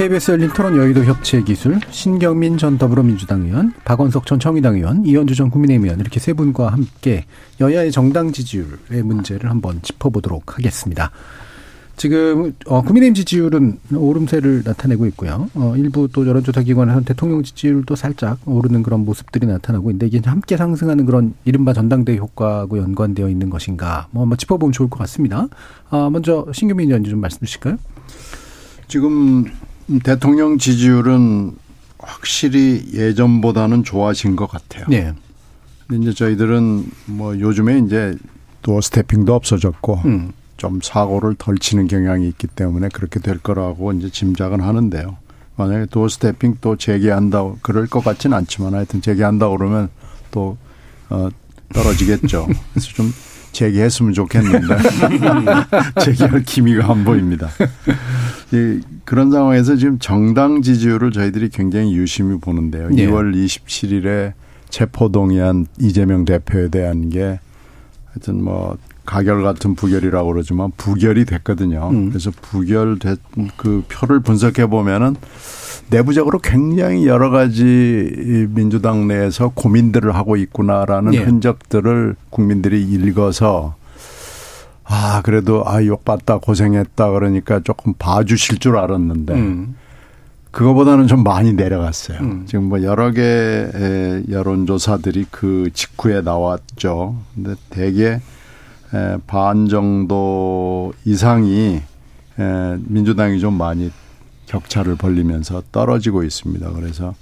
KBS 0.00 0.30
열린 0.30 0.48
토론 0.48 0.78
여의도 0.78 1.04
협치의 1.04 1.44
기술 1.44 1.78
신경민 1.90 2.56
전 2.56 2.78
더불어민주당 2.78 3.42
의원, 3.42 3.74
박원석 3.84 4.24
전 4.24 4.40
정의당 4.40 4.76
의원, 4.76 5.04
이현주 5.04 5.34
전 5.34 5.50
국민의힘 5.50 5.84
의원 5.84 6.00
이렇게 6.00 6.18
세 6.18 6.32
분과 6.32 6.68
함께 6.72 7.26
여야의 7.60 7.92
정당 7.92 8.32
지지율의 8.32 9.02
문제를 9.04 9.50
한번 9.50 9.82
짚어보도록 9.82 10.56
하겠습니다. 10.56 11.10
지금 11.98 12.54
어, 12.64 12.80
국민의힘 12.80 13.12
지지율은 13.12 13.78
오름세를 13.94 14.62
나타내고 14.64 15.04
있고요. 15.08 15.50
어, 15.52 15.74
일부 15.76 16.08
또 16.10 16.26
여론조사 16.26 16.62
기관에서는 16.62 17.04
대통령 17.04 17.42
지지율도 17.42 17.94
살짝 17.94 18.38
오르는 18.46 18.82
그런 18.82 19.04
모습들이 19.04 19.46
나타나고 19.46 19.90
있는데 19.90 20.06
이게 20.06 20.26
함께 20.26 20.56
상승하는 20.56 21.04
그런 21.04 21.34
이른바 21.44 21.74
전당대 21.74 22.16
효과하고 22.16 22.78
연관되어 22.78 23.28
있는 23.28 23.50
것인가 23.50 24.08
뭐 24.12 24.22
한번 24.22 24.38
짚어보면 24.38 24.72
좋을 24.72 24.88
것 24.88 24.98
같습니다. 25.00 25.48
아, 25.90 26.08
먼저 26.10 26.46
신규민 26.54 26.88
의원님 26.88 27.10
좀 27.10 27.20
말씀 27.20 27.40
주실까요? 27.40 27.76
지금 28.88 29.44
대통령 29.98 30.58
지지율은 30.58 31.52
확실히 31.98 32.90
예전보다는 32.92 33.84
좋아진 33.84 34.36
것 34.36 34.46
같아요. 34.46 34.86
네. 34.88 35.12
이제 35.92 36.12
저희들은 36.12 36.90
뭐 37.06 37.38
요즘에 37.38 37.78
이제 37.80 38.16
도어 38.62 38.80
스태핑도 38.80 39.34
없어졌고 39.34 40.02
음. 40.04 40.32
좀 40.56 40.80
사고를 40.82 41.34
덜 41.36 41.58
치는 41.58 41.88
경향이 41.88 42.28
있기 42.28 42.46
때문에 42.46 42.88
그렇게 42.92 43.18
될 43.18 43.38
거라고 43.38 43.92
이제 43.92 44.10
짐작은 44.10 44.60
하는데요. 44.60 45.16
만약에 45.56 45.86
도어 45.86 46.08
스태핑 46.08 46.58
또 46.60 46.76
재개한다 46.76 47.54
그럴 47.62 47.86
것 47.86 48.04
같지는 48.04 48.36
않지만 48.36 48.74
하여튼 48.74 49.02
재개한다 49.02 49.48
그러면 49.48 49.88
또 50.30 50.56
어, 51.08 51.28
떨어지겠죠. 51.72 52.46
그래서 52.72 52.88
좀 52.92 53.12
재개했으면 53.52 54.12
좋겠는데 54.12 54.76
재개할 56.04 56.42
기미가 56.44 56.90
안 56.90 57.04
보입니다. 57.04 57.48
이 58.52 58.80
그런 59.04 59.30
상황에서 59.30 59.76
지금 59.76 59.98
정당 59.98 60.62
지지율을 60.62 61.10
저희들이 61.12 61.50
굉장히 61.50 61.94
유심히 61.94 62.38
보는데요. 62.38 62.88
네. 62.90 63.06
2월 63.06 63.34
27일에 63.34 64.32
체포동의안 64.68 65.66
이재명 65.78 66.24
대표에 66.24 66.68
대한 66.68 67.08
게 67.08 67.40
하여튼 68.06 68.42
뭐 68.42 68.76
가결 69.10 69.42
같은 69.42 69.74
부결이라고 69.74 70.32
그러지만 70.32 70.70
부결이 70.76 71.24
됐거든요. 71.24 71.90
음. 71.90 72.10
그래서 72.10 72.30
부결된 72.42 73.16
그 73.56 73.82
표를 73.88 74.20
분석해 74.20 74.66
보면은 74.66 75.16
내부적으로 75.90 76.38
굉장히 76.38 77.08
여러 77.08 77.30
가지 77.30 78.46
민주당 78.50 79.08
내에서 79.08 79.48
고민들을 79.48 80.14
하고 80.14 80.36
있구나라는 80.36 81.14
예. 81.14 81.18
흔적들을 81.18 82.14
국민들이 82.30 82.80
읽어서 82.82 83.74
아 84.84 85.22
그래도 85.24 85.64
아 85.66 85.84
욕받다 85.84 86.38
고생했다 86.38 87.10
그러니까 87.10 87.58
조금 87.64 87.94
봐주실 87.94 88.58
줄 88.58 88.76
알았는데 88.76 89.34
음. 89.34 89.74
그거보다는 90.52 91.08
좀 91.08 91.24
많이 91.24 91.52
내려갔어요. 91.52 92.18
음. 92.20 92.44
지금 92.46 92.66
뭐 92.66 92.80
여러 92.84 93.10
개의 93.10 94.22
여론조사들이 94.30 95.26
그 95.32 95.70
직후에 95.74 96.20
나왔죠. 96.20 97.16
근데 97.34 97.54
대개 97.70 98.20
반 99.26 99.68
정도 99.68 100.92
이상이 101.04 101.80
민주당이 102.78 103.40
좀 103.40 103.54
많이 103.54 103.90
격차를 104.46 104.96
벌리면서 104.96 105.62
떨어지고 105.70 106.24
있습니다. 106.24 106.70
그래서 106.72 107.14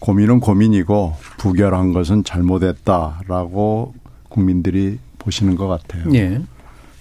고민은 0.00 0.40
고민이고 0.40 1.14
부결한 1.38 1.92
것은 1.92 2.24
잘못했다라고 2.24 3.94
국민들이 4.28 4.98
보시는 5.18 5.56
것 5.56 5.68
같아요. 5.68 6.04
예. 6.14 6.40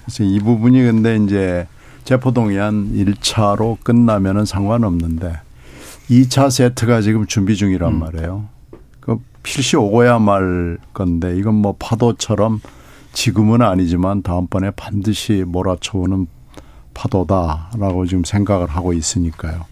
그래서 0.04 0.24
이 0.24 0.40
부분이 0.40 0.82
근데 0.84 1.18
이제 1.18 1.68
체포동의안 2.04 2.94
1차로 2.94 3.78
끝나면은 3.84 4.46
상관없는데 4.46 5.34
2차 6.10 6.52
세트가 6.52 7.02
지금 7.02 7.26
준비 7.26 7.56
중이란 7.56 7.94
음. 7.94 8.00
말이에요. 8.00 8.46
그 9.00 9.18
필시 9.42 9.76
오고야 9.76 10.20
말 10.20 10.78
건데 10.94 11.36
이건 11.38 11.56
뭐 11.56 11.76
파도처럼 11.80 12.62
지금은 13.16 13.62
아니지만 13.62 14.22
다음번에 14.22 14.72
반드시 14.72 15.46
몰아쳐오는 15.48 16.28
파도다라고 16.94 18.06
지금 18.06 18.26
생각을 18.26 18.68
하고 18.68 18.92
있으니까요. 18.92 19.66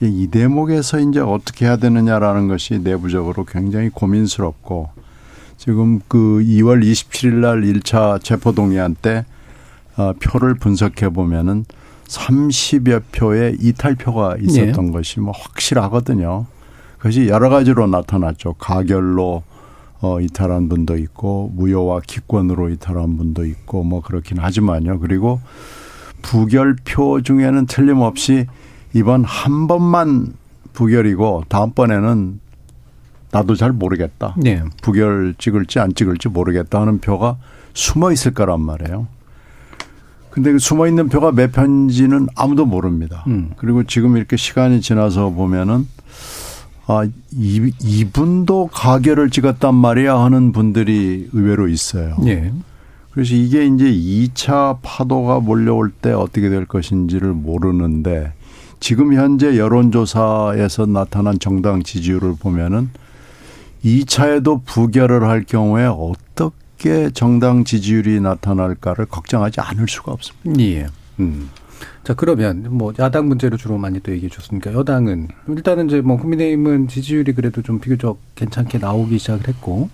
이 0.00 0.26
대목에서 0.26 0.98
이제 0.98 1.20
어떻게 1.20 1.64
해야 1.64 1.76
되느냐라는 1.76 2.48
것이 2.48 2.80
내부적으로 2.80 3.44
굉장히 3.44 3.88
고민스럽고 3.88 4.90
지금 5.56 6.00
그 6.08 6.42
2월 6.44 6.84
27일 6.84 7.34
날 7.34 7.62
1차 7.62 8.22
체포동의안 8.22 8.96
때 9.00 9.24
어, 9.96 10.12
표를 10.20 10.54
분석해 10.54 11.08
보면은 11.08 11.64
30여 12.06 13.02
표의 13.12 13.58
이탈표가 13.60 14.38
있었던 14.40 14.86
네. 14.86 14.92
것이 14.92 15.20
뭐 15.20 15.32
확실하거든요. 15.36 16.46
그것이 16.96 17.28
여러 17.28 17.48
가지로 17.48 17.86
나타났죠. 17.86 18.54
가결로 18.54 19.44
어, 20.00 20.20
이탈한 20.20 20.68
분도 20.68 20.96
있고 20.96 21.52
무효와 21.54 22.00
기권으로 22.06 22.70
이탈한 22.70 23.16
분도 23.16 23.44
있고 23.44 23.82
뭐 23.82 24.00
그렇긴 24.00 24.38
하지만요. 24.38 25.00
그리고 25.00 25.40
부결표 26.22 27.22
중에는 27.22 27.66
틀림없이 27.66 28.46
이번 28.94 29.24
한 29.24 29.66
번만 29.66 30.34
부결이고 30.72 31.44
다음번에는 31.48 32.40
나도 33.30 33.56
잘 33.56 33.72
모르겠다. 33.72 34.34
네. 34.38 34.62
부결 34.82 35.34
찍을지 35.36 35.80
안 35.80 35.94
찍을지 35.94 36.28
모르겠다 36.28 36.80
하는 36.80 36.98
표가 36.98 37.36
숨어 37.74 38.12
있을 38.12 38.32
거란 38.32 38.60
말이에요. 38.60 39.06
근데 40.30 40.52
그 40.52 40.58
숨어 40.58 40.86
있는 40.86 41.08
표가 41.08 41.32
몇 41.32 41.52
편인지는 41.52 42.28
아무도 42.36 42.64
모릅니다. 42.64 43.24
음. 43.26 43.50
그리고 43.56 43.82
지금 43.82 44.16
이렇게 44.16 44.36
시간이 44.36 44.80
지나서 44.80 45.30
보면은 45.30 45.86
아, 46.90 47.06
이, 47.32 47.70
이분도 47.82 48.70
가결을 48.72 49.28
찍었단 49.28 49.74
말이야 49.74 50.18
하는 50.18 50.52
분들이 50.52 51.28
의외로 51.34 51.68
있어요. 51.68 52.16
네. 52.18 52.50
그래서 53.10 53.34
이게 53.34 53.66
이제 53.66 53.84
2차 53.84 54.78
파도가 54.80 55.40
몰려올 55.40 55.90
때 55.90 56.12
어떻게 56.12 56.48
될 56.48 56.64
것인지를 56.64 57.34
모르는데 57.34 58.32
지금 58.80 59.12
현재 59.12 59.58
여론조사에서 59.58 60.86
나타난 60.86 61.38
정당 61.38 61.82
지지율을 61.82 62.36
보면은 62.40 62.88
2차에도 63.84 64.64
부결을 64.64 65.24
할 65.24 65.44
경우에 65.44 65.84
어떻게 65.84 67.10
정당 67.10 67.64
지지율이 67.64 68.20
나타날까를 68.20 69.06
걱정하지 69.06 69.60
않을 69.60 69.88
수가 69.88 70.12
없습니다. 70.12 70.62
예. 70.62 70.86
음. 71.20 71.50
자 72.04 72.14
그러면 72.14 72.66
뭐 72.70 72.92
야당 72.98 73.28
문제로 73.28 73.56
주로 73.56 73.78
많이 73.78 74.00
또 74.00 74.12
얘기해 74.12 74.28
줬으니까 74.30 74.72
여당은 74.72 75.28
일단은 75.48 75.86
이제 75.86 76.00
뭐 76.00 76.16
국민의힘은 76.16 76.88
지지율이 76.88 77.32
그래도 77.34 77.62
좀 77.62 77.80
비교적 77.80 78.18
괜찮게 78.34 78.78
나오기 78.78 79.18
시작을 79.18 79.48
했고 79.48 79.90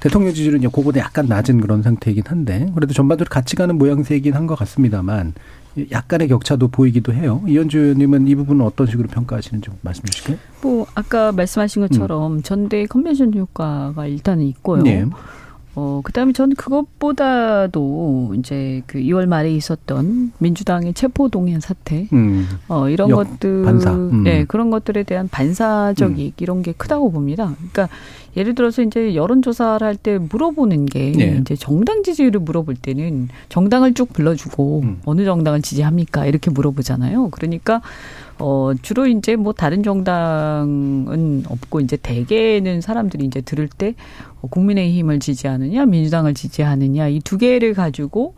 대통령 0.00 0.34
지지율은 0.34 0.62
그보다 0.70 1.00
약간 1.00 1.26
낮은 1.26 1.60
그런 1.60 1.82
상태이긴 1.82 2.24
한데 2.26 2.68
그래도 2.74 2.92
전반적으로 2.92 3.30
같이 3.30 3.54
가는 3.56 3.76
모양새이긴 3.78 4.34
한 4.34 4.46
것 4.46 4.56
같습니다만 4.58 5.34
약간의 5.90 6.28
격차도 6.28 6.68
보이기도 6.68 7.14
해요. 7.14 7.42
이현주 7.46 7.78
의원님은 7.78 8.26
이 8.28 8.34
부분은 8.34 8.64
어떤 8.66 8.86
식으로 8.86 9.08
평가하시는지 9.08 9.70
말씀 9.80 10.04
주실까요? 10.04 10.36
뭐 10.60 10.86
아까 10.94 11.32
말씀하신 11.32 11.82
것처럼 11.88 12.34
음. 12.34 12.42
전대 12.42 12.84
컨벤션 12.86 13.32
효과가 13.32 14.06
일단은 14.06 14.44
있고요. 14.48 14.82
네. 14.82 15.06
어, 15.74 16.00
그 16.04 16.12
다음에 16.12 16.32
저는 16.32 16.54
그것보다도 16.56 18.34
이제 18.38 18.82
그 18.86 18.98
2월 18.98 19.26
말에 19.26 19.50
있었던 19.52 20.32
민주당의 20.38 20.92
체포동의안 20.92 21.60
사태, 21.60 22.08
음. 22.12 22.46
어, 22.68 22.88
이런 22.90 23.10
것들, 23.10 23.62
반사. 23.64 23.92
음. 23.92 24.22
네, 24.24 24.44
그런 24.44 24.70
것들에 24.70 25.02
대한 25.04 25.28
반사적 25.28 26.18
이 26.18 26.26
음. 26.26 26.32
이런 26.38 26.62
게 26.62 26.72
크다고 26.72 27.10
봅니다. 27.10 27.54
그러니까 27.56 27.88
예를 28.36 28.54
들어서 28.54 28.82
이제 28.82 29.14
여론조사를 29.14 29.86
할 29.86 29.96
때 29.96 30.18
물어보는 30.18 30.86
게 30.86 31.12
네. 31.12 31.38
이제 31.40 31.54
정당 31.54 32.02
지지율을 32.02 32.40
물어볼 32.40 32.74
때는 32.76 33.28
정당을 33.50 33.94
쭉 33.94 34.12
불러주고 34.12 34.80
음. 34.82 35.00
어느 35.04 35.24
정당을 35.24 35.62
지지합니까? 35.62 36.26
이렇게 36.26 36.50
물어보잖아요. 36.50 37.28
그러니까 37.30 37.82
어, 38.38 38.72
주로 38.82 39.06
이제 39.06 39.36
뭐 39.36 39.52
다른 39.52 39.82
정당은 39.82 41.44
없고 41.48 41.80
이제 41.80 41.96
대개는 41.96 42.80
사람들이 42.80 43.24
이제 43.24 43.40
들을 43.40 43.68
때 43.68 43.94
어, 43.94 44.31
국민의힘을 44.48 45.20
지지하느냐, 45.20 45.86
민주당을 45.86 46.34
지지하느냐 46.34 47.08
이 47.08 47.20
두 47.24 47.38
개를 47.38 47.74
가지고 47.74 48.34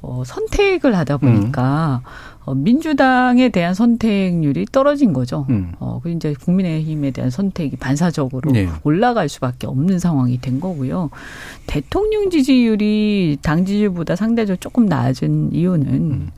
어, 0.00 0.22
선택을 0.24 0.96
하다 0.96 1.16
보니까 1.18 2.02
음. 2.04 2.38
어, 2.44 2.54
민주당에 2.54 3.48
대한 3.50 3.74
선택률이 3.74 4.66
떨어진 4.72 5.12
거죠. 5.12 5.44
음. 5.50 5.72
어, 5.80 6.00
그 6.02 6.08
이제 6.10 6.34
국민의힘에 6.40 7.10
대한 7.10 7.30
선택이 7.30 7.76
반사적으로 7.76 8.50
네. 8.52 8.68
올라갈 8.84 9.28
수밖에 9.28 9.66
없는 9.66 9.98
상황이 9.98 10.40
된 10.40 10.60
거고요. 10.60 11.10
대통령 11.66 12.30
지지율이 12.30 13.38
당 13.42 13.64
지지율보다 13.66 14.16
상대적으로 14.16 14.56
조금 14.60 14.86
낮은 14.86 15.52
이유는 15.52 15.86
음. 15.88 16.30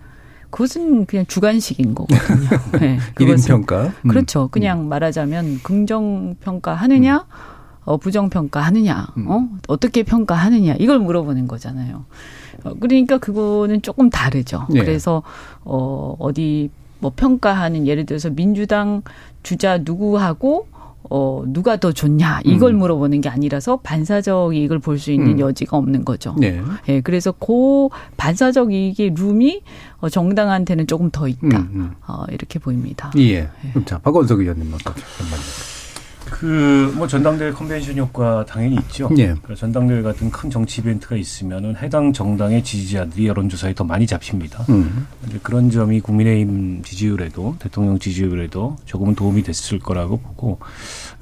그것은 0.50 1.06
그냥 1.06 1.26
주관식인 1.26 1.94
거거든요. 1.94 2.48
네, 2.80 2.98
일인 3.20 3.36
평가. 3.46 3.92
음. 4.04 4.08
그렇죠. 4.08 4.48
그냥 4.48 4.80
음. 4.80 4.88
말하자면 4.88 5.60
긍정 5.62 6.34
평가 6.40 6.74
하느냐, 6.74 7.24
어, 7.84 7.96
부정 7.96 8.28
평가 8.30 8.60
하느냐, 8.60 9.08
음. 9.16 9.26
어, 9.30 9.48
어떻게 9.68 10.02
평가하느냐 10.02 10.76
이걸 10.78 10.98
물어보는 10.98 11.48
거잖아요. 11.48 12.04
어, 12.64 12.74
그러니까 12.78 13.18
그거는 13.18 13.82
조금 13.82 14.10
다르죠. 14.10 14.66
네. 14.70 14.80
그래서 14.80 15.22
어 15.64 16.14
어디 16.18 16.70
뭐 16.98 17.10
평가하는 17.16 17.86
예를 17.86 18.04
들어서 18.04 18.28
민주당 18.30 19.02
주자 19.42 19.78
누구하고 19.78 20.68
어, 21.12 21.42
누가 21.46 21.78
더 21.78 21.90
좋냐, 21.90 22.40
이걸 22.44 22.74
음. 22.74 22.78
물어보는 22.78 23.20
게 23.22 23.28
아니라서 23.30 23.78
반사적 23.78 24.54
이익을 24.54 24.78
볼 24.78 24.98
수 24.98 25.10
있는 25.10 25.32
음. 25.32 25.40
여지가 25.40 25.76
없는 25.78 26.04
거죠. 26.04 26.36
네. 26.38 26.60
예, 26.88 27.00
그래서 27.00 27.32
그 27.32 27.88
반사적 28.18 28.72
이익의 28.72 29.14
룸이 29.16 29.62
어, 30.00 30.08
정당한테는 30.10 30.86
조금 30.86 31.10
더 31.10 31.26
있다. 31.26 31.58
음, 31.58 31.70
음. 31.74 31.90
어, 32.06 32.24
이렇게 32.30 32.58
보입니다. 32.58 33.10
예. 33.16 33.38
예. 33.40 33.48
자, 33.86 33.98
박원석 33.98 34.40
의원님 34.40 34.72
어떻게 34.74 35.00
그 36.30 36.80
뭐 37.00 37.06
전당대회 37.06 37.50
컨벤션 37.52 37.96
효과 37.96 38.44
당연히 38.44 38.76
있죠. 38.76 39.08
예. 39.16 39.26
그러니까 39.28 39.54
전당대회 39.54 40.02
같은 40.02 40.30
큰 40.30 40.50
정치 40.50 40.80
이벤트가 40.80 41.16
있으면은 41.16 41.76
해당 41.76 42.12
정당의 42.12 42.62
지지자들이 42.62 43.26
여론조사에 43.26 43.74
더 43.74 43.84
많이 43.84 44.06
잡힙니다. 44.06 44.64
음. 44.68 45.06
그런 45.42 45.70
점이 45.70 46.00
국민의힘 46.00 46.82
지지율에도 46.82 47.56
대통령 47.58 47.98
지지율에도 47.98 48.76
조금은 48.84 49.14
도움이 49.14 49.42
됐을 49.42 49.78
거라고 49.78 50.18
보고 50.18 50.58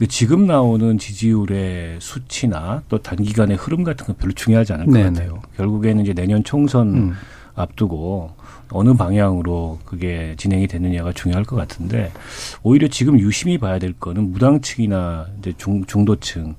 지금 0.08 0.46
나오는 0.46 0.98
지지율의 0.98 1.98
수치나 2.00 2.82
또 2.88 2.98
단기간의 2.98 3.56
흐름 3.56 3.84
같은 3.84 4.06
건 4.06 4.16
별로 4.18 4.32
중요하지 4.32 4.72
않을 4.72 4.86
것 4.86 4.92
네네. 4.92 5.10
같아요. 5.10 5.42
결국에는 5.56 6.02
이제 6.02 6.12
내년 6.12 6.42
총선 6.44 6.88
음. 6.94 7.12
앞두고 7.54 8.32
어느 8.70 8.94
방향으로 8.94 9.78
그게 9.84 10.34
진행이 10.36 10.66
되느냐가 10.66 11.12
중요할 11.12 11.44
것 11.44 11.56
같은데 11.56 12.12
오히려 12.62 12.88
지금 12.88 13.18
유심히 13.18 13.58
봐야 13.58 13.78
될 13.78 13.92
거는 13.92 14.32
무당 14.32 14.60
층이나 14.60 15.26
이제 15.38 15.52
중, 15.56 15.84
중도층 15.84 16.54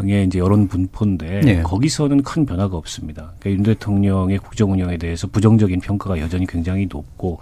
의 0.00 0.26
이제 0.26 0.38
여론 0.38 0.68
분포인데 0.68 1.40
네. 1.40 1.62
거기서는 1.62 2.22
큰 2.22 2.46
변화가 2.46 2.76
없습니다. 2.76 3.32
그러니까 3.40 3.50
윤 3.50 3.62
대통령의 3.64 4.38
국정 4.38 4.70
운영에 4.70 4.96
대해서 4.96 5.26
부정적인 5.26 5.80
평가가 5.80 6.20
여전히 6.20 6.46
굉장히 6.46 6.86
높고 6.88 7.40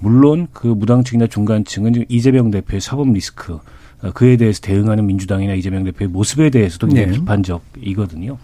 물론 0.00 0.48
그 0.52 0.66
무당층이나 0.66 1.28
중간층은 1.28 2.04
이재명 2.10 2.50
대표의 2.50 2.82
사법 2.82 3.10
리스크 3.10 3.58
어, 4.02 4.10
그에 4.12 4.36
대해서 4.36 4.60
대응하는 4.60 5.06
민주당이나 5.06 5.54
이재명 5.54 5.84
대표의 5.84 6.10
모습에 6.10 6.50
대해서도 6.50 6.88
네. 6.88 7.10
비판적이거든요. 7.10 8.36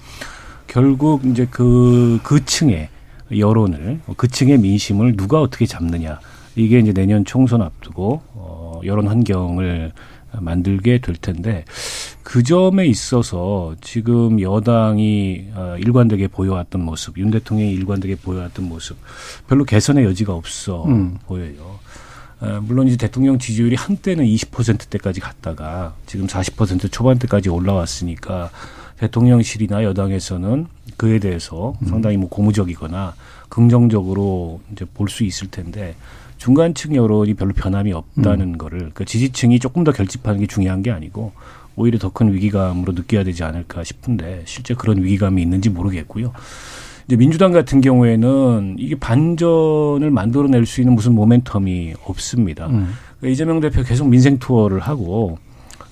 결국 0.66 1.27
이제 1.27 1.47
그, 1.51 2.18
그 2.23 2.43
층에 2.45 2.89
여론을 3.37 4.01
그 4.16 4.28
층의 4.28 4.59
민심을 4.59 5.16
누가 5.16 5.41
어떻게 5.41 5.66
잡느냐 5.66 6.20
이게 6.57 6.78
이제 6.78 6.93
내년 6.93 7.24
총선 7.24 7.62
앞두고 7.62 8.22
어 8.35 8.81
여론 8.85 9.09
환경을 9.09 9.93
만들게 10.39 10.99
될 10.99 11.16
텐데 11.16 11.64
그 12.22 12.43
점에 12.43 12.87
있어서 12.87 13.74
지금 13.81 14.41
여당이 14.41 15.49
어, 15.55 15.76
일관되게 15.78 16.28
보여왔던 16.28 16.85
모습, 16.85 17.18
윤 17.18 17.31
대통령이 17.31 17.72
일관되게 17.72 18.16
보여왔던 18.16 18.68
모습 18.68 18.97
별로 19.49 19.64
개선의 19.64 20.05
여지가 20.05 20.33
없어 20.35 20.85
음. 20.85 21.18
보여요. 21.26 21.81
어, 22.41 22.61
물론 22.62 22.87
이제 22.87 22.97
대통령 22.97 23.39
지지율이 23.39 23.74
한때는 23.76 24.24
20%대까지 24.24 25.20
갔다가 25.20 25.95
지금 26.07 26.26
40% 26.26 26.91
초반대까지 26.91 27.49
올라왔으니까 27.49 28.51
대통령실이나 29.01 29.82
여당에서는 29.84 30.66
그에 30.98 31.18
대해서 31.18 31.74
음. 31.82 31.86
상당히 31.86 32.16
뭐 32.18 32.28
고무적이거나 32.28 33.14
긍정적으로 33.48 34.61
이제 34.72 34.84
볼 34.94 35.09
수 35.09 35.24
있을 35.24 35.48
텐데 35.51 35.94
중간층 36.36 36.94
여론이 36.94 37.34
별로 37.34 37.53
변함이 37.53 37.92
없다는 37.92 38.55
음. 38.55 38.59
거를 38.59 38.78
그러니까 38.78 39.05
지지층이 39.05 39.59
조금 39.59 39.84
더 39.84 39.92
결집하는 39.92 40.40
게 40.40 40.46
중요한 40.46 40.82
게 40.82 40.90
아니고 40.90 41.32
오히려 41.76 41.98
더 41.98 42.11
큰 42.11 42.32
위기감으로 42.32 42.92
느껴야 42.92 43.24
되지 43.24 43.42
않을까 43.42 43.84
싶은데 43.84 44.42
실제 44.44 44.74
그런 44.74 45.03
위기감이 45.03 45.40
있는지 45.40 45.70
모르겠고요. 45.70 46.32
이제 47.07 47.16
민주당 47.16 47.53
같은 47.53 47.80
경우에는 47.80 48.76
이게 48.78 48.94
반전을 48.98 50.11
만들어낼 50.11 50.66
수 50.66 50.80
있는 50.80 50.94
무슨 50.94 51.14
모멘텀이 51.16 51.94
없습니다. 52.05 52.66
음. 52.66 52.92
그러니까 53.18 53.32
이재명 53.32 53.61
대표 53.61 53.82
계속 53.82 54.09
민생 54.09 54.38
투어를 54.38 54.80
하고 54.80 55.38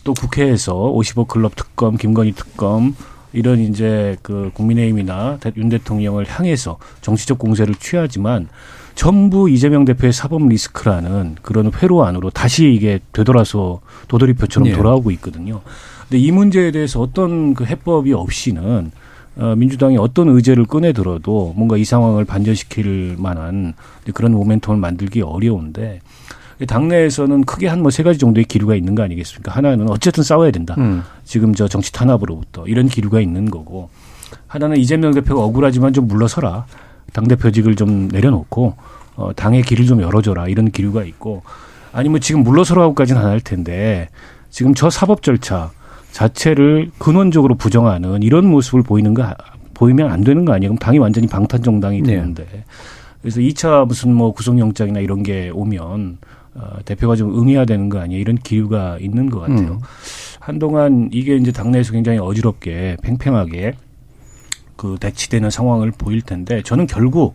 또 0.05 0.15
국회에서 0.15 0.75
55 0.75 1.27
클럽 1.27 1.57
특검, 1.57 1.97
김건희 1.97 2.33
특검 2.33 2.95
이런 3.33 3.61
이제 3.61 4.17
그 4.23 4.51
국민의힘이나 4.55 5.39
윤 5.57 5.69
대통령을 5.69 6.27
향해서 6.27 6.79
정치적 7.03 7.39
공세를 7.39 7.75
취하지만 7.75 8.49
전부 8.95 9.49
이재명 9.49 9.85
대표의 9.85 10.13
사법 10.13 10.49
리스크라는 10.49 11.37
그런 11.43 11.71
회로 11.73 12.05
안으로 12.05 12.31
다시 12.31 12.73
이게 12.73 12.99
되돌아서 13.13 13.81
도돌이표처럼 14.09 14.71
네. 14.71 14.75
돌아오고 14.75 15.11
있거든요. 15.13 15.61
근데 16.09 16.19
이 16.19 16.33
문제에 16.33 16.71
대해서 16.73 17.01
어떤 17.01 17.55
그 17.55 17.65
해법이 17.65 18.13
없이는 18.13 18.91
어, 19.37 19.55
민주당이 19.55 19.97
어떤 19.99 20.29
의제를 20.31 20.65
꺼내 20.65 20.93
들어도 20.93 21.53
뭔가 21.57 21.77
이 21.77 21.85
상황을 21.85 22.25
반전시킬 22.25 23.17
만한 23.19 23.75
그런 24.15 24.33
모멘텀을 24.33 24.79
만들기 24.79 25.23
어려운데 25.23 26.01
당내에서는 26.67 27.45
크게 27.45 27.69
한 27.69 27.81
뭐 27.81 27.91
세 27.91 28.03
가지 28.03 28.19
정도의 28.19 28.45
기류가 28.45 28.75
있는 28.75 28.95
거 28.95 29.03
아니겠습니까? 29.03 29.53
하나는 29.53 29.89
어쨌든 29.91 30.25
싸워야 30.25 30.51
된다. 30.51 30.75
음. 30.79 31.03
지금 31.25 31.55
저 31.55 31.69
정치 31.69 31.93
탄압으로부터 31.93 32.67
이런 32.67 32.89
기류가 32.89 33.21
있는 33.21 33.51
거고 33.51 33.91
하나는 34.47 34.77
이재명 34.77 35.13
대표가 35.15 35.43
억울하지만 35.45 35.93
좀 35.93 36.09
물러서라. 36.09 36.67
당 37.13 37.27
대표직을 37.29 37.77
좀 37.77 38.09
내려놓고 38.09 38.75
어, 39.17 39.31
당의 39.35 39.63
길을 39.63 39.87
좀 39.87 40.01
열어줘라. 40.03 40.49
이런 40.49 40.71
기류가 40.71 41.05
있고 41.05 41.43
아니면 41.93 42.21
지금 42.21 42.43
물러서라고까지는 42.45 43.21
안 43.21 43.29
할 43.29 43.41
텐데 43.41 44.09
지금 44.51 44.75
저 44.75 44.91
사법 44.91 45.23
절차 45.23 45.71
자체를 46.13 46.91
근원적으로 46.99 47.55
부정하는 47.55 48.23
이런 48.23 48.47
모습을 48.47 48.83
보이는 48.83 49.15
거 49.15 49.35
보이면 49.75 50.11
안 50.11 50.23
되는 50.23 50.45
거 50.45 50.53
아니에요? 50.53 50.71
그럼 50.71 50.79
당이 50.79 50.99
완전히 50.99 51.27
방탄 51.29 51.63
정당이 51.63 52.03
네. 52.03 52.15
되는데. 52.17 52.47
네. 52.53 52.65
그래서 53.23 53.41
2차 53.41 53.87
무슨 53.87 54.13
뭐 54.15 54.33
구속영장이나 54.33 55.01
이런 55.01 55.23
게 55.23 55.51
오면 55.53 56.19
어, 56.59 56.79
대표가 56.85 57.17
좀 57.17 57.39
응해야 57.39 57.65
되는 57.65 57.89
거 57.89 58.01
아니에요? 58.01 58.21
이런 58.21 58.37
기류가 58.37 58.99
있는 59.01 59.31
것 59.31 59.41
같아요. 59.41 59.73
음. 59.73 59.81
한동안 60.41 61.09
이게 61.13 61.37
이제 61.37 61.53
당내에서 61.53 61.93
굉장히 61.93 62.19
어지럽게 62.19 62.97
팽팽하게 63.03 63.75
그 64.77 64.97
대치되는 65.01 65.51
상황을 65.51 65.93
보일 65.93 66.23
텐데 66.23 66.63
저는 66.63 66.87
결국 66.87 67.35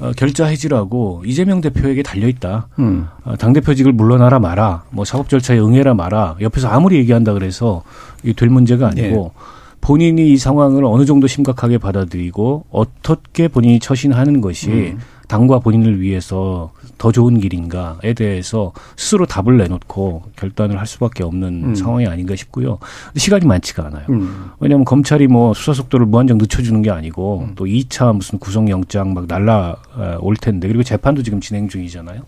어, 0.00 0.12
결자 0.16 0.46
해지라고 0.46 1.22
이재명 1.26 1.60
대표에게 1.60 2.02
달려 2.02 2.28
있다. 2.28 2.68
음. 2.78 3.06
어, 3.24 3.36
당 3.36 3.52
대표직을 3.52 3.92
물러나라 3.92 4.38
마라. 4.38 4.84
뭐 4.90 5.04
사법 5.04 5.28
절차에 5.28 5.58
응해라 5.58 5.94
마라. 5.94 6.36
옆에서 6.40 6.68
아무리 6.68 6.96
얘기한다 6.96 7.32
그래서 7.32 7.82
이게 8.22 8.32
될 8.32 8.48
문제가 8.48 8.88
아니고 8.88 9.32
예. 9.34 9.58
본인이 9.80 10.32
이 10.32 10.36
상황을 10.36 10.84
어느 10.84 11.04
정도 11.04 11.26
심각하게 11.26 11.78
받아들이고 11.78 12.66
어떻게 12.70 13.48
본인이 13.48 13.78
처신하는 13.78 14.40
것이 14.40 14.70
음. 14.70 14.98
당과 15.28 15.58
본인을 15.60 16.00
위해서 16.00 16.72
더 16.98 17.12
좋은 17.12 17.40
길인가에 17.40 18.12
대해서 18.14 18.72
스스로 18.96 19.24
답을 19.24 19.56
내놓고 19.56 20.24
결단을 20.36 20.78
할 20.78 20.86
수밖에 20.86 21.22
없는 21.22 21.64
음. 21.64 21.74
상황이 21.74 22.06
아닌가 22.06 22.36
싶고요. 22.36 22.78
시간이 23.16 23.46
많지가 23.46 23.86
않아요. 23.86 24.06
음. 24.10 24.50
왜냐하면 24.60 24.84
검찰이 24.84 25.28
뭐 25.28 25.54
수사 25.54 25.72
속도를 25.72 26.06
무한정 26.06 26.38
늦춰주는 26.38 26.82
게 26.82 26.90
아니고 26.90 27.46
음. 27.48 27.52
또 27.54 27.64
2차 27.64 28.14
무슨 28.14 28.38
구속영장 28.38 29.14
막 29.14 29.26
날라 29.26 29.76
올 30.20 30.36
텐데 30.36 30.68
그리고 30.68 30.82
재판도 30.82 31.22
지금 31.22 31.40
진행 31.40 31.68
중이잖아요. 31.68 32.22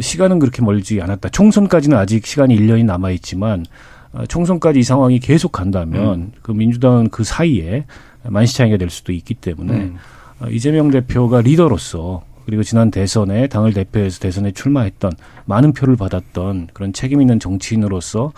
시간은 0.00 0.38
그렇게 0.40 0.62
멀지 0.62 1.00
않았다. 1.00 1.28
총선까지는 1.28 1.96
아직 1.96 2.26
시간이 2.26 2.56
1년이 2.58 2.84
남아 2.84 3.10
있지만 3.12 3.64
어, 4.12 4.24
총선까지 4.26 4.78
이 4.78 4.82
상황이 4.82 5.18
계속 5.18 5.52
간다면 5.52 6.14
음. 6.14 6.32
그 6.42 6.52
민주당은 6.52 7.10
그 7.10 7.24
사이에 7.24 7.84
만시창이가 8.22 8.76
될 8.78 8.90
수도 8.90 9.12
있기 9.12 9.34
때문에 9.34 9.72
음. 9.74 9.96
어, 10.40 10.46
이재명 10.48 10.90
대표가 10.90 11.40
리더로서 11.40 12.22
그리고 12.46 12.62
지난 12.62 12.90
대선에 12.90 13.46
당을 13.48 13.72
대표해서 13.72 14.20
대선에 14.20 14.52
출마했던 14.52 15.12
많은 15.46 15.72
표를 15.72 15.96
받았던 15.96 16.68
그런 16.72 16.92
책임 16.92 17.20
있는 17.20 17.40
정치인으로서 17.40 18.32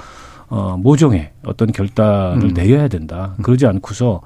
어, 0.48 0.76
모종의 0.78 1.30
어떤 1.44 1.72
결단을 1.72 2.50
음. 2.50 2.54
내려야 2.54 2.88
된다. 2.88 3.34
그러지 3.42 3.66
않고서 3.66 4.20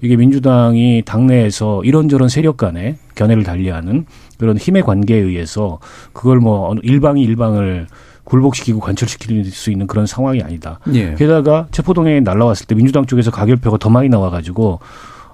이게 0.00 0.16
민주당이 0.16 1.02
당내에서 1.04 1.82
이런저런 1.84 2.28
세력 2.28 2.56
간에 2.56 2.96
견해를 3.14 3.42
달리하는 3.42 4.06
그런 4.38 4.56
힘의 4.56 4.82
관계에 4.82 5.18
의해서 5.18 5.78
그걸 6.12 6.38
뭐 6.38 6.74
일방이 6.82 7.22
일방을 7.22 7.86
굴복시키고 8.24 8.80
관철시킬 8.80 9.44
수 9.46 9.70
있는 9.70 9.86
그런 9.86 10.06
상황이 10.06 10.42
아니다. 10.42 10.80
예. 10.92 11.14
게다가 11.14 11.68
체포동행이 11.70 12.22
날라왔을 12.22 12.66
때 12.66 12.74
민주당 12.74 13.06
쪽에서 13.06 13.30
가결표가 13.30 13.78
더 13.78 13.88
많이 13.88 14.08
나와가지고 14.08 14.80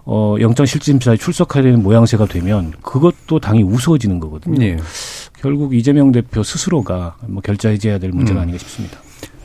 어, 0.04 0.36
영장 0.40 0.66
실질심사에 0.66 1.16
출석해야 1.16 1.62
되는 1.62 1.82
모양새가 1.82 2.26
되면 2.26 2.72
그것도 2.82 3.38
당이 3.40 3.62
우스워지는 3.62 4.20
거거든요. 4.20 4.62
예. 4.64 4.76
결국 5.38 5.74
이재명 5.74 6.12
대표 6.12 6.42
스스로가 6.42 7.16
뭐 7.26 7.42
결자해제해야 7.42 7.98
될 7.98 8.10
문제가 8.10 8.40
음. 8.40 8.42
아닌가 8.42 8.58
싶습니다. 8.58 8.98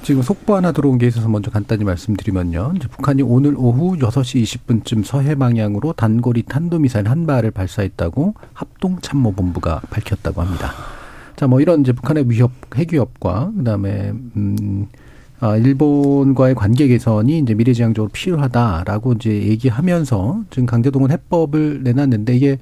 지금 0.04 0.22
속보 0.22 0.56
하나 0.56 0.72
들어온 0.72 0.98
게 0.98 1.08
있어서 1.08 1.28
먼저 1.28 1.52
간단히 1.52 1.84
말씀드리면요. 1.84 2.76
북한이 2.92 3.24
오늘 3.24 3.56
오후 3.58 3.98
6시 3.98 4.44
20분쯤 4.44 5.04
서해 5.04 5.36
방향으로 5.36 5.94
단거리 5.94 6.44
탄도미사일 6.44 7.10
한 7.10 7.26
발을 7.26 7.52
발사했다고 7.52 8.36
합동참모본부가 8.54 9.82
밝혔다고 9.90 10.42
합니다. 10.42 10.72
자, 11.36 11.48
뭐 11.48 11.62
이런 11.62 11.82
이제 11.82 11.92
북한의 11.92 12.30
위협, 12.30 12.52
핵위협과 12.76 13.52
그다음에 13.58 14.12
음 14.38 14.88
아, 14.94 15.07
일본과의 15.42 16.56
관계 16.56 16.88
개선이 16.88 17.40
이제 17.40 17.54
미래지향적으로 17.54 18.10
필요하다라고 18.12 19.14
이제 19.14 19.30
얘기하면서 19.30 20.44
지금 20.50 20.66
강제동원 20.66 21.12
해법을 21.12 21.84
내놨는데 21.84 22.36
이게 22.36 22.58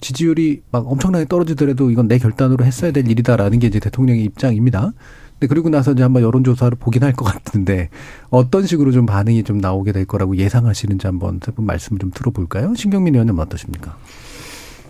지지율이 0.00 0.62
막 0.70 0.90
엄청나게 0.90 1.26
떨어지더라도 1.26 1.90
이건 1.90 2.08
내 2.08 2.18
결단으로 2.18 2.64
했어야 2.64 2.92
될 2.92 3.08
일이다라는 3.10 3.58
게 3.58 3.66
이제 3.66 3.80
대통령의 3.80 4.24
입장입니다. 4.24 4.92
근데 5.32 5.46
그리고 5.48 5.68
나서 5.70 5.92
이제 5.92 6.02
한번 6.02 6.22
여론조사를 6.22 6.76
보긴 6.78 7.02
할 7.02 7.12
것 7.12 7.24
같은데 7.24 7.88
어떤 8.30 8.66
식으로 8.66 8.92
좀 8.92 9.06
반응이 9.06 9.42
좀 9.42 9.58
나오게 9.58 9.92
될 9.92 10.04
거라고 10.04 10.36
예상하시는지 10.36 11.06
한번 11.06 11.40
말씀을 11.56 11.98
좀 11.98 12.10
들어볼까요? 12.14 12.74
신경민 12.76 13.14
의원님 13.14 13.38
어떠십니까? 13.38 13.96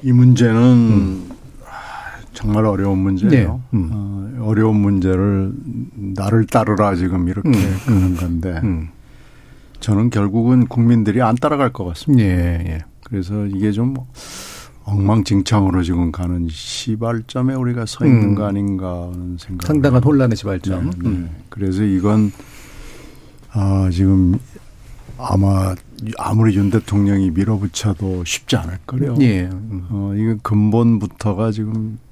이 0.02 0.12
문제는 0.12 0.54
음. 0.60 1.30
정말 2.40 2.64
어려운 2.64 2.98
문제예요. 2.98 3.60
네. 3.70 3.78
음. 3.78 3.90
어, 4.38 4.54
려운 4.54 4.76
문제를 4.76 5.52
나를 6.16 6.46
따르라 6.46 6.94
지금 6.94 7.28
이렇게 7.28 7.50
음. 7.50 7.76
하는 7.84 8.16
건데 8.16 8.60
음. 8.64 8.88
저는 9.80 10.08
결국은 10.08 10.66
국민들이 10.66 11.20
안 11.20 11.34
따라갈 11.34 11.70
것 11.72 11.84
같습니다. 11.84 12.24
예, 12.24 12.64
예. 12.66 12.78
그래서 13.04 13.44
이게 13.44 13.72
좀 13.72 13.94
엉망진창으로 14.84 15.82
지금 15.82 16.10
가는 16.12 16.48
시발점에 16.50 17.54
우리가 17.54 17.84
서 17.84 18.06
있는 18.06 18.30
음. 18.30 18.34
거 18.34 18.46
아닌가 18.46 19.10
하는 19.12 19.36
생각. 19.38 19.66
상당한 19.66 20.02
혼란의 20.02 20.36
시발점. 20.36 20.84
네, 20.84 20.90
네. 20.98 21.08
음. 21.08 21.30
그래서 21.50 21.82
이건 21.82 22.32
아 23.52 23.90
지금 23.92 24.38
아마 25.18 25.74
아무리 26.16 26.56
윤 26.56 26.70
대통령이 26.70 27.32
밀어붙여도 27.32 28.24
쉽지 28.24 28.56
않을 28.56 28.78
거예요. 28.86 29.16
예. 29.20 29.42
음. 29.42 29.86
어, 29.90 30.14
이거 30.16 30.36
근본부터가 30.42 31.52
지금 31.52 31.98
어, 31.98 32.09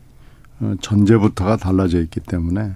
전제부터가 0.80 1.56
달라져 1.56 2.00
있기 2.00 2.20
때문에 2.20 2.72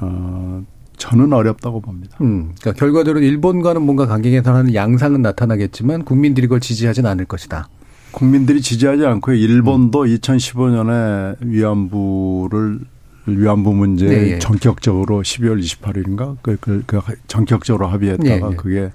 어, 0.00 0.62
저는 0.96 1.32
어렵다고 1.32 1.80
봅니다. 1.80 2.16
음, 2.20 2.52
그러니까 2.60 2.72
결과적으로 2.72 3.24
일본과는 3.24 3.82
뭔가 3.82 4.06
관계 4.06 4.30
개선하는 4.30 4.74
양상은 4.74 5.22
나타나겠지만 5.22 6.04
국민들이 6.04 6.46
그걸 6.46 6.60
지지하지는 6.60 7.10
않을 7.10 7.24
것이다. 7.24 7.68
국민들이 8.12 8.60
지지하지 8.60 9.04
않고요. 9.06 9.36
일본도 9.36 10.02
음. 10.02 10.06
2015년에 10.06 11.36
위안부를 11.40 12.80
위안부 13.26 13.72
문제 13.72 14.06
네, 14.06 14.30
예. 14.32 14.38
전격적으로 14.38 15.22
12월 15.22 15.60
28일인가 15.62 16.36
그, 16.42 16.56
그, 16.60 16.82
그 16.86 17.00
전격적으로 17.28 17.86
합의했다가 17.86 18.48
네, 18.48 18.52
예. 18.52 18.56
그게 18.56 18.92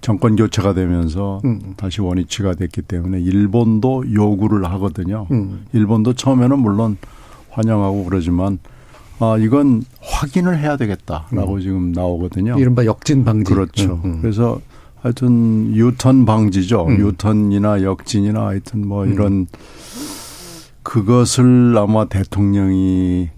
정권 0.00 0.34
교체가 0.34 0.74
되면서 0.74 1.40
음. 1.44 1.74
다시 1.76 2.00
원위치가 2.00 2.54
됐기 2.54 2.82
때문에 2.82 3.20
일본도 3.20 4.12
요구를 4.12 4.64
하거든요. 4.72 5.28
음. 5.30 5.64
일본도 5.72 6.14
처음에는 6.14 6.58
물론 6.58 6.98
환영하고 7.52 8.04
그러지만 8.04 8.58
아 9.18 9.36
이건 9.38 9.84
확인을 10.00 10.58
해야 10.58 10.76
되겠다라고 10.76 11.54
음. 11.54 11.60
지금 11.60 11.92
나오거든요. 11.92 12.58
이른바 12.58 12.84
역진 12.84 13.24
방지. 13.24 13.52
그렇죠. 13.52 14.00
음. 14.04 14.12
음. 14.12 14.18
그래서 14.20 14.60
하여튼 14.96 15.74
유턴 15.74 16.24
방지죠. 16.24 16.86
음. 16.86 16.98
유턴이나 16.98 17.82
역진이나 17.82 18.46
하여튼 18.46 18.86
뭐 18.86 19.04
음. 19.04 19.12
이런 19.12 19.46
그것을 20.82 21.76
아마 21.76 22.06
대통령이 22.06 23.30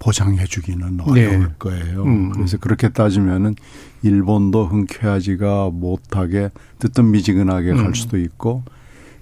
보장해 0.00 0.44
주기는 0.44 1.00
어려울 1.00 1.40
네. 1.40 1.46
거예요. 1.58 2.04
음. 2.04 2.30
그래서 2.30 2.56
그렇게 2.56 2.88
따지면은 2.88 3.56
일본도 4.02 4.66
흔쾌하지가 4.66 5.70
못하게 5.72 6.50
뜨뜻미지근하게 6.78 7.74
갈 7.74 7.94
수도 7.94 8.16
있고 8.18 8.62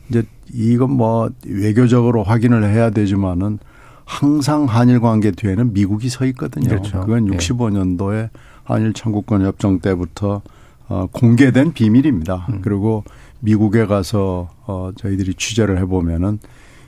이제 0.09 0.23
이건 0.53 0.93
뭐 0.93 1.31
외교적으로 1.47 2.23
확인을 2.23 2.65
해야 2.65 2.91
되지만은 2.91 3.59
항상 4.07 4.65
한일 4.65 5.01
관계 5.01 5.33
뒤에는 5.33 5.75
미국이 5.75 6.09
서 6.09 6.25
있거든요. 6.27 6.69
그렇죠. 6.69 7.01
그건 7.01 7.29
65년도에 7.29 8.15
예. 8.15 8.31
한일 8.65 8.95
청구권 8.95 9.45
협정 9.45 9.81
때부터 9.81 10.43
어, 10.89 11.07
공개된 11.11 11.73
비밀입니다. 11.73 12.47
음. 12.49 12.61
그리고 12.63 13.05
미국에 13.41 13.85
가서 13.85 14.49
어, 14.67 14.93
저희들이 14.97 15.35
취재를 15.35 15.79
해보면은 15.81 16.39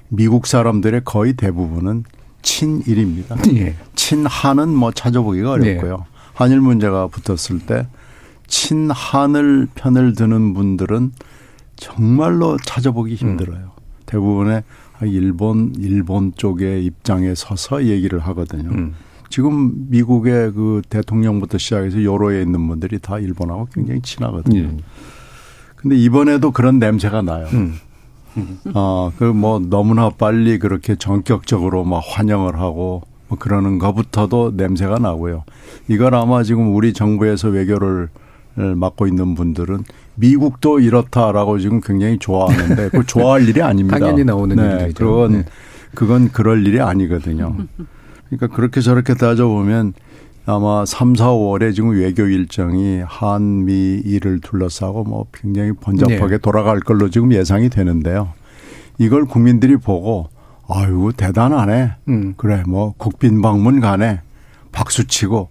미국 0.08 0.46
사람들의 0.46 1.02
거의 1.04 1.34
대부분은 1.34 2.04
친일입니다. 2.42 3.36
예. 3.56 3.74
친한은 3.96 4.68
뭐 4.68 4.92
찾아보기가 4.92 5.50
어렵고요. 5.50 5.98
예. 6.00 6.18
한일 6.34 6.60
문제가 6.60 7.08
붙었을 7.08 7.58
때 7.66 7.88
친한을 8.46 9.68
편을 9.74 10.14
드는 10.14 10.54
분들은 10.54 11.12
정말로 11.74 12.56
찾아보기 12.64 13.16
힘들어요. 13.16 13.58
음. 13.58 13.78
대부분의 14.06 14.62
일본 15.06 15.72
일본 15.78 16.32
쪽의 16.36 16.84
입장에 16.84 17.34
서서 17.34 17.84
얘기를 17.84 18.18
하거든요. 18.20 18.70
음. 18.70 18.94
지금 19.30 19.86
미국의 19.90 20.52
그 20.52 20.82
대통령부터 20.88 21.58
시작해서 21.58 22.02
여로에 22.02 22.42
있는 22.42 22.66
분들이 22.66 22.98
다 22.98 23.18
일본하고 23.18 23.68
굉장히 23.72 24.00
친하거든요. 24.02 24.60
음. 24.60 24.78
근데 25.76 25.96
이번에도 25.96 26.50
그런 26.50 26.78
냄새가 26.78 27.22
나요. 27.22 27.46
음. 27.52 27.74
어, 28.74 29.12
그 29.18 29.32
뭐 29.32 29.58
너무나 29.58 30.10
빨리 30.10 30.58
그렇게 30.58 30.96
전격적으로 30.96 31.84
막 31.84 32.02
환영을 32.06 32.58
하고 32.58 33.02
뭐 33.28 33.38
그러는 33.38 33.78
것부터도 33.78 34.52
냄새가 34.56 34.98
나고요. 34.98 35.44
이걸 35.88 36.14
아마 36.14 36.42
지금 36.42 36.74
우리 36.74 36.92
정부에서 36.92 37.48
외교를 37.48 38.08
맡고 38.58 39.06
있는 39.06 39.34
분들은 39.34 39.84
미국도 40.16 40.80
이렇다라고 40.80 41.58
지금 41.58 41.80
굉장히 41.80 42.18
좋아하는데 42.18 42.88
그 42.90 43.06
좋아할 43.06 43.48
일이 43.48 43.62
아닙니다. 43.62 43.98
당연히 43.98 44.24
나오는 44.24 44.56
네, 44.56 44.84
일이죠. 44.84 45.04
그건 45.06 45.32
네. 45.32 45.44
그건 45.94 46.28
그럴 46.30 46.66
일이 46.66 46.80
아니거든요. 46.80 47.56
그러니까 48.28 48.54
그렇게 48.54 48.80
저렇게 48.80 49.14
따져보면 49.14 49.94
아마 50.44 50.84
3, 50.84 51.14
4, 51.14 51.26
5월에 51.26 51.74
지금 51.74 51.90
외교 51.90 52.24
일정이 52.24 53.02
한미 53.06 54.00
일을 54.04 54.40
둘러싸고 54.40 55.04
뭐 55.04 55.26
굉장히 55.32 55.72
번잡하게 55.72 56.36
네. 56.36 56.38
돌아갈 56.38 56.80
걸로 56.80 57.10
지금 57.10 57.32
예상이 57.32 57.68
되는데요. 57.68 58.32
이걸 58.98 59.26
국민들이 59.26 59.76
보고 59.76 60.28
아유 60.68 61.12
대단하네. 61.16 61.92
음. 62.08 62.34
그래 62.36 62.62
뭐 62.66 62.94
국빈 62.96 63.40
방문 63.42 63.80
가네. 63.80 64.20
박수 64.72 65.06
치고 65.06 65.50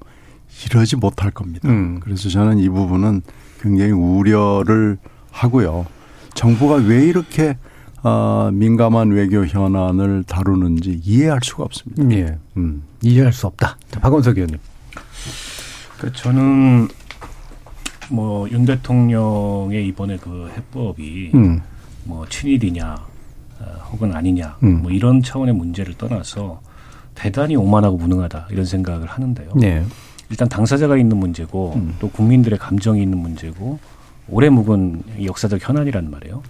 이러지 0.65 0.95
못할 0.95 1.31
겁니다. 1.31 1.67
음. 1.69 1.99
그래서 2.01 2.29
저는 2.29 2.57
이 2.59 2.69
부분은 2.69 3.21
굉장히 3.61 3.91
우려를 3.91 4.97
하고요. 5.31 5.85
정부가 6.33 6.75
왜 6.75 7.05
이렇게 7.05 7.57
어, 8.03 8.49
민감한 8.53 9.09
외교 9.11 9.45
현안을 9.45 10.23
다루는지 10.23 11.01
이해할 11.03 11.39
수가 11.43 11.63
없습니다. 11.63 12.09
예. 12.15 12.37
음. 12.57 12.83
이해할 13.01 13.33
수 13.33 13.47
없다. 13.47 13.77
자, 13.91 13.99
박원석 13.99 14.37
의원님. 14.37 14.57
그 15.99 16.11
저는 16.13 16.87
뭐 18.09 18.47
윤 18.49 18.65
대통령의 18.65 19.87
이번에 19.87 20.17
그 20.17 20.49
해법이 20.55 21.31
음. 21.35 21.61
뭐 22.05 22.25
친일이냐 22.29 22.95
어, 23.59 23.65
혹은 23.91 24.15
아니냐 24.15 24.57
음. 24.63 24.81
뭐 24.83 24.91
이런 24.91 25.21
차원의 25.21 25.55
문제를 25.55 25.95
떠나서 25.95 26.61
대단히 27.15 27.55
오만하고 27.55 27.97
무능하다 27.97 28.47
이런 28.51 28.63
생각을 28.65 29.07
하는데요. 29.07 29.49
네. 29.55 29.83
일단 30.29 30.49
당사자가 30.49 30.97
있는 30.97 31.17
문제고 31.17 31.73
음. 31.75 31.95
또 31.99 32.09
국민들의 32.09 32.59
감정이 32.59 33.01
있는 33.01 33.17
문제고 33.17 33.79
오래 34.29 34.49
묵은 34.49 35.03
역사적 35.23 35.67
현안이란 35.67 36.11
말이에요. 36.11 36.43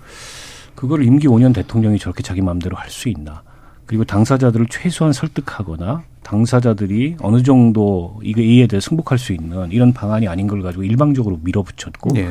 그걸 0.75 1.03
임기 1.03 1.27
5년 1.27 1.53
대통령이 1.53 1.99
저렇게 1.99 2.23
자기 2.23 2.41
마음대로 2.41 2.75
할 2.75 2.89
수 2.89 3.09
있나? 3.09 3.43
그리고 3.85 4.03
당사자들을 4.03 4.67
최소한 4.69 5.13
설득하거나 5.13 6.03
당사자들이 6.23 7.15
어느 7.21 7.41
정도 7.41 8.19
이거 8.21 8.41
이에 8.41 8.67
대해 8.67 8.81
승복할 8.81 9.17
수 9.17 9.31
있는 9.31 9.71
이런 9.71 9.93
방안이 9.93 10.27
아닌 10.27 10.45
걸 10.47 10.61
가지고 10.61 10.83
일방적으로 10.83 11.39
밀어붙였고 11.41 12.09
네. 12.13 12.27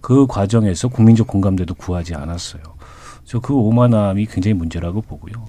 그 0.00 0.26
과정에서 0.26 0.88
국민적 0.88 1.26
공감대도 1.26 1.74
구하지 1.74 2.14
않았어요. 2.14 2.62
그래서 3.22 3.40
그 3.40 3.54
오만함이 3.54 4.26
굉장히 4.26 4.54
문제라고 4.54 5.02
보고요. 5.02 5.44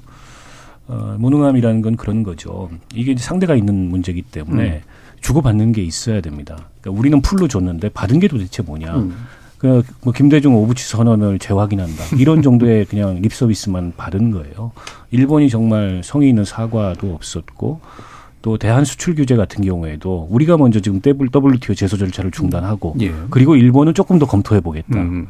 어, 0.87 1.15
무능함이라는 1.19 1.81
건 1.81 1.95
그런 1.95 2.23
거죠. 2.23 2.69
이게 2.93 3.15
상대가 3.17 3.55
있는 3.55 3.89
문제이기 3.89 4.23
때문에 4.23 4.69
음. 4.69 4.81
주고받는 5.25 5.71
게 5.71 5.81
있어야 5.81 6.21
됩니다. 6.21 6.69
그러니까 6.81 6.99
우리는 6.99 7.19
풀로 7.21 7.47
줬는데 7.47 7.89
받은 7.89 8.19
게 8.19 8.27
도대체 8.27 8.61
뭐냐. 8.61 8.95
음. 8.95 9.15
그 9.57 9.81
뭐 10.03 10.13
김대중 10.13 10.55
오부치 10.55 10.87
선언을 10.87 11.39
재확인한다. 11.39 12.15
이런 12.19 12.43
정도의 12.43 12.85
그냥 12.91 13.19
립 13.21 13.33
서비스만 13.33 13.93
받은 13.97 14.29
거예요. 14.29 14.71
일본이 15.09 15.49
정말 15.49 16.01
성의 16.03 16.29
있는 16.29 16.45
사과도 16.45 17.15
없었고 17.15 17.79
또 18.43 18.57
대한 18.59 18.85
수출 18.85 19.15
규제 19.15 19.35
같은 19.35 19.63
경우에도 19.63 20.27
우리가 20.29 20.57
먼저 20.57 20.79
지금 20.79 21.01
WTO 21.03 21.73
제소 21.73 21.97
절차를 21.97 22.29
중단하고 22.29 22.93
예. 23.01 23.11
그리고 23.31 23.55
일본은 23.55 23.95
조금 23.95 24.19
더 24.19 24.27
검토해 24.27 24.61
보겠다. 24.61 24.99
음. 24.99 25.25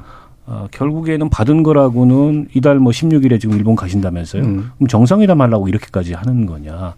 어, 0.45 0.67
결국에는 0.71 1.29
받은 1.29 1.63
거라고는 1.63 2.49
이달 2.53 2.79
뭐 2.79 2.91
16일에 2.91 3.39
지금 3.39 3.55
일본 3.55 3.77
가신다면서요. 3.77 4.43
음. 4.43 4.71
그럼 4.77 4.87
정상회담 4.89 5.39
하려고 5.39 5.69
이렇게까지 5.69 6.13
하는 6.13 6.45
거냐. 6.45 6.95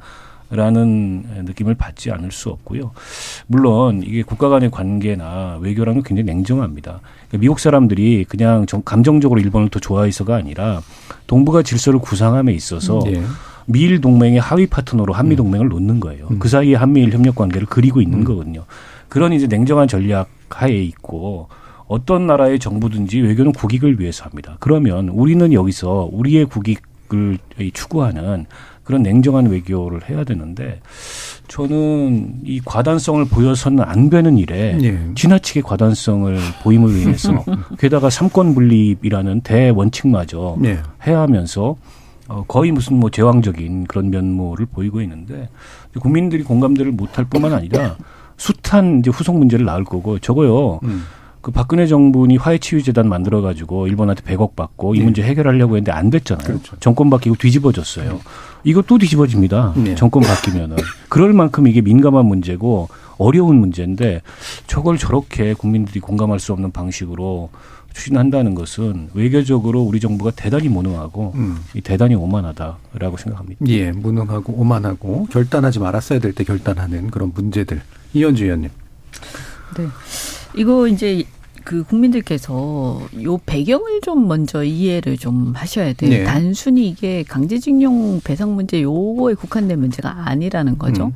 라는 0.50 1.26
느낌을 1.46 1.76
받지 1.76 2.10
않을 2.12 2.32
수 2.32 2.50
없고요. 2.50 2.92
물론 3.48 4.02
이게 4.04 4.24
국가 4.24 4.48
간의 4.48 4.72
관계나 4.72 5.58
외교랑은 5.62 6.04
굉장히 6.04 6.26
냉정합니다. 6.26 7.02
그러니까 7.02 7.38
미국 7.38 7.60
사람들이 7.60 8.26
그냥 8.30 8.66
감정적으로 8.86 9.42
일본을 9.42 9.70
더 9.70 9.80
좋아해서가 9.80 10.36
아니라 10.36 10.82
동북아 11.28 11.64
질서를 11.64 12.00
구상함에 12.00 12.54
있어서 12.54 13.00
네. 13.04 13.22
미일 13.66 14.00
동맹의 14.00 14.40
하위 14.40 14.66
파트너로 14.66 15.14
한미 15.14 15.36
음. 15.36 15.38
동맹을 15.38 15.68
놓는 15.68 16.00
거예요. 16.00 16.28
음. 16.32 16.40
그 16.40 16.48
사이에 16.48 16.76
한미일 16.76 17.12
협력 17.12 17.36
관계를 17.36 17.68
그리고 17.70 18.02
있는 18.02 18.20
음. 18.20 18.24
거거든요. 18.24 18.64
그런 19.10 19.34
이제 19.34 19.48
냉정한 19.48 19.90
전략 19.90 20.30
하에 20.50 20.82
있고 20.84 21.50
어떤 21.88 22.28
나라의 22.28 22.60
정부든지 22.60 23.20
외교는 23.20 23.52
국익을 23.52 24.00
위해서 24.00 24.24
합니다. 24.24 24.58
그러면 24.60 25.10
우리는 25.10 25.52
여기서 25.52 26.10
우리의 26.12 26.46
국익을 26.46 27.38
추구하는 27.74 28.46
그런 28.88 29.04
냉정한 29.04 29.48
외교를 29.48 30.10
해야 30.10 30.24
되는데 30.24 30.80
저는 31.50 32.40
이 32.46 32.62
과단성을 32.64 33.26
보여서는 33.26 33.84
안 33.84 34.10
되는 34.10 34.38
일에 34.38 34.78
예. 34.82 34.98
지나치게 35.14 35.62
과단성을 35.62 36.38
보임으로 36.64 36.94
인해서 36.94 37.44
게다가 37.78 38.10
삼권 38.10 38.56
분립이라는 38.56 39.42
대원칙마저 39.42 40.58
예. 40.64 40.80
해야 41.06 41.20
하면서 41.20 41.76
어, 42.30 42.46
거의 42.48 42.72
무슨 42.72 42.98
뭐 42.98 43.10
제왕적인 43.10 43.88
그런 43.88 44.10
면모를 44.10 44.68
보이고 44.68 45.02
있는데 45.02 45.50
국민들이 46.00 46.44
공감대를 46.44 46.94
못할 46.94 47.26
뿐만 47.26 47.52
아니라 47.52 47.98
숱한 48.38 49.00
이제 49.00 49.12
후속 49.12 49.38
문제를 49.38 49.66
낳을 49.66 49.84
거고 49.84 50.18
저거요. 50.20 50.80
음. 50.84 51.04
그 51.42 51.52
박근혜 51.52 51.88
정부니 51.88 52.38
화해치유재단 52.38 53.08
만들어 53.08 53.42
가지고 53.42 53.88
일본한테 53.88 54.22
100억 54.24 54.56
받고 54.56 54.96
이 54.96 55.00
네. 55.00 55.06
문제 55.06 55.24
해결하려고 55.24 55.78
했는데 55.78 55.92
안 55.92 56.10
됐잖아요. 56.10 56.46
그렇죠. 56.46 56.76
정권 56.80 57.10
바뀌고 57.10 57.36
뒤집어졌어요. 57.38 58.14
네. 58.14 58.20
이거 58.64 58.82
또 58.82 58.98
뒤집어집니다. 58.98 59.74
네. 59.78 59.96
정권 59.96 60.24
바뀌면은. 60.24 60.78
그럴 61.10 61.34
만큼 61.34 61.68
이게 61.68 61.82
민감한 61.82 62.26
문제고 62.26 62.90
어려운 63.18 63.58
문제인데 63.60 64.22
저걸 64.68 64.98
저렇게 64.98 65.54
국민들이 65.54 66.00
공감할 66.00 66.40
수 66.40 66.54
없는 66.54 66.72
방식으로 66.72 67.50
추진한다는 67.94 68.54
것은 68.54 69.10
외교적으로 69.16 69.82
우리 69.82 70.00
정부가 70.00 70.30
대단히 70.32 70.70
무능하고 70.70 71.32
음. 71.36 71.58
대단히 71.84 72.14
오만하다라고 72.14 73.18
생각합니다. 73.18 73.66
예, 73.68 73.92
무능하고 73.92 74.54
오만하고 74.54 75.28
결단하지 75.32 75.80
말았어야 75.80 76.20
될 76.20 76.34
때 76.34 76.44
결단하는 76.44 77.10
그런 77.10 77.32
문제들. 77.34 77.82
이현주 78.14 78.44
의원님. 78.44 78.70
네. 79.78 79.88
이거 80.56 80.88
이제 80.88 81.24
그 81.68 81.84
국민들께서 81.84 83.02
요 83.24 83.38
배경을 83.46 84.00
좀 84.00 84.30
먼저 84.30 84.64
이해를 84.64 85.18
좀 85.18 85.52
하셔야 85.54 85.92
돼요. 85.92 86.12
네. 86.12 86.24
단순히 86.24 86.88
이게 86.88 87.24
강제징용 87.24 88.22
배상 88.24 88.56
문제 88.56 88.82
요거에 88.82 89.34
국한된 89.34 89.78
문제가 89.78 90.30
아니라는 90.30 90.78
거죠. 90.78 91.08
음. 91.08 91.12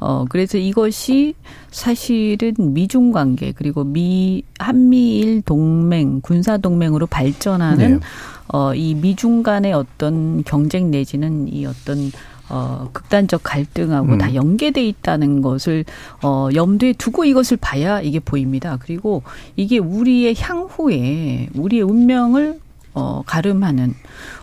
어, 0.00 0.24
그래서 0.28 0.58
이것이 0.58 1.34
사실은 1.70 2.54
미중 2.58 3.12
관계 3.12 3.52
그리고 3.52 3.84
미, 3.84 4.42
한미일 4.58 5.42
동맹, 5.42 6.20
군사 6.22 6.56
동맹으로 6.56 7.06
발전하는 7.06 8.00
네. 8.00 8.00
어, 8.48 8.74
이 8.74 8.96
미중 8.96 9.44
간의 9.44 9.74
어떤 9.74 10.42
경쟁 10.42 10.90
내지는 10.90 11.46
이 11.46 11.66
어떤 11.66 12.10
어, 12.48 12.90
극단적 12.92 13.42
갈등하고 13.42 14.12
음. 14.12 14.18
다 14.18 14.34
연계돼 14.34 14.86
있다는 14.86 15.42
것을 15.42 15.84
어, 16.22 16.48
염두에 16.54 16.92
두고 16.92 17.24
이것을 17.24 17.56
봐야 17.56 18.00
이게 18.00 18.20
보입니다. 18.20 18.78
그리고 18.80 19.22
이게 19.56 19.78
우리의 19.78 20.34
향후에 20.38 21.48
우리의 21.54 21.82
운명을 21.82 22.60
어, 22.96 23.22
가름하는 23.26 23.92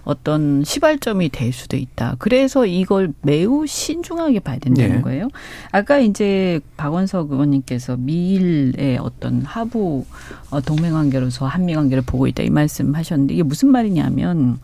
어떤 0.04 0.64
시발점이 0.66 1.30
될 1.30 1.54
수도 1.54 1.78
있다. 1.78 2.18
그래서 2.20 2.66
이걸 2.66 3.14
매우 3.22 3.66
신중하게 3.66 4.42
봐야 4.42 4.60
된다는 4.60 4.98
네. 4.98 5.02
거예요. 5.02 5.30
아까 5.72 6.00
이제 6.00 6.60
박원석 6.76 7.32
의원님께서 7.32 7.96
미일의 7.98 8.98
어떤 8.98 9.42
하부 9.44 10.06
어, 10.50 10.62
동맹 10.62 10.94
관계로서 10.94 11.48
한미 11.48 11.76
관계를 11.76 12.04
보고 12.06 12.28
있다 12.28 12.44
이 12.44 12.50
말씀 12.50 12.94
하셨는데 12.94 13.36
이게 13.36 13.44
무슨 13.44 13.70
말이냐면 13.70 14.60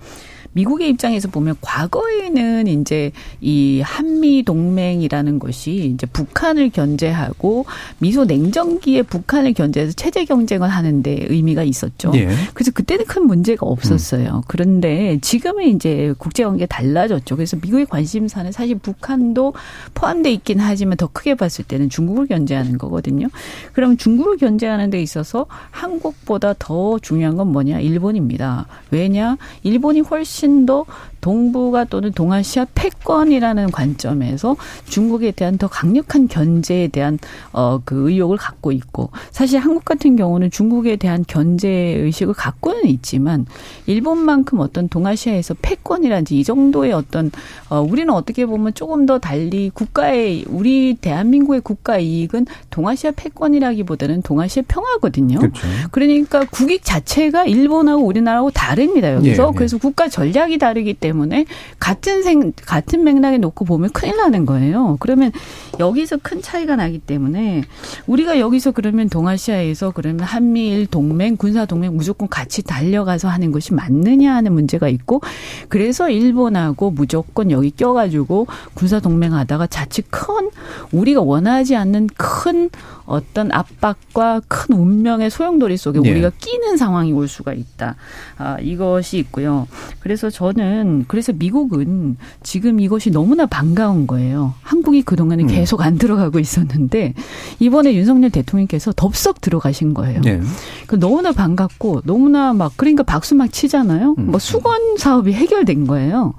미국의 0.53 0.89
입장에서 0.89 1.27
보면 1.29 1.55
과거에는 1.61 2.67
이제 2.67 3.11
이 3.41 3.81
한미 3.83 4.43
동맹이라는 4.43 5.39
것이 5.39 5.91
이제 5.93 6.07
북한을 6.07 6.69
견제하고 6.69 7.65
미소 7.99 8.25
냉전기에 8.25 9.03
북한을 9.03 9.53
견제해서 9.53 9.93
체제 9.93 10.25
경쟁을 10.25 10.69
하는데 10.69 11.25
의미가 11.29 11.63
있었죠. 11.63 12.11
예. 12.15 12.29
그래서 12.53 12.71
그때는 12.71 13.05
큰 13.05 13.27
문제가 13.27 13.65
없었어요. 13.65 14.37
음. 14.37 14.41
그런데 14.47 15.19
지금은 15.21 15.75
이제 15.75 16.13
국제 16.17 16.43
관계가 16.43 16.67
달라졌죠. 16.67 17.35
그래서 17.35 17.57
미국의 17.61 17.85
관심사는 17.85 18.51
사실 18.51 18.77
북한도 18.77 19.53
포함돼 19.93 20.31
있긴 20.31 20.59
하지만 20.59 20.97
더 20.97 21.07
크게 21.07 21.35
봤을 21.35 21.65
때는 21.65 21.89
중국을 21.89 22.27
견제하는 22.27 22.77
거거든요. 22.77 23.27
그럼 23.73 23.97
중국을 23.97 24.37
견제하는 24.37 24.89
데 24.89 25.01
있어서 25.01 25.45
한국보다 25.71 26.55
더 26.57 26.99
중요한 26.99 27.35
건 27.35 27.51
뭐냐? 27.51 27.79
일본입니다. 27.79 28.65
왜냐? 28.91 29.37
일본이 29.63 30.01
훨씬 30.01 30.36
더 30.65 30.85
동북아 31.21 31.85
또는 31.85 32.11
동아시아 32.11 32.65
패권이라는 32.75 33.71
관점에서 33.71 34.55
중국에 34.85 35.31
대한 35.31 35.57
더 35.57 35.67
강력한 35.67 36.27
견제에 36.27 36.89
대한 36.89 37.17
어 37.53 37.79
그 37.87 38.09
의욕을 38.09 38.37
갖고 38.37 38.71
있고 38.71 39.11
사실 39.31 39.59
한국 39.59 39.85
같은 39.85 40.15
경우는 40.17 40.51
중국에 40.51 40.97
대한 40.97 41.23
견제 41.25 41.69
의식을 41.69 42.33
갖고는 42.33 42.85
있지만 42.87 43.45
일본만큼 43.85 44.59
어떤 44.59 44.89
동아시아에서 44.89 45.55
패권이란지 45.61 46.37
이 46.37 46.43
정도의 46.43 46.91
어떤 46.91 47.31
어 47.69 47.81
우리는 47.81 48.13
어떻게 48.13 48.45
보면 48.45 48.73
조금 48.73 49.05
더 49.05 49.19
달리 49.19 49.69
국가의 49.73 50.45
우리 50.49 50.95
대한민국의 50.99 51.61
국가 51.61 51.97
이익은 51.97 52.45
동아시아 52.69 53.11
패권이라기보다는 53.11 54.21
동아시아 54.21 54.63
평화거든요. 54.67 55.39
그렇죠. 55.39 55.67
그러니까 55.91 56.45
국익 56.51 56.83
자체가 56.83 57.45
일본하고 57.45 58.03
우리나라하고 58.03 58.51
다릅니다. 58.51 59.13
여기서 59.13 59.43
예, 59.43 59.47
예. 59.47 59.51
그래서 59.55 59.77
국가 59.77 60.09
전략이 60.09 60.57
다르기 60.57 60.93
때문에 60.93 61.06
때문에 61.07 61.45
같은 61.79 62.23
생 62.23 62.51
같은 62.65 63.03
맥락에 63.03 63.37
놓고 63.37 63.65
보면 63.65 63.91
큰일 63.91 64.17
나는 64.17 64.45
거예요. 64.45 64.97
그러면 64.99 65.31
여기서 65.79 66.17
큰 66.21 66.41
차이가 66.41 66.75
나기 66.75 66.99
때문에 66.99 67.63
우리가 68.07 68.39
여기서 68.39 68.71
그러면 68.71 69.09
동아시아에서 69.09 69.91
그러면 69.91 70.21
한미일 70.21 70.87
동맹 70.87 71.37
군사 71.37 71.65
동맹 71.65 71.95
무조건 71.95 72.27
같이 72.27 72.61
달려가서 72.61 73.29
하는 73.29 73.51
것이 73.51 73.73
맞느냐 73.73 74.35
하는 74.35 74.53
문제가 74.53 74.89
있고 74.89 75.21
그래서 75.69 76.09
일본하고 76.09 76.91
무조건 76.91 77.51
여기 77.51 77.71
껴가지고 77.71 78.47
군사 78.73 78.99
동맹하다가 78.99 79.67
자칫 79.67 80.05
큰 80.09 80.49
우리가 80.91 81.21
원하지 81.21 81.75
않는 81.75 82.09
큰 82.17 82.69
어떤 83.07 83.51
압박과 83.53 84.41
큰 84.47 84.75
운명의 84.75 85.29
소용돌이 85.29 85.77
속에 85.77 86.01
네. 86.01 86.11
우리가 86.11 86.29
끼는 86.37 86.75
상황이 86.75 87.13
올 87.13 87.27
수가 87.27 87.53
있다. 87.53 87.95
아, 88.37 88.57
이것이 88.59 89.17
있고요. 89.19 89.65
그래서 89.99 90.29
저는 90.29 91.05
그래서 91.07 91.31
미국은 91.33 92.17
지금 92.43 92.81
이것이 92.81 93.09
너무나 93.09 93.45
반가운 93.45 94.05
거예요. 94.07 94.53
한국이 94.61 95.03
그동안에 95.03 95.43
음. 95.43 95.47
계속 95.47 95.81
안 95.81 95.97
들어가고 95.97 96.37
있었는데 96.37 97.13
이번에 97.59 97.95
윤석열 97.95 98.29
대통령께서 98.29 98.91
덥석 98.93 99.39
들어가신 99.39 99.93
거예요. 99.93 100.21
네. 100.21 100.41
그 100.85 100.99
너무나 100.99 101.31
반갑고 101.31 102.01
너무나 102.03 102.53
막 102.53 102.73
그러니까 102.75 103.03
박수 103.03 103.35
막 103.35 103.51
치잖아요. 103.51 104.15
음. 104.17 104.31
뭐 104.31 104.39
수건 104.39 104.97
사업이 104.97 105.31
해결된 105.31 105.87
거예요. 105.87 106.33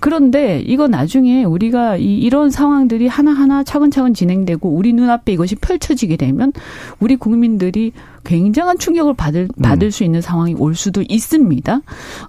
그런데 0.00 0.60
이거 0.66 0.88
나중에 0.88 1.44
우리가 1.44 1.96
이, 1.96 2.16
이런 2.16 2.50
상황들이 2.50 3.06
하나하나 3.06 3.62
차근차근 3.62 4.14
진행되고 4.14 4.68
우리 4.68 4.92
눈앞에 4.92 5.32
이것이 5.32 5.54
펼쳐지게 5.56 6.16
되면 6.16 6.52
우리 6.98 7.16
국민들이 7.16 7.92
굉장한 8.24 8.78
충격을 8.78 9.14
받을 9.14 9.48
음. 9.56 9.62
받을 9.62 9.88
음. 9.88 9.90
수 9.90 10.04
있는 10.04 10.20
상황이 10.20 10.54
올 10.54 10.74
수도 10.74 11.04
있습니다. 11.06 11.80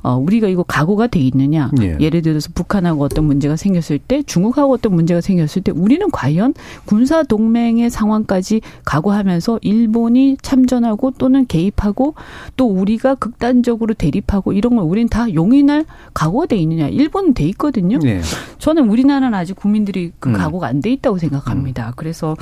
어, 0.04 0.16
우리가 0.18 0.48
이거 0.48 0.64
각오가 0.64 1.08
돼 1.08 1.20
있느냐? 1.20 1.72
예. 1.82 1.98
예를 2.00 2.22
들어서 2.22 2.50
북한하고 2.54 3.04
어떤 3.04 3.26
문제가 3.26 3.56
생겼을 3.56 4.00
때, 4.00 4.22
중국하고 4.24 4.74
어떤 4.74 4.94
문제가 4.94 5.22
생겼을 5.22 5.62
때, 5.62 5.72
우리는 5.72 6.10
과연 6.12 6.54
군사 6.86 7.24
동맹의 7.24 7.90
상황까지 7.90 8.62
각오하면서 8.84 9.60
일본이 9.62 10.38
참전하고 10.42 11.12
또는 11.12 11.46
개입하고 11.48 12.16
또 12.58 12.66
우리가 12.68 13.16
극단적으로 13.16 13.94
대립하고 13.94 14.54
이런 14.54 14.76
걸 14.76 14.86
우리는 14.86 15.08
다 15.08 15.34
용인할 15.34 15.86
각오가 16.14 16.48
돼 16.48 16.58
있느냐? 16.58 16.88
일본은 16.88 17.34
돼 17.34 17.46
있거든요. 17.50 18.00
예. 18.04 18.22
저는 18.60 18.90
우리나라는 18.90 19.38
아직 19.38 19.56
국민들이 19.56 20.12
그 20.20 20.30
음. 20.30 20.34
각오가 20.34 20.68
안 20.68 20.82
돼 20.82 20.92
있다고 20.92 21.20
생각합니다. 21.20 21.90
음. 21.90 21.94
그래서 21.96 22.36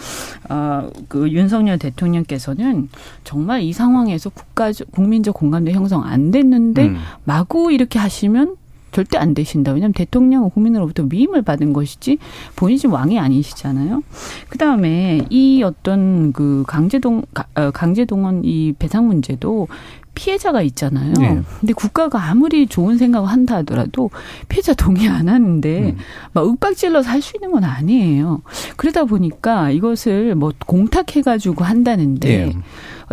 어, 0.49 0.89
그 1.09 1.29
윤석열 1.29 1.77
대통령께서는 1.77 2.89
정 3.23 3.38
정말 3.39 3.61
이 3.61 3.71
상황에서 3.71 4.29
국가 4.29 4.69
국민적 4.91 5.33
공감대 5.33 5.71
형성 5.71 6.03
안 6.03 6.29
됐는데 6.29 6.87
음. 6.87 6.97
마구 7.23 7.71
이렇게 7.71 7.97
하시면 7.97 8.57
절대 8.91 9.17
안 9.17 9.33
되신다. 9.33 9.71
왜냐하면 9.71 9.93
대통령은 9.93 10.49
국민으로부터 10.49 11.07
위임을 11.09 11.43
받은 11.43 11.71
것이지 11.71 12.17
본인 12.57 12.77
이 12.83 12.87
왕이 12.87 13.17
아니시잖아요. 13.17 14.03
그 14.49 14.57
다음에 14.57 15.21
이 15.29 15.63
어떤 15.63 16.33
그 16.33 16.65
강제동 16.67 17.23
어, 17.55 17.71
강제동원 17.71 18.41
이 18.43 18.73
배상 18.77 19.07
문제도 19.07 19.69
피해자가 20.15 20.61
있잖아요. 20.63 21.13
네. 21.13 21.41
근데 21.61 21.71
국가가 21.71 22.21
아무리 22.25 22.67
좋은 22.67 22.97
생각을 22.97 23.29
한다 23.29 23.57
하더라도 23.57 24.09
피해자 24.49 24.73
동의 24.73 25.07
안 25.07 25.29
하는데 25.29 25.91
음. 25.91 25.97
막 26.33 26.45
윽박질러서 26.45 27.09
할 27.09 27.21
수 27.21 27.37
있는 27.37 27.51
건 27.51 27.63
아니에요. 27.63 28.41
그러다 28.75 29.05
보니까 29.05 29.71
이것을 29.71 30.35
뭐 30.35 30.51
공탁해가지고 30.65 31.63
한다는데 31.63 32.45
네. 32.47 32.57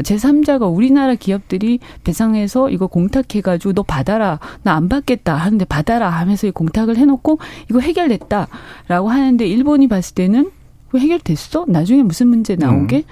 제3자가 0.02 0.72
우리나라 0.74 1.14
기업들이 1.14 1.78
배상해서 2.04 2.70
이거 2.70 2.86
공탁해가지고 2.86 3.72
너 3.74 3.82
받아라. 3.82 4.38
나 4.62 4.76
안 4.76 4.88
받겠다. 4.88 5.34
하는데 5.36 5.64
받아라 5.64 6.10
하면서 6.10 6.50
공탁을 6.50 6.96
해놓고 6.96 7.38
이거 7.70 7.80
해결됐다 7.80 8.48
라고 8.88 9.08
하는데 9.08 9.46
일본이 9.46 9.88
봤을 9.88 10.14
때는 10.14 10.50
해결됐어? 10.96 11.64
나중에 11.68 12.02
무슨 12.02 12.28
문제 12.28 12.56
나오게? 12.56 12.96
음. 12.98 13.02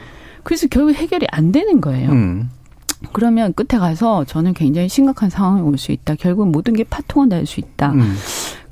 그래서 0.42 0.66
결국 0.70 0.94
해결이 0.94 1.26
안 1.30 1.52
되는 1.52 1.80
거예요. 1.80 2.10
음. 2.10 2.50
그러면 3.12 3.52
끝에 3.52 3.78
가서 3.78 4.24
저는 4.24 4.54
굉장히 4.54 4.88
심각한 4.88 5.28
상황이 5.28 5.60
올 5.62 5.76
수 5.76 5.92
있다. 5.92 6.14
결국 6.14 6.48
모든 6.50 6.72
게 6.74 6.84
파통은 6.84 7.28
날수 7.28 7.60
있다. 7.60 7.92
음. 7.92 8.14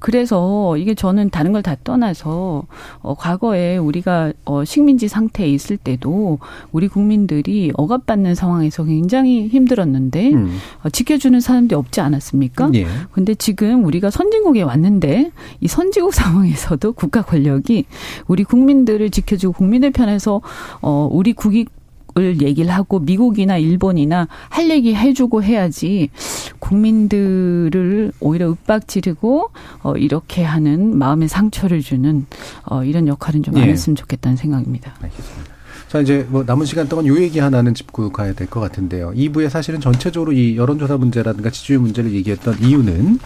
그래서 0.02 0.76
이게 0.76 0.94
저는 0.94 1.30
다른 1.30 1.52
걸 1.52 1.62
다 1.62 1.76
떠나서 1.84 2.64
어 3.02 3.14
과거에 3.14 3.76
우리가 3.76 4.32
어 4.44 4.64
식민지 4.64 5.06
상태에 5.06 5.46
있을 5.48 5.76
때도 5.76 6.40
우리 6.72 6.88
국민들이 6.88 7.70
억압받는 7.74 8.34
상황에서 8.34 8.82
굉장히 8.84 9.46
힘들었는데 9.46 10.32
음. 10.32 10.58
어 10.82 10.90
지켜주는 10.90 11.38
사람들이 11.38 11.76
없지 11.76 12.00
않았습니까? 12.00 12.70
예. 12.74 12.86
근데 13.12 13.36
지금 13.36 13.84
우리가 13.84 14.10
선진국에 14.10 14.62
왔는데 14.62 15.30
이 15.60 15.68
선진국 15.68 16.12
상황에서도 16.14 16.92
국가 16.94 17.22
권력이 17.22 17.84
우리 18.26 18.42
국민들을 18.42 19.10
지켜주고 19.10 19.52
국민들 19.52 19.92
편에서 19.92 20.40
어 20.80 21.08
우리 21.12 21.32
국익 21.32 21.70
을 22.18 22.42
얘기를 22.42 22.70
하고 22.70 22.98
미국이나 22.98 23.56
일본이나 23.56 24.28
할 24.50 24.68
얘기 24.68 24.94
해주고 24.94 25.42
해야지 25.42 26.10
국민들을 26.58 28.12
오히려 28.20 28.48
윽박 28.48 28.86
지르고 28.88 29.50
어 29.82 29.94
이렇게 29.96 30.42
하는 30.44 30.96
마음의 30.98 31.28
상처를 31.28 31.80
주는 31.80 32.26
어 32.64 32.84
이런 32.84 33.08
역할은 33.08 33.42
좀안 33.42 33.66
예. 33.66 33.70
했으면 33.70 33.96
좋겠다는 33.96 34.36
생각입니다. 34.36 34.94
알겠습니다. 35.00 35.52
자, 35.88 36.00
이제 36.00 36.26
뭐 36.30 36.42
남은 36.42 36.64
시간 36.64 36.88
동안 36.88 37.06
요 37.06 37.20
얘기 37.20 37.38
하나는 37.38 37.74
짚고 37.74 38.12
가야 38.12 38.32
될 38.32 38.46
것 38.46 38.60
같은데요. 38.60 39.12
2부에 39.14 39.50
사실은 39.50 39.78
전체적으로 39.80 40.32
이 40.32 40.56
여론조사 40.56 40.96
문제라든가 40.96 41.50
지지율 41.50 41.80
문제를 41.80 42.12
얘기했던 42.12 42.60
이유는 42.60 43.18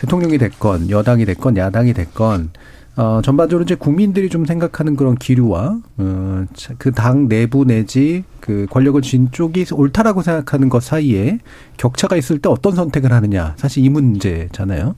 대통령이 0.00 0.38
됐건 0.38 0.88
여당이 0.88 1.26
됐건 1.26 1.56
야당이 1.58 1.92
됐건 1.92 2.50
어, 2.96 3.20
전반적으로 3.22 3.62
이제 3.64 3.74
국민들이 3.74 4.30
좀 4.30 4.46
생각하는 4.46 4.96
그런 4.96 5.16
기류와, 5.16 5.80
어, 5.98 6.44
그 6.78 6.92
당 6.92 7.28
내부 7.28 7.66
내지 7.66 8.24
그 8.40 8.66
권력을 8.70 9.00
쥔 9.02 9.30
쪽이 9.30 9.66
옳다라고 9.72 10.22
생각하는 10.22 10.70
것 10.70 10.82
사이에 10.82 11.38
격차가 11.76 12.16
있을 12.16 12.38
때 12.38 12.48
어떤 12.48 12.74
선택을 12.74 13.12
하느냐. 13.12 13.54
사실 13.58 13.84
이 13.84 13.90
문제잖아요. 13.90 14.94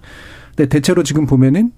근데 0.56 0.68
대체로 0.68 1.02
지금 1.02 1.26
보면은 1.26 1.72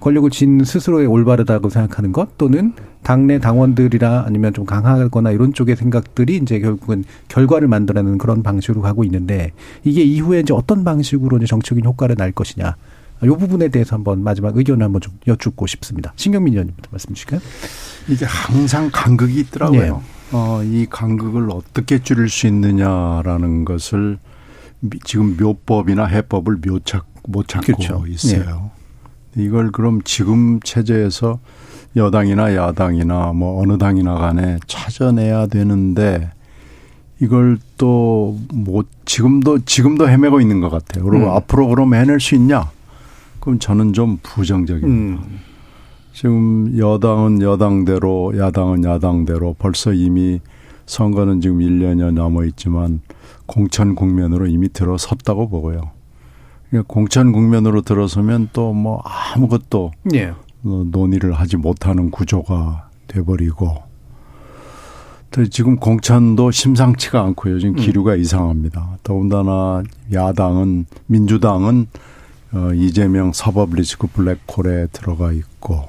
권력을 0.00 0.30
쥔 0.30 0.64
스스로의 0.64 1.06
올바르다고 1.06 1.68
생각하는 1.68 2.12
것 2.12 2.38
또는 2.38 2.72
당내 3.02 3.38
당원들이라 3.38 4.24
아니면 4.26 4.54
좀 4.54 4.64
강하거나 4.64 5.30
이런 5.30 5.52
쪽의 5.52 5.76
생각들이 5.76 6.36
이제 6.36 6.58
결국은 6.58 7.04
결과를 7.28 7.68
만들어내는 7.68 8.16
그런 8.16 8.42
방식으로 8.42 8.80
가고 8.80 9.04
있는데 9.04 9.52
이게 9.84 10.02
이후에 10.02 10.40
이제 10.40 10.54
어떤 10.54 10.84
방식으로 10.84 11.36
이제 11.36 11.44
정책적인 11.46 11.84
효과를 11.84 12.16
날 12.16 12.32
것이냐. 12.32 12.76
이 13.22 13.26
부분에 13.26 13.68
대해서 13.68 13.96
한번 13.96 14.22
마지막 14.22 14.56
의견을 14.56 14.84
한번 14.84 15.00
좀 15.00 15.14
여쭙고 15.26 15.66
싶습니다. 15.66 16.12
신경민 16.16 16.54
의원님부터 16.54 16.88
말씀 16.90 17.14
주실까요? 17.14 17.40
이게 18.08 18.24
항상 18.24 18.90
간극이 18.92 19.40
있더라고요. 19.40 19.80
네. 19.80 19.92
어, 20.32 20.62
이 20.62 20.86
간극을 20.88 21.50
어떻게 21.50 22.02
줄일 22.02 22.28
수 22.28 22.46
있느냐라는 22.46 23.64
것을 23.64 24.18
지금 25.04 25.36
묘법이나 25.36 26.06
해법을 26.06 26.58
묘착 26.64 27.06
못 27.28 27.48
찾고 27.48 27.66
그렇죠. 27.66 28.04
있어요. 28.06 28.70
네. 29.34 29.44
이걸 29.44 29.70
그럼 29.70 30.00
지금 30.02 30.60
체제에서 30.60 31.38
여당이나 31.96 32.54
야당이나 32.54 33.32
뭐 33.32 33.60
어느 33.60 33.76
당이나 33.76 34.14
간에 34.14 34.58
찾아내야 34.66 35.46
되는데 35.46 36.30
이걸 37.20 37.58
또뭐 37.76 38.84
지금도 39.04 39.64
지금도 39.64 40.08
헤매고 40.08 40.40
있는 40.40 40.60
것 40.60 40.70
같아요. 40.70 41.04
그리고 41.04 41.26
음. 41.26 41.30
앞으로 41.30 41.68
그럼 41.68 41.94
해낼 41.94 42.18
수 42.18 42.34
있냐? 42.34 42.70
그럼 43.40 43.58
저는 43.58 43.92
좀 43.92 44.18
부정적입니다. 44.22 45.22
음. 45.22 45.38
지금 46.12 46.76
여당은 46.76 47.40
여당대로 47.42 48.36
야당은 48.36 48.84
야당대로 48.84 49.54
벌써 49.58 49.92
이미 49.92 50.40
선거는 50.86 51.40
지금 51.40 51.58
1년여 51.58 52.12
남아 52.12 52.44
있지만 52.46 53.00
공천 53.46 53.94
국면으로 53.94 54.46
이미 54.46 54.68
들어섰다고 54.72 55.48
보고요. 55.48 55.90
그러니까 56.68 56.92
공천 56.92 57.32
국면으로 57.32 57.82
들어서면 57.82 58.50
또 58.52 58.72
뭐 58.72 59.02
아무것도 59.04 59.92
예. 60.14 60.32
논의를 60.62 61.32
하지 61.32 61.56
못하는 61.56 62.10
구조가 62.10 62.90
돼버리고 63.08 63.82
지금 65.50 65.76
공천도 65.76 66.50
심상치가 66.50 67.20
않고요. 67.22 67.60
지금 67.60 67.74
음. 67.74 67.76
기류가 67.76 68.14
음. 68.14 68.20
이상합니다. 68.20 68.98
더군다나 69.02 69.82
야당은 70.12 70.86
민주당은 71.06 71.86
어 72.52 72.72
이재명 72.74 73.32
사법 73.32 73.74
리스크 73.74 74.06
블랙홀에 74.08 74.88
들어가 74.92 75.32
있고 75.32 75.88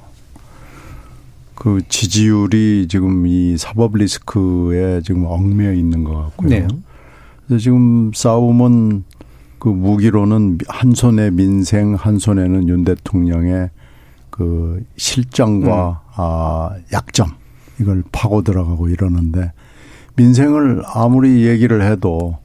그 1.54 1.80
지지율이 1.88 2.86
지금 2.88 3.26
이 3.26 3.56
사법 3.56 3.96
리스크에 3.96 5.00
지금 5.02 5.26
얽매여 5.26 5.72
있는 5.72 6.04
것 6.04 6.14
같고요. 6.14 6.48
네. 6.48 6.68
그래서 7.46 7.62
지금 7.62 8.12
싸움은 8.14 9.04
그 9.58 9.68
무기로는 9.68 10.58
한 10.68 10.92
손에 10.92 11.30
민생, 11.30 11.94
한 11.94 12.18
손에는 12.18 12.68
윤 12.68 12.84
대통령의 12.84 13.70
그 14.30 14.84
실정과 14.96 15.90
음. 15.90 16.12
아 16.16 16.70
약점 16.92 17.28
이걸 17.80 18.02
파고 18.10 18.42
들어가고 18.42 18.88
이러는데 18.88 19.52
민생을 20.16 20.82
아무리 20.84 21.46
얘기를 21.46 21.82
해도 21.82 22.38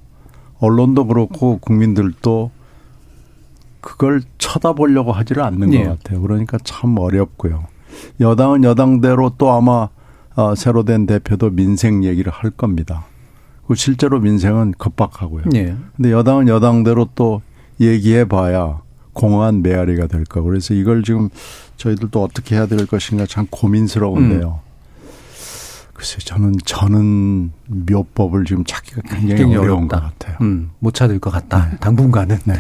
언론도 0.59 1.07
그렇고 1.07 1.57
국민들도 1.59 2.51
그걸 3.87 4.21
쳐다보려고 4.37 5.13
하지를 5.13 5.43
않는 5.43 5.69
네. 5.69 5.85
것 5.85 5.97
같아요. 6.03 6.21
그러니까 6.21 6.57
참 6.65 6.97
어렵고요. 6.97 7.67
여당은 8.19 8.65
여당대로 8.65 9.31
또 9.37 9.53
아마 9.53 9.87
어, 10.35 10.55
새로 10.55 10.83
된 10.83 11.05
대표도 11.05 11.51
민생 11.51 12.03
얘기를 12.03 12.29
할 12.29 12.51
겁니다. 12.51 13.05
그 13.65 13.75
실제로 13.75 14.19
민생은 14.19 14.73
급박하고요. 14.77 15.45
네. 15.51 15.73
근데 15.95 16.11
여당은 16.11 16.49
여당대로 16.49 17.07
또 17.15 17.41
얘기해 17.79 18.25
봐야 18.27 18.81
공허한 19.13 19.61
메아리가 19.61 20.07
될까. 20.07 20.41
그래서 20.41 20.73
이걸 20.73 21.01
지금 21.03 21.29
저희들도 21.77 22.21
어떻게 22.21 22.55
해야 22.55 22.65
될 22.65 22.85
것인가 22.87 23.25
참 23.25 23.47
고민스러운데요. 23.49 24.59
음. 24.63 24.67
글쎄 25.93 26.17
저는 26.19 26.55
저는 26.65 27.51
묘법을 27.67 28.43
지금 28.43 28.65
찾기가 28.65 29.01
굉장히, 29.03 29.27
굉장히 29.27 29.55
어려운 29.55 29.79
어렵다. 29.85 30.01
것 30.01 30.19
같아요. 30.19 30.37
음, 30.41 30.71
못 30.79 30.93
찾을 30.93 31.19
것 31.19 31.29
같다. 31.29 31.69
네. 31.71 31.77
당분간은. 31.77 32.37
네. 32.43 32.53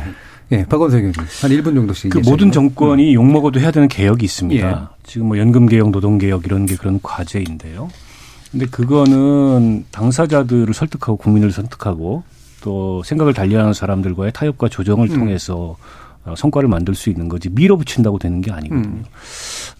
예, 0.51 0.65
박원석 0.65 0.99
의원님. 0.99 1.19
한 1.19 1.51
1분 1.51 1.75
정도씩. 1.75 2.11
그 2.11 2.19
모든 2.19 2.51
정권이 2.51 3.09
음. 3.09 3.13
욕먹어도 3.13 3.59
해야 3.59 3.71
되는 3.71 3.87
개혁이 3.87 4.23
있습니다. 4.23 4.69
예. 4.69 4.97
지금 5.03 5.27
뭐 5.27 5.37
연금 5.37 5.67
개혁, 5.67 5.91
노동 5.91 6.17
개혁 6.17 6.45
이런 6.45 6.65
게 6.65 6.75
그런 6.75 6.99
과제인데요. 7.01 7.89
근데 8.51 8.65
그거는 8.65 9.85
당사자들을 9.91 10.73
설득하고 10.73 11.17
국민을 11.17 11.51
설득하고 11.51 12.23
또 12.61 13.03
생각을 13.03 13.33
달리하는 13.33 13.73
사람들과의 13.73 14.31
타협과 14.33 14.69
조정을 14.69 15.09
음. 15.11 15.19
통해서 15.19 15.75
어, 16.23 16.33
성과를 16.35 16.69
만들 16.69 16.95
수 16.95 17.09
있는 17.09 17.29
거지 17.29 17.49
밀어붙인다고 17.49 18.19
되는 18.19 18.41
게 18.41 18.51
아니거든요. 18.51 18.87
음. 18.87 19.05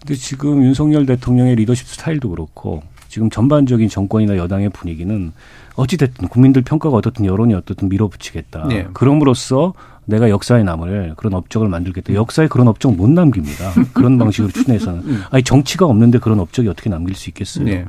근데 0.00 0.14
지금 0.14 0.62
윤석열 0.62 1.06
대통령의 1.06 1.56
리더십 1.56 1.86
스타일도 1.86 2.30
그렇고 2.30 2.82
지금 3.08 3.30
전반적인 3.30 3.88
정권이나 3.88 4.36
여당의 4.36 4.68
분위기는 4.70 5.32
어찌됐든 5.76 6.28
국민들 6.28 6.62
평가가 6.62 6.96
어떻든 6.96 7.24
여론이 7.24 7.54
어떻든 7.54 7.88
밀어붙이겠다. 7.88 8.68
네. 8.68 8.86
그럼으로써 8.92 9.72
내가 10.08 10.30
역사에 10.30 10.62
남을 10.62 11.14
그런 11.18 11.34
업적을 11.34 11.68
만들겠다. 11.68 12.14
역사에 12.14 12.48
그런 12.48 12.66
업적 12.66 12.94
못 12.94 13.10
남깁니다. 13.10 13.72
그런 13.92 14.16
방식으로 14.18 14.50
추진해서는. 14.50 15.00
음. 15.00 15.22
아니 15.30 15.42
정치가 15.42 15.84
없는데 15.84 16.18
그런 16.18 16.40
업적이 16.40 16.68
어떻게 16.68 16.88
남길 16.88 17.14
수 17.14 17.28
있겠어요. 17.28 17.64
네. 17.66 17.84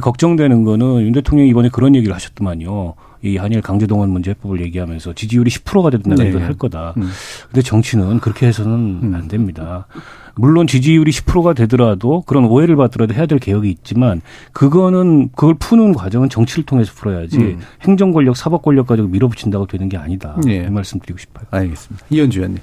걱정되는 0.00 0.64
거는 0.64 1.00
윤 1.00 1.12
대통령이 1.12 1.48
이번에 1.48 1.70
그런 1.70 1.94
얘기를 1.94 2.14
하셨더만요. 2.14 2.94
이 3.22 3.36
한일 3.36 3.60
강제동원 3.62 4.10
문제 4.10 4.30
해법을 4.30 4.60
얘기하면서 4.62 5.14
지지율이 5.14 5.50
10%가 5.50 5.90
되든 5.90 6.14
내가 6.14 6.38
네. 6.38 6.44
할 6.44 6.54
거다. 6.54 6.94
음. 6.96 7.08
근데 7.46 7.62
정치는 7.62 8.20
그렇게 8.20 8.46
해서는 8.46 9.00
음. 9.02 9.14
안 9.14 9.28
됩니다. 9.28 9.86
물론 10.34 10.66
지지율이 10.66 11.10
10%가 11.10 11.54
되더라도 11.54 12.22
그런 12.22 12.44
오해를 12.44 12.76
받더라도 12.76 13.14
해야 13.14 13.26
될 13.26 13.38
개혁이 13.38 13.70
있지만 13.70 14.20
그거는 14.52 15.30
그걸 15.34 15.54
푸는 15.54 15.94
과정은 15.94 16.28
정치를 16.28 16.64
통해서 16.64 16.92
풀어야지 16.94 17.38
음. 17.38 17.60
행정 17.82 18.12
권력, 18.12 18.36
사법 18.36 18.62
권력 18.62 18.86
가지고 18.86 19.08
밀어붙인다고 19.08 19.66
되는 19.66 19.88
게 19.88 19.96
아니다. 19.96 20.36
네. 20.44 20.66
이 20.66 20.70
말씀 20.70 21.00
드리고 21.00 21.18
싶어요. 21.18 21.46
알겠습니다. 21.50 22.06
이현주 22.10 22.40
의원님. 22.40 22.60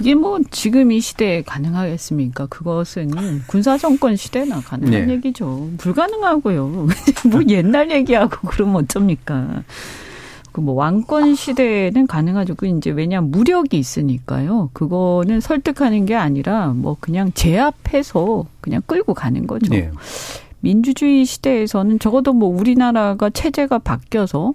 그게 0.00 0.14
뭐 0.14 0.38
지금 0.50 0.92
이 0.92 1.00
시대에 1.00 1.42
가능하겠습니까? 1.42 2.46
그것은 2.46 3.10
군사 3.46 3.76
정권 3.76 4.16
시대나 4.16 4.60
가능한 4.60 5.08
네. 5.08 5.12
얘기죠. 5.12 5.68
불가능하고요. 5.76 6.66
뭐 7.30 7.42
옛날 7.50 7.90
얘기하고 7.90 8.48
그러면 8.48 8.76
어쩝니까? 8.76 9.62
그 10.52 10.62
뭐 10.62 10.74
왕권 10.74 11.34
시대에는 11.34 12.06
가능하죠. 12.06 12.54
그 12.54 12.66
이제 12.66 12.90
왜냐 12.90 13.20
무력이 13.20 13.78
있으니까요. 13.78 14.70
그거는 14.72 15.40
설득하는 15.40 16.06
게 16.06 16.14
아니라 16.14 16.68
뭐 16.68 16.96
그냥 16.98 17.30
제압해서 17.34 18.46
그냥 18.62 18.80
끌고 18.86 19.12
가는 19.12 19.46
거죠. 19.46 19.70
네. 19.70 19.90
민주주의 20.60 21.26
시대에서는 21.26 21.98
적어도 21.98 22.32
뭐 22.32 22.48
우리나라가 22.48 23.28
체제가 23.28 23.80
바뀌어서 23.80 24.54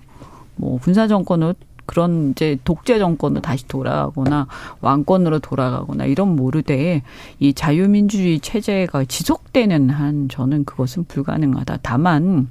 뭐 0.56 0.80
군사 0.80 1.08
정권으로 1.08 1.54
그런 1.86 2.32
이제 2.32 2.58
독재 2.64 3.00
정권으로 3.00 3.42
다시 3.42 3.68
돌아가거나 3.68 4.48
왕권으로 4.82 5.40
돌아가거나 5.40 6.06
이런 6.06 6.36
모르되 6.36 7.04
이 7.40 7.54
자유민주주의 7.54 8.40
체제가 8.40 9.06
지속되는 9.06 9.90
한 9.90 10.28
저는 10.30 10.66
그것은 10.66 11.06
불가능하다. 11.06 11.80
다만 11.82 12.50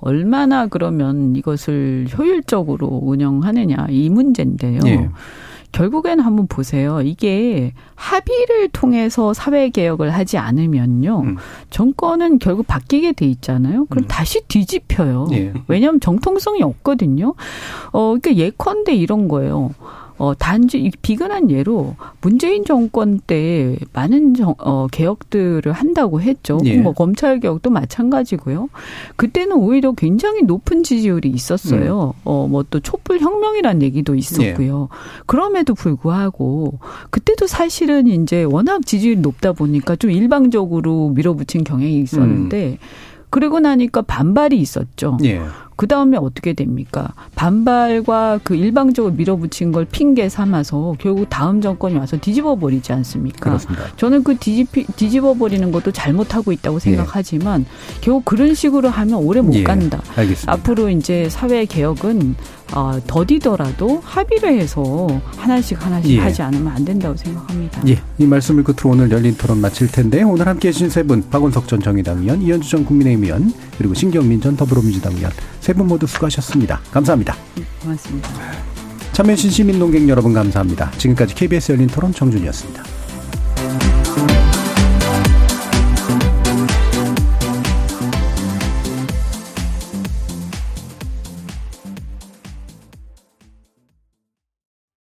얼마나 0.00 0.66
그러면 0.66 1.36
이것을 1.36 2.08
효율적으로 2.16 2.88
운영하느냐 2.88 3.86
이 3.90 4.10
문제인데요. 4.10 4.80
네. 4.80 5.08
결국에는 5.72 6.22
한번 6.22 6.46
보세요. 6.46 7.00
이게 7.00 7.72
합의를 7.94 8.68
통해서 8.68 9.32
사회 9.32 9.70
개혁을 9.70 10.10
하지 10.10 10.38
않으면요. 10.38 11.20
음. 11.22 11.36
정권은 11.70 12.38
결국 12.38 12.66
바뀌게 12.66 13.12
돼 13.12 13.26
있잖아요. 13.26 13.86
그럼 13.86 14.04
음. 14.04 14.08
다시 14.08 14.42
뒤집혀요. 14.46 15.28
네. 15.30 15.52
왜냐하면 15.68 16.00
정통성이 16.00 16.62
없거든요. 16.62 17.34
어, 17.92 18.16
그러니까 18.20 18.36
예컨대 18.36 18.94
이런 18.94 19.28
거예요. 19.28 19.70
어, 20.22 20.34
단지 20.38 20.92
비근한 21.02 21.50
예로 21.50 21.96
문재인 22.20 22.64
정권 22.64 23.18
때 23.18 23.76
많은 23.92 24.34
정, 24.34 24.54
어, 24.58 24.86
개혁들을 24.86 25.72
한다고 25.72 26.20
했죠. 26.20 26.60
예. 26.64 26.76
뭐 26.76 26.92
검찰 26.92 27.40
개혁도 27.40 27.70
마찬가지고요. 27.70 28.68
그때는 29.16 29.56
오히려 29.56 29.90
굉장히 29.90 30.42
높은 30.42 30.84
지지율이 30.84 31.28
있었어요. 31.28 32.14
음. 32.16 32.20
어, 32.24 32.46
뭐 32.48 32.62
또 32.70 32.78
촛불 32.78 33.18
혁명이란 33.18 33.82
얘기도 33.82 34.14
있었고요. 34.14 34.88
예. 34.90 34.96
그럼에도 35.26 35.74
불구하고 35.74 36.78
그때도 37.10 37.48
사실은 37.48 38.06
이제 38.06 38.44
워낙 38.44 38.86
지지율이 38.86 39.20
높다 39.20 39.52
보니까 39.52 39.96
좀 39.96 40.12
일방적으로 40.12 41.08
밀어붙인 41.10 41.64
경향이 41.64 42.00
있었는데 42.00 42.78
음. 42.80 43.11
그리고 43.32 43.60
나니까 43.60 44.02
반발이 44.02 44.60
있었죠. 44.60 45.16
예. 45.24 45.40
그 45.74 45.86
다음에 45.86 46.18
어떻게 46.18 46.52
됩니까? 46.52 47.14
반발과 47.34 48.40
그 48.44 48.54
일방적으로 48.54 49.14
밀어붙인 49.14 49.72
걸 49.72 49.86
핑계 49.86 50.28
삼아서 50.28 50.94
결국 50.98 51.30
다음 51.30 51.62
정권이 51.62 51.96
와서 51.96 52.18
뒤집어 52.18 52.56
버리지 52.56 52.92
않습니까? 52.92 53.40
그렇습니다. 53.40 53.86
저는 53.96 54.22
그 54.22 54.36
뒤집히, 54.36 54.84
뒤집어 54.84 55.32
버리는 55.32 55.72
것도 55.72 55.92
잘못하고 55.92 56.52
있다고 56.52 56.76
예. 56.76 56.80
생각하지만 56.80 57.62
예. 57.62 58.00
결국 58.02 58.26
그런 58.26 58.54
식으로 58.54 58.90
하면 58.90 59.14
오래 59.14 59.40
못 59.40 59.54
예. 59.54 59.62
간다. 59.62 60.02
알겠습니다. 60.14 60.52
앞으로 60.52 60.90
이제 60.90 61.30
사회 61.30 61.64
개혁은 61.64 62.36
어, 62.74 62.98
더디더라도 63.06 64.00
합의를 64.04 64.58
해서 64.58 65.06
하나씩 65.36 65.84
하나씩 65.84 66.10
예. 66.12 66.18
하지 66.20 66.42
않으면 66.42 66.68
안 66.68 66.84
된다고 66.84 67.16
생각합니다. 67.16 67.82
예. 67.88 68.00
이 68.18 68.24
말씀을 68.26 68.64
끝으로 68.64 68.90
오늘 68.90 69.10
열린 69.10 69.36
토론 69.36 69.58
마칠 69.60 69.88
텐데 69.88 70.22
오늘 70.22 70.46
함께 70.48 70.68
해주신 70.68 70.88
세 70.90 71.02
분 71.02 71.22
박원석 71.30 71.68
전 71.68 71.80
정의당 71.80 72.20
의원, 72.22 72.40
이현주 72.40 72.68
전 72.70 72.84
국민의힘 72.84 73.24
의원 73.24 73.52
그리고 73.76 73.92
신경민 73.94 74.40
전 74.40 74.56
더불어민주당 74.56 75.12
의원 75.14 75.32
세 75.60 75.72
분 75.74 75.86
모두 75.88 76.06
수고하셨습니다. 76.06 76.80
감사합니다. 76.90 77.36
네, 77.56 77.62
고맙습니다. 77.82 78.28
참여해주신 79.12 79.50
시민 79.50 79.78
농객 79.78 80.08
여러분 80.08 80.32
감사합니다. 80.32 80.90
지금까지 80.92 81.34
KBS 81.34 81.72
열린 81.72 81.86
토론 81.88 82.12
정준이었습니다. 82.12 82.82